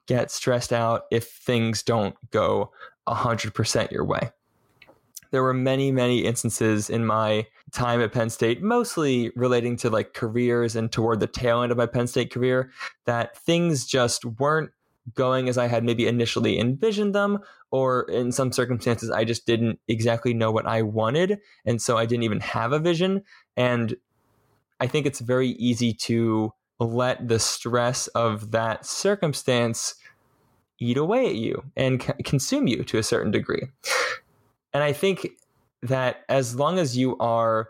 get 0.08 0.32
stressed 0.32 0.74
out 0.74 1.04
if 1.12 1.30
things 1.30 1.84
don't 1.84 2.16
go 2.32 2.72
100% 3.08 3.92
your 3.92 4.04
way. 4.04 4.32
There 5.32 5.44
were 5.44 5.54
many, 5.54 5.92
many 5.92 6.26
instances 6.26 6.90
in 6.90 7.06
my 7.06 7.46
time 7.72 8.02
at 8.02 8.12
Penn 8.12 8.32
State, 8.32 8.64
mostly 8.64 9.32
relating 9.36 9.78
to 9.78 9.90
like 9.92 10.16
careers 10.16 10.76
and 10.76 10.92
toward 10.92 11.20
the 11.20 11.28
tail 11.28 11.62
end 11.62 11.72
of 11.72 11.78
my 11.78 11.86
Penn 11.86 12.08
State 12.08 12.34
career, 12.34 12.72
that 13.06 13.38
things 13.38 13.86
just 13.86 14.26
weren't 14.26 14.72
going 15.16 15.50
as 15.50 15.58
I 15.58 15.68
had 15.68 15.84
maybe 15.84 16.08
initially 16.08 16.60
envisioned 16.60 17.16
them, 17.16 17.40
or 17.72 18.04
in 18.04 18.32
some 18.32 18.52
circumstances, 18.52 19.10
I 19.10 19.24
just 19.24 19.46
didn't 19.46 19.80
exactly 19.88 20.34
know 20.34 20.52
what 20.52 20.68
I 20.68 20.82
wanted. 20.82 21.40
And 21.66 21.82
so 21.82 21.98
I 21.98 22.06
didn't 22.06 22.24
even 22.24 22.40
have 22.42 22.72
a 22.72 22.80
vision. 22.80 23.24
And 23.58 23.96
I 24.80 24.88
think 24.88 25.06
it's 25.06 25.20
very 25.20 25.50
easy 25.50 25.94
to 25.94 26.54
let 26.80 27.28
the 27.28 27.40
stress 27.40 28.08
of 28.08 28.52
that 28.52 28.86
circumstance 28.86 29.96
eat 30.80 30.98
away 30.98 31.28
at 31.28 31.36
you 31.36 31.64
and 31.76 32.02
c- 32.02 32.14
consume 32.24 32.68
you 32.68 32.84
to 32.86 32.98
a 32.98 33.04
certain 33.04 33.32
degree. 33.32 33.64
And 34.74 34.84
I 34.84 34.94
think 34.94 35.28
that 35.84 36.24
as 36.30 36.56
long 36.56 36.80
as 36.80 36.98
you 36.98 37.18
are 37.18 37.70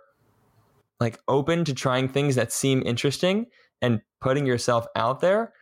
like 0.99 1.19
open 1.27 1.63
to 1.65 1.73
trying 1.73 2.07
things 2.09 2.35
that 2.35 2.51
seem 2.51 2.83
interesting 2.85 3.47
and 3.81 4.01
putting 4.19 4.45
yourself 4.45 4.85
out 4.95 5.21
there, 5.21 5.53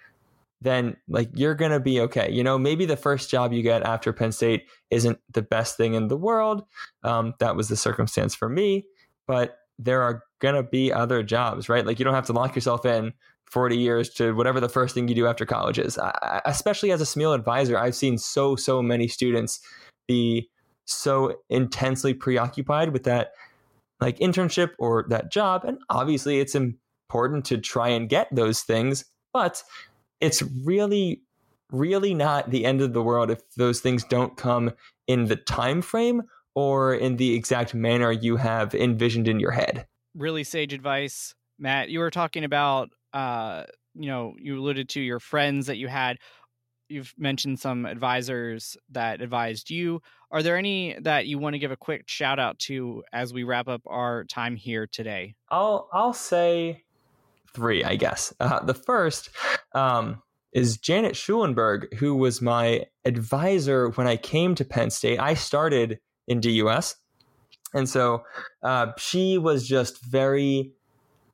then 0.62 0.98
like 1.08 1.30
you're 1.34 1.56
going 1.56 1.72
to 1.72 1.80
be 1.80 2.02
okay. 2.02 2.32
You 2.32 2.44
know, 2.44 2.58
maybe 2.58 2.86
the 2.86 2.98
first 2.98 3.30
job 3.30 3.54
you 3.54 3.62
get 3.62 3.84
after 3.84 4.12
Penn 4.12 4.32
State 4.32 4.66
isn't 4.90 5.20
the 5.32 5.42
best 5.42 5.78
thing 5.78 5.94
in 5.94 6.08
the 6.08 6.18
world. 6.18 6.64
Um, 7.04 7.34
that 7.40 7.56
was 7.56 7.68
the 7.68 7.76
circumstance 7.76 8.34
for 8.34 8.50
me, 8.50 8.86
but 9.28 9.58
there 9.80 10.02
are 10.02 10.24
going 10.40 10.56
to 10.56 10.64
be 10.64 10.92
other 10.92 11.22
jobs, 11.22 11.70
right? 11.70 11.86
Like 11.86 12.00
you 12.00 12.06
don't 12.06 12.16
have 12.16 12.26
to 12.28 12.34
lock 12.34 12.56
yourself 12.56 12.86
in 12.86 13.14
40 13.46 13.78
years 13.78 14.10
to 14.16 14.34
whatever 14.34 14.60
the 14.60 14.70
first 14.70 14.94
thing 14.94 15.08
you 15.08 15.16
do 15.16 15.28
after 15.28 15.46
college 15.46 15.80
is. 15.80 15.98
I, 15.98 16.42
especially 16.46 16.92
as 16.92 17.02
a 17.02 17.06
Smeal 17.06 17.36
advisor, 17.36 17.78
I've 17.78 17.96
seen 17.96 18.18
so, 18.18 18.56
so 18.56 18.82
many 18.82 19.08
students 19.08 19.60
be 20.08 20.50
so 20.86 21.36
intensely 21.50 22.14
preoccupied 22.14 22.94
with 22.94 23.04
that 23.04 23.32
like 24.00 24.20
internship 24.20 24.72
or 24.80 25.06
that 25.10 25.32
job. 25.32 25.64
And 25.66 25.80
obviously 25.90 26.40
it's 26.40 26.56
important 26.56 27.46
to 27.46 27.58
try 27.58 27.90
and 27.90 28.10
get 28.10 28.28
those 28.32 28.62
things, 28.62 29.06
but 29.34 29.64
it's 30.22 30.42
really 30.64 31.22
really 31.72 32.14
not 32.14 32.50
the 32.50 32.64
end 32.64 32.82
of 32.82 32.94
the 32.94 33.04
world 33.04 33.30
if 33.30 33.42
those 33.56 33.82
things 33.82 34.04
don't 34.06 34.38
come 34.38 34.72
in 35.08 35.26
the 35.26 35.36
time 35.36 35.82
frame 35.82 36.24
or 36.56 36.94
in 36.94 37.18
the 37.18 37.36
exact 37.36 37.74
manner 37.74 38.10
you 38.10 38.38
have 38.38 38.74
envisioned 38.74 39.28
in 39.28 39.38
your 39.38 39.52
head. 39.52 39.86
Really 40.16 40.46
sage 40.46 40.74
advice, 40.74 41.36
Matt. 41.60 41.90
You 41.90 42.00
were 42.00 42.10
talking 42.10 42.46
about 42.46 42.90
uh, 43.14 43.64
you 43.98 44.08
know, 44.08 44.36
you 44.38 44.60
alluded 44.60 44.90
to 44.90 45.02
your 45.02 45.20
friends 45.20 45.68
that 45.68 45.78
you 45.78 45.88
had. 45.88 46.18
You've 46.90 47.14
mentioned 47.18 47.60
some 47.60 47.86
advisors 47.86 48.78
that 48.92 49.22
advised 49.22 49.70
you. 49.70 50.02
Are 50.32 50.42
there 50.42 50.56
any 50.56 50.98
that 51.02 51.26
you 51.26 51.38
want 51.38 51.54
to 51.54 51.60
give 51.60 51.72
a 51.72 51.78
quick 51.78 52.08
shout 52.08 52.40
out 52.40 52.60
to 52.60 53.04
as 53.12 53.34
we 53.34 53.44
wrap 53.44 53.68
up 53.68 53.82
our 53.86 54.24
time 54.24 54.56
here 54.56 54.88
today? 54.88 55.36
I'll 55.50 55.90
I'll 55.92 56.14
say 56.14 56.84
three, 57.54 57.84
I 57.84 57.96
guess. 57.96 58.34
Uh, 58.40 58.64
the 58.64 58.74
first 58.74 59.30
um, 59.74 60.22
is 60.54 60.78
Janet 60.78 61.14
Schulenberg, 61.14 61.94
who 61.96 62.16
was 62.16 62.42
my 62.42 62.86
advisor 63.06 63.90
when 63.90 64.08
I 64.08 64.18
came 64.18 64.56
to 64.56 64.66
Penn 64.66 64.90
State. 64.90 65.20
I 65.20 65.34
started 65.34 66.00
in 66.28 66.42
DUS. 66.42 66.96
And 67.74 67.88
so 67.88 68.24
uh, 68.64 68.88
she 68.98 69.38
was 69.38 69.68
just 69.68 70.02
very 70.04 70.74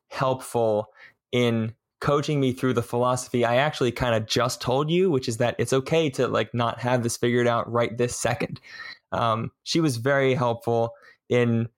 helpful 0.09 0.89
in 1.31 1.73
coaching 2.03 2.39
me 2.39 2.51
through 2.51 2.73
the 2.73 2.83
philosophy 2.83 3.45
I 3.45 3.55
actually 3.55 3.93
kind 3.93 4.13
of 4.13 4.27
just 4.27 4.59
told 4.59 4.91
you, 4.91 5.09
which 5.09 5.29
is 5.29 5.37
that 5.37 5.55
it's 5.57 5.71
okay 5.71 6.09
to 6.11 6.27
like 6.27 6.53
not 6.53 6.81
have 6.81 7.01
this 7.01 7.15
figured 7.15 7.47
out 7.47 7.71
right 7.71 7.97
this 7.97 8.15
second. 8.15 8.59
Um, 9.13 9.51
she 9.63 9.79
was 9.79 9.97
very 9.97 10.33
helpful 10.33 10.91
in 11.29 11.69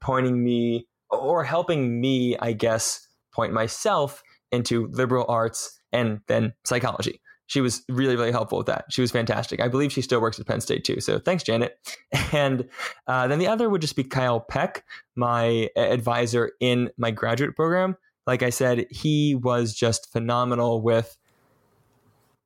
pointing 0.00 0.44
me 0.44 0.86
or 1.08 1.42
helping 1.44 2.00
me, 2.00 2.36
I 2.38 2.52
guess, 2.52 3.08
point 3.32 3.52
myself 3.52 4.22
into 4.50 4.88
liberal 4.88 5.24
arts 5.28 5.80
and 5.92 6.20
then 6.26 6.52
psychology. 6.64 7.20
She 7.46 7.60
was 7.60 7.82
really, 7.88 8.16
really 8.16 8.32
helpful 8.32 8.58
with 8.58 8.66
that. 8.68 8.86
She 8.90 9.00
was 9.00 9.10
fantastic. 9.10 9.60
I 9.60 9.68
believe 9.68 9.92
she 9.92 10.00
still 10.00 10.20
works 10.20 10.38
at 10.38 10.46
Penn 10.46 10.60
State 10.60 10.84
too. 10.84 11.00
So 11.00 11.18
thanks, 11.18 11.42
Janet. 11.42 11.78
And 12.32 12.66
uh, 13.06 13.28
then 13.28 13.38
the 13.38 13.46
other 13.46 13.68
would 13.68 13.82
just 13.82 13.94
be 13.94 14.04
Kyle 14.04 14.40
Peck, 14.40 14.86
my 15.16 15.68
advisor 15.76 16.52
in 16.60 16.88
my 16.96 17.10
graduate 17.10 17.54
program. 17.54 17.94
Like 18.26 18.42
I 18.42 18.48
said, 18.48 18.86
he 18.90 19.34
was 19.34 19.74
just 19.74 20.10
phenomenal 20.10 20.80
with 20.80 21.18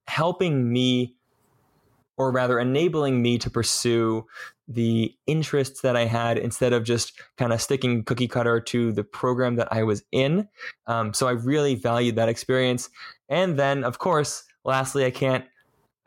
helping 0.09 0.73
me, 0.73 1.15
or 2.17 2.31
rather 2.31 2.59
enabling 2.59 3.23
me 3.23 3.39
to 3.39 3.51
pursue 3.51 4.25
the 4.69 5.15
interests 5.27 5.83
that 5.83 5.97
I 5.97 6.07
had 6.07 6.39
instead 6.39 6.73
of 6.73 6.85
just 6.85 7.13
kind 7.37 7.53
of 7.53 7.61
sticking 7.61 8.03
cookie 8.05 8.29
cutter 8.29 8.61
to 8.61 8.93
the 8.93 9.05
program 9.05 9.57
that 9.57 9.69
I 9.71 9.85
was 9.85 10.03
in. 10.11 10.49
Um, 10.87 11.15
so 11.15 11.29
I 11.29 11.33
really 11.33 11.77
valued 11.77 12.17
that 12.17 12.29
experience. 12.29 12.89
And 13.29 13.59
then, 13.59 13.85
of 13.85 13.99
course, 13.99 14.45
lastly, 14.65 15.05
I 15.05 15.11
can't 15.11 15.45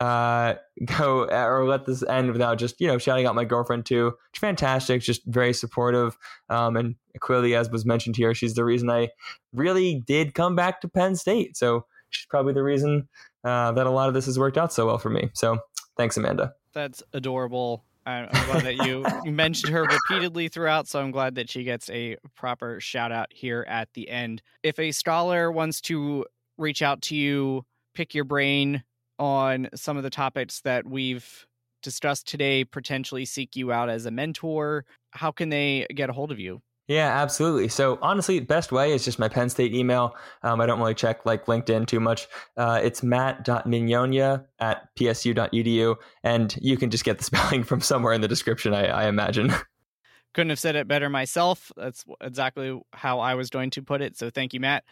uh, 0.00 0.54
go 0.84 1.26
or 1.30 1.66
let 1.66 1.86
this 1.86 2.02
end 2.02 2.32
without 2.32 2.58
just 2.58 2.80
you 2.80 2.86
know 2.86 2.98
shouting 2.98 3.26
out 3.26 3.34
my 3.34 3.44
girlfriend 3.44 3.86
too. 3.86 4.14
She's 4.32 4.40
fantastic, 4.40 5.02
just 5.02 5.24
very 5.26 5.52
supportive, 5.52 6.16
um, 6.48 6.76
and 6.76 6.96
clearly, 7.20 7.54
as 7.54 7.70
was 7.70 7.84
mentioned 7.84 8.16
here, 8.16 8.34
she's 8.34 8.54
the 8.54 8.64
reason 8.64 8.90
I 8.90 9.10
really 9.52 10.02
did 10.06 10.34
come 10.34 10.56
back 10.56 10.80
to 10.80 10.88
Penn 10.88 11.16
State. 11.16 11.56
So 11.56 11.86
she's 12.10 12.26
probably 12.26 12.52
the 12.52 12.62
reason 12.62 13.08
uh, 13.44 13.72
that 13.72 13.86
a 13.86 13.90
lot 13.90 14.08
of 14.08 14.14
this 14.14 14.26
has 14.26 14.38
worked 14.38 14.58
out 14.58 14.72
so 14.72 14.86
well 14.86 14.98
for 14.98 15.10
me. 15.10 15.30
So 15.34 15.58
thanks, 15.96 16.16
Amanda. 16.16 16.54
That's 16.72 17.02
adorable. 17.12 17.84
I'm 18.06 18.28
glad 18.30 18.64
that 18.64 18.86
you 18.86 19.04
mentioned 19.30 19.72
her 19.72 19.84
repeatedly 19.84 20.48
throughout, 20.48 20.88
so 20.88 21.00
I'm 21.00 21.10
glad 21.10 21.34
that 21.34 21.50
she 21.50 21.64
gets 21.64 21.90
a 21.90 22.16
proper 22.34 22.80
shout 22.80 23.12
out 23.12 23.28
here 23.30 23.64
at 23.68 23.88
the 23.94 24.08
end. 24.08 24.42
If 24.62 24.78
a 24.78 24.92
scholar 24.92 25.52
wants 25.52 25.80
to 25.82 26.24
reach 26.56 26.82
out 26.82 27.02
to 27.02 27.16
you, 27.16 27.64
pick 27.94 28.14
your 28.14 28.24
brain 28.24 28.82
on 29.18 29.68
some 29.74 29.96
of 29.96 30.02
the 30.02 30.10
topics 30.10 30.60
that 30.62 30.86
we've 30.86 31.46
discussed 31.82 32.26
today, 32.26 32.64
potentially 32.64 33.24
seek 33.24 33.56
you 33.56 33.72
out 33.72 33.88
as 33.88 34.06
a 34.06 34.10
mentor, 34.10 34.84
how 35.10 35.30
can 35.30 35.48
they 35.48 35.86
get 35.94 36.10
a 36.10 36.12
hold 36.12 36.32
of 36.32 36.38
you? 36.38 36.62
Yeah, 36.90 37.22
absolutely. 37.22 37.68
So 37.68 38.00
honestly, 38.02 38.40
best 38.40 38.72
way 38.72 38.92
is 38.92 39.04
just 39.04 39.20
my 39.20 39.28
Penn 39.28 39.48
State 39.48 39.72
email. 39.72 40.16
Um, 40.42 40.60
I 40.60 40.66
don't 40.66 40.80
really 40.80 40.92
check 40.92 41.24
like 41.24 41.46
LinkedIn 41.46 41.86
too 41.86 42.00
much. 42.00 42.26
Uh, 42.56 42.80
it's 42.82 43.00
matt.mignonia 43.00 44.44
at 44.58 44.92
psu.edu. 44.96 45.94
And 46.24 46.58
you 46.60 46.76
can 46.76 46.90
just 46.90 47.04
get 47.04 47.18
the 47.18 47.24
spelling 47.30 47.62
from 47.62 47.80
somewhere 47.80 48.12
in 48.12 48.22
the 48.22 48.26
description, 48.26 48.74
I, 48.74 48.86
I 48.86 49.06
imagine. 49.06 49.52
Couldn't 50.34 50.50
have 50.50 50.58
said 50.58 50.74
it 50.74 50.88
better 50.88 51.08
myself. 51.08 51.70
That's 51.76 52.04
exactly 52.20 52.80
how 52.92 53.20
I 53.20 53.36
was 53.36 53.50
going 53.50 53.70
to 53.70 53.82
put 53.82 54.02
it. 54.02 54.18
So 54.18 54.28
thank 54.28 54.52
you, 54.52 54.58
Matt. 54.58 54.82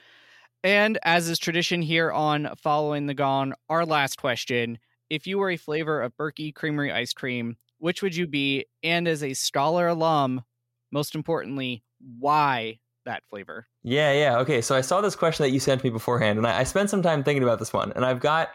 And 0.62 1.00
as 1.02 1.28
is 1.28 1.40
tradition 1.40 1.82
here 1.82 2.12
on 2.12 2.48
Following 2.62 3.06
the 3.06 3.14
Gong, 3.14 3.54
our 3.68 3.84
last 3.84 4.18
question. 4.18 4.78
If 5.10 5.26
you 5.26 5.36
were 5.38 5.50
a 5.50 5.56
flavor 5.56 6.00
of 6.00 6.16
Berkey 6.16 6.54
Creamery 6.54 6.92
ice 6.92 7.12
cream, 7.12 7.56
which 7.78 8.02
would 8.02 8.14
you 8.14 8.28
be? 8.28 8.66
And 8.84 9.08
as 9.08 9.24
a 9.24 9.34
scholar 9.34 9.88
alum, 9.88 10.44
most 10.92 11.16
importantly, 11.16 11.82
why 12.18 12.78
that 13.04 13.22
flavor? 13.30 13.66
Yeah, 13.82 14.12
yeah. 14.12 14.38
Okay. 14.38 14.60
So 14.60 14.76
I 14.76 14.80
saw 14.80 15.00
this 15.00 15.16
question 15.16 15.44
that 15.44 15.50
you 15.50 15.60
sent 15.60 15.82
me 15.82 15.90
beforehand, 15.90 16.38
and 16.38 16.46
I, 16.46 16.60
I 16.60 16.64
spent 16.64 16.90
some 16.90 17.02
time 17.02 17.24
thinking 17.24 17.42
about 17.42 17.58
this 17.58 17.72
one, 17.72 17.92
and 17.96 18.04
I've 18.04 18.20
got 18.20 18.50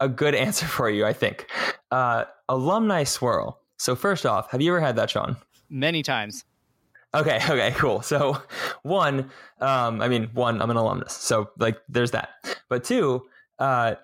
a 0.00 0.08
good 0.08 0.34
answer 0.46 0.66
for 0.66 0.88
you, 0.88 1.04
I 1.04 1.12
think. 1.12 1.46
Uh, 1.90 2.24
alumni 2.48 3.04
swirl. 3.04 3.60
So, 3.78 3.96
first 3.96 4.24
off, 4.24 4.50
have 4.50 4.60
you 4.60 4.72
ever 4.72 4.80
had 4.80 4.96
that, 4.96 5.10
Sean? 5.10 5.36
Many 5.68 6.02
times. 6.02 6.44
Okay, 7.14 7.36
okay, 7.48 7.72
cool. 7.76 8.02
So, 8.02 8.40
one, 8.82 9.30
um, 9.60 10.00
I 10.00 10.08
mean, 10.08 10.30
one, 10.34 10.62
I'm 10.62 10.70
an 10.70 10.76
alumnus. 10.76 11.12
So, 11.12 11.50
like, 11.58 11.80
there's 11.88 12.12
that. 12.12 12.30
But 12.68 12.84
two, 12.84 13.26
uh, 13.58 13.96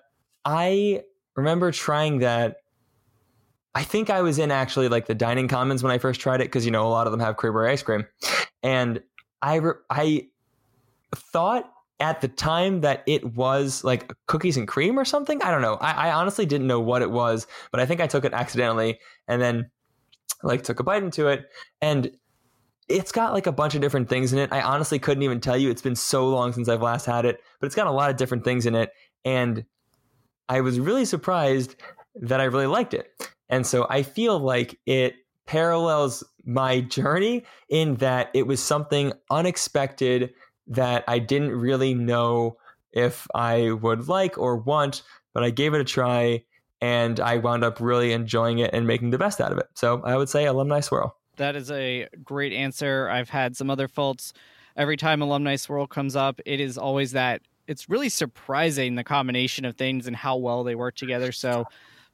I 0.45 1.03
remember 1.35 1.71
trying 1.71 2.19
that 2.19 2.57
I 3.75 3.83
think 3.83 4.09
I 4.09 4.21
was 4.21 4.39
in 4.39 4.51
actually 4.51 4.89
like 4.89 5.05
the 5.05 5.15
dining 5.15 5.47
commons 5.47 5.83
when 5.83 5.91
I 5.91 5.97
first 5.97 6.19
tried 6.19 6.41
it 6.41 6.45
because 6.45 6.65
you 6.65 6.71
know 6.71 6.87
a 6.87 6.89
lot 6.89 7.07
of 7.07 7.11
them 7.11 7.19
have 7.19 7.37
Creamery 7.37 7.71
ice 7.71 7.83
cream, 7.83 8.05
and 8.63 9.01
I 9.41 9.55
re- 9.55 9.73
I 9.89 10.27
thought 11.15 11.71
at 11.99 12.21
the 12.21 12.27
time 12.27 12.81
that 12.81 13.03
it 13.07 13.35
was 13.35 13.83
like 13.83 14.13
cookies 14.27 14.57
and 14.57 14.67
cream 14.67 14.97
or 14.97 15.05
something. 15.05 15.41
I 15.43 15.51
don't 15.51 15.61
know. 15.61 15.75
I, 15.75 16.09
I 16.09 16.11
honestly 16.13 16.45
didn't 16.45 16.67
know 16.67 16.79
what 16.79 17.01
it 17.01 17.11
was, 17.11 17.45
but 17.71 17.81
I 17.81 17.85
think 17.85 17.99
I 17.99 18.07
took 18.07 18.23
it 18.23 18.33
accidentally 18.33 18.99
and 19.27 19.41
then 19.41 19.69
like 20.43 20.63
took 20.63 20.79
a 20.79 20.83
bite 20.83 21.03
into 21.03 21.27
it 21.27 21.49
and 21.81 22.11
it's 22.87 23.11
got 23.11 23.33
like 23.33 23.47
a 23.47 23.51
bunch 23.51 23.75
of 23.75 23.81
different 23.81 24.09
things 24.09 24.33
in 24.33 24.39
it. 24.39 24.51
I 24.51 24.61
honestly 24.61 24.97
couldn't 24.97 25.23
even 25.23 25.39
tell 25.39 25.57
you. 25.57 25.69
It's 25.69 25.81
been 25.81 25.95
so 25.95 26.27
long 26.27 26.53
since 26.53 26.67
I've 26.67 26.81
last 26.81 27.05
had 27.05 27.25
it, 27.25 27.41
but 27.59 27.67
it's 27.67 27.75
got 27.75 27.85
a 27.85 27.91
lot 27.91 28.09
of 28.09 28.17
different 28.17 28.43
things 28.43 28.65
in 28.65 28.73
it. 28.75 28.91
And 29.23 29.65
I 30.47 30.61
was 30.61 30.79
really 30.79 31.05
surprised 31.05 31.75
that 32.15 32.41
I 32.41 32.45
really 32.45 32.65
liked 32.65 32.95
it. 32.95 33.11
And 33.49 33.65
so 33.65 33.87
I 33.89 34.03
feel 34.03 34.39
like 34.39 34.79
it 34.85 35.15
parallels 35.45 36.23
my 36.45 36.81
journey 36.81 37.43
in 37.69 37.95
that 37.95 38.29
it 38.33 38.47
was 38.47 38.61
something 38.61 39.13
unexpected 39.29 40.33
that 40.67 41.03
I 41.07 41.19
didn't 41.19 41.51
really 41.51 41.93
know 41.93 42.57
if 42.91 43.27
I 43.33 43.71
would 43.71 44.07
like 44.07 44.37
or 44.37 44.57
want, 44.57 45.01
but 45.33 45.43
I 45.43 45.49
gave 45.49 45.73
it 45.73 45.81
a 45.81 45.83
try 45.83 46.43
and 46.81 47.19
I 47.19 47.37
wound 47.37 47.63
up 47.63 47.79
really 47.79 48.13
enjoying 48.13 48.59
it 48.59 48.71
and 48.73 48.87
making 48.87 49.09
the 49.09 49.17
best 49.17 49.41
out 49.41 49.51
of 49.51 49.57
it. 49.57 49.67
So 49.73 50.01
I 50.03 50.15
would 50.15 50.29
say 50.29 50.45
Alumni 50.45 50.79
Swirl. 50.79 51.15
That 51.35 51.55
is 51.55 51.71
a 51.71 52.07
great 52.23 52.53
answer. 52.53 53.09
I've 53.09 53.29
had 53.29 53.55
some 53.57 53.69
other 53.69 53.87
faults. 53.87 54.33
Every 54.75 54.97
time 54.97 55.21
Alumni 55.21 55.55
Swirl 55.55 55.87
comes 55.87 56.15
up, 56.15 56.39
it 56.45 56.59
is 56.59 56.77
always 56.77 57.11
that 57.11 57.41
it's 57.67 57.89
really 57.89 58.09
surprising 58.09 58.95
the 58.95 59.03
combination 59.03 59.65
of 59.65 59.75
things 59.75 60.07
and 60.07 60.15
how 60.15 60.37
well 60.37 60.63
they 60.63 60.75
work 60.75 60.95
together. 60.95 61.31
So 61.31 61.65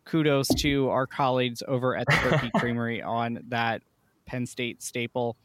kudos 0.06 0.48
to 0.60 0.90
our 0.90 1.08
colleagues 1.08 1.64
over 1.68 1.96
at 1.96 2.08
the 2.08 2.14
Berkey 2.14 2.52
Creamery 2.60 3.02
on 3.02 3.40
that 3.50 3.82
Penn 4.26 4.46
State 4.46 4.82
staple. 4.82 5.36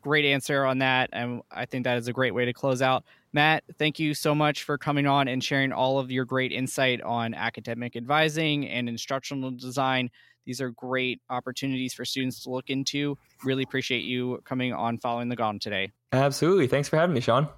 Great 0.00 0.24
answer 0.24 0.64
on 0.64 0.78
that. 0.78 1.10
And 1.12 1.42
I 1.50 1.66
think 1.66 1.84
that 1.84 1.98
is 1.98 2.08
a 2.08 2.12
great 2.12 2.34
way 2.34 2.44
to 2.44 2.52
close 2.52 2.82
out. 2.82 3.04
Matt, 3.32 3.64
thank 3.78 3.98
you 3.98 4.14
so 4.14 4.34
much 4.34 4.64
for 4.64 4.76
coming 4.76 5.06
on 5.06 5.28
and 5.28 5.42
sharing 5.42 5.72
all 5.72 5.98
of 5.98 6.10
your 6.10 6.24
great 6.24 6.52
insight 6.52 7.00
on 7.02 7.34
academic 7.34 7.96
advising 7.96 8.68
and 8.68 8.88
instructional 8.88 9.50
design. 9.52 10.10
These 10.44 10.60
are 10.60 10.70
great 10.70 11.20
opportunities 11.30 11.94
for 11.94 12.04
students 12.04 12.42
to 12.42 12.50
look 12.50 12.68
into. 12.68 13.16
Really 13.44 13.62
appreciate 13.62 14.04
you 14.04 14.40
coming 14.44 14.72
on 14.72 14.98
Following 14.98 15.28
the 15.28 15.36
Gong 15.36 15.60
today. 15.60 15.92
Absolutely. 16.12 16.66
Thanks 16.66 16.88
for 16.88 16.96
having 16.96 17.14
me, 17.14 17.20
Sean. 17.20 17.48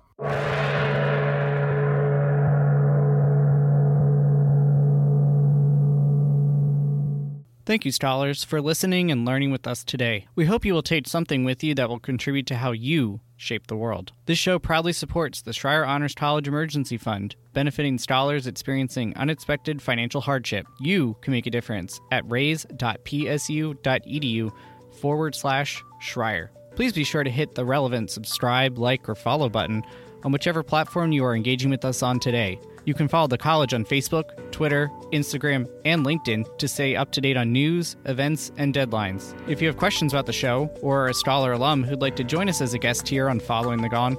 Thank 7.67 7.87
you, 7.87 7.93
scholars, 7.93 8.45
for 8.45 8.61
listening 8.61 9.11
and 9.11 9.25
learning 9.25 9.51
with 9.51 9.67
us 9.67 9.85
today. 9.85 10.27
We 10.35 10.45
hope 10.45 10.67
you 10.67 10.75
will 10.75 10.83
take 10.83 11.09
something 11.09 11.45
with 11.45 11.65
you 11.65 11.75
that 11.77 11.89
will 11.89 11.99
contribute 11.99 12.47
to 12.49 12.57
how 12.57 12.73
you 12.73 13.21
shape 13.39 13.69
the 13.69 13.77
world. 13.77 14.13
This 14.27 14.37
show 14.37 14.59
proudly 14.59 14.93
supports 14.93 15.41
the 15.41 15.53
Schreyer 15.53 15.89
Honors 15.89 16.15
College 16.15 16.47
Emergency 16.47 16.99
Fund, 16.99 17.37
benefiting 17.55 17.97
scholars 17.97 18.47
experiencing 18.47 19.17
unexpected 19.17 19.81
financial 19.81 20.21
hardship. 20.21 20.67
You 20.79 21.17
can 21.23 21.33
make 21.33 21.47
a 21.47 21.51
difference 21.51 21.99
at 22.13 22.31
raise.psu.edu 22.31 24.53
forward 25.01 25.35
slash 25.35 25.83
Schreyer. 26.03 26.49
Please 26.77 26.93
be 26.93 27.05
sure 27.05 27.25
to 27.25 27.31
hit 27.31 27.55
the 27.55 27.65
relevant 27.65 28.11
subscribe, 28.11 28.77
like, 28.77 29.09
or 29.09 29.15
follow 29.15 29.49
button 29.49 29.83
on 30.23 30.33
whichever 30.33 30.63
platform 30.63 31.13
you 31.13 31.25
are 31.25 31.35
engaging 31.35 31.71
with 31.71 31.87
us 31.87 32.03
on 32.03 32.21
today. 32.21 32.59
You 32.85 32.95
can 32.95 33.09
follow 33.09 33.27
the 33.27 33.39
college 33.39 33.73
on 33.73 33.85
Facebook, 33.85 34.53
Twitter, 34.53 34.91
Instagram, 35.13 35.69
and 35.85 36.05
LinkedIn 36.05 36.59
to 36.59 36.69
stay 36.69 36.97
up 36.97 37.11
to 37.13 37.21
date 37.21 37.37
on 37.37 37.53
news, 37.53 37.97
events, 38.05 38.53
and 38.57 38.75
deadlines. 38.75 39.35
If 39.49 39.63
you 39.63 39.69
have 39.69 39.77
questions 39.77 40.13
about 40.13 40.27
the 40.27 40.33
show 40.33 40.67
or 40.83 41.05
are 41.05 41.09
a 41.09 41.15
Scholar 41.15 41.53
alum 41.53 41.83
who'd 41.85 42.03
like 42.03 42.17
to 42.17 42.25
join 42.25 42.49
us 42.49 42.61
as 42.61 42.75
a 42.75 42.79
guest 42.79 43.09
here 43.09 43.29
on 43.31 43.41
Following 43.41 43.81
the 43.81 43.89
Gong, 43.89 44.19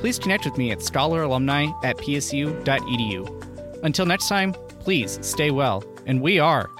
please 0.00 0.18
connect 0.18 0.44
with 0.44 0.56
me 0.56 0.72
at 0.72 0.78
scholaralumni 0.78 1.74
at 1.84 1.96
psu.edu. 1.98 3.82
Until 3.82 4.06
next 4.06 4.28
time, 4.28 4.54
please 4.80 5.18
stay 5.22 5.50
well, 5.50 5.84
and 6.06 6.20
we 6.22 6.38
are. 6.38 6.70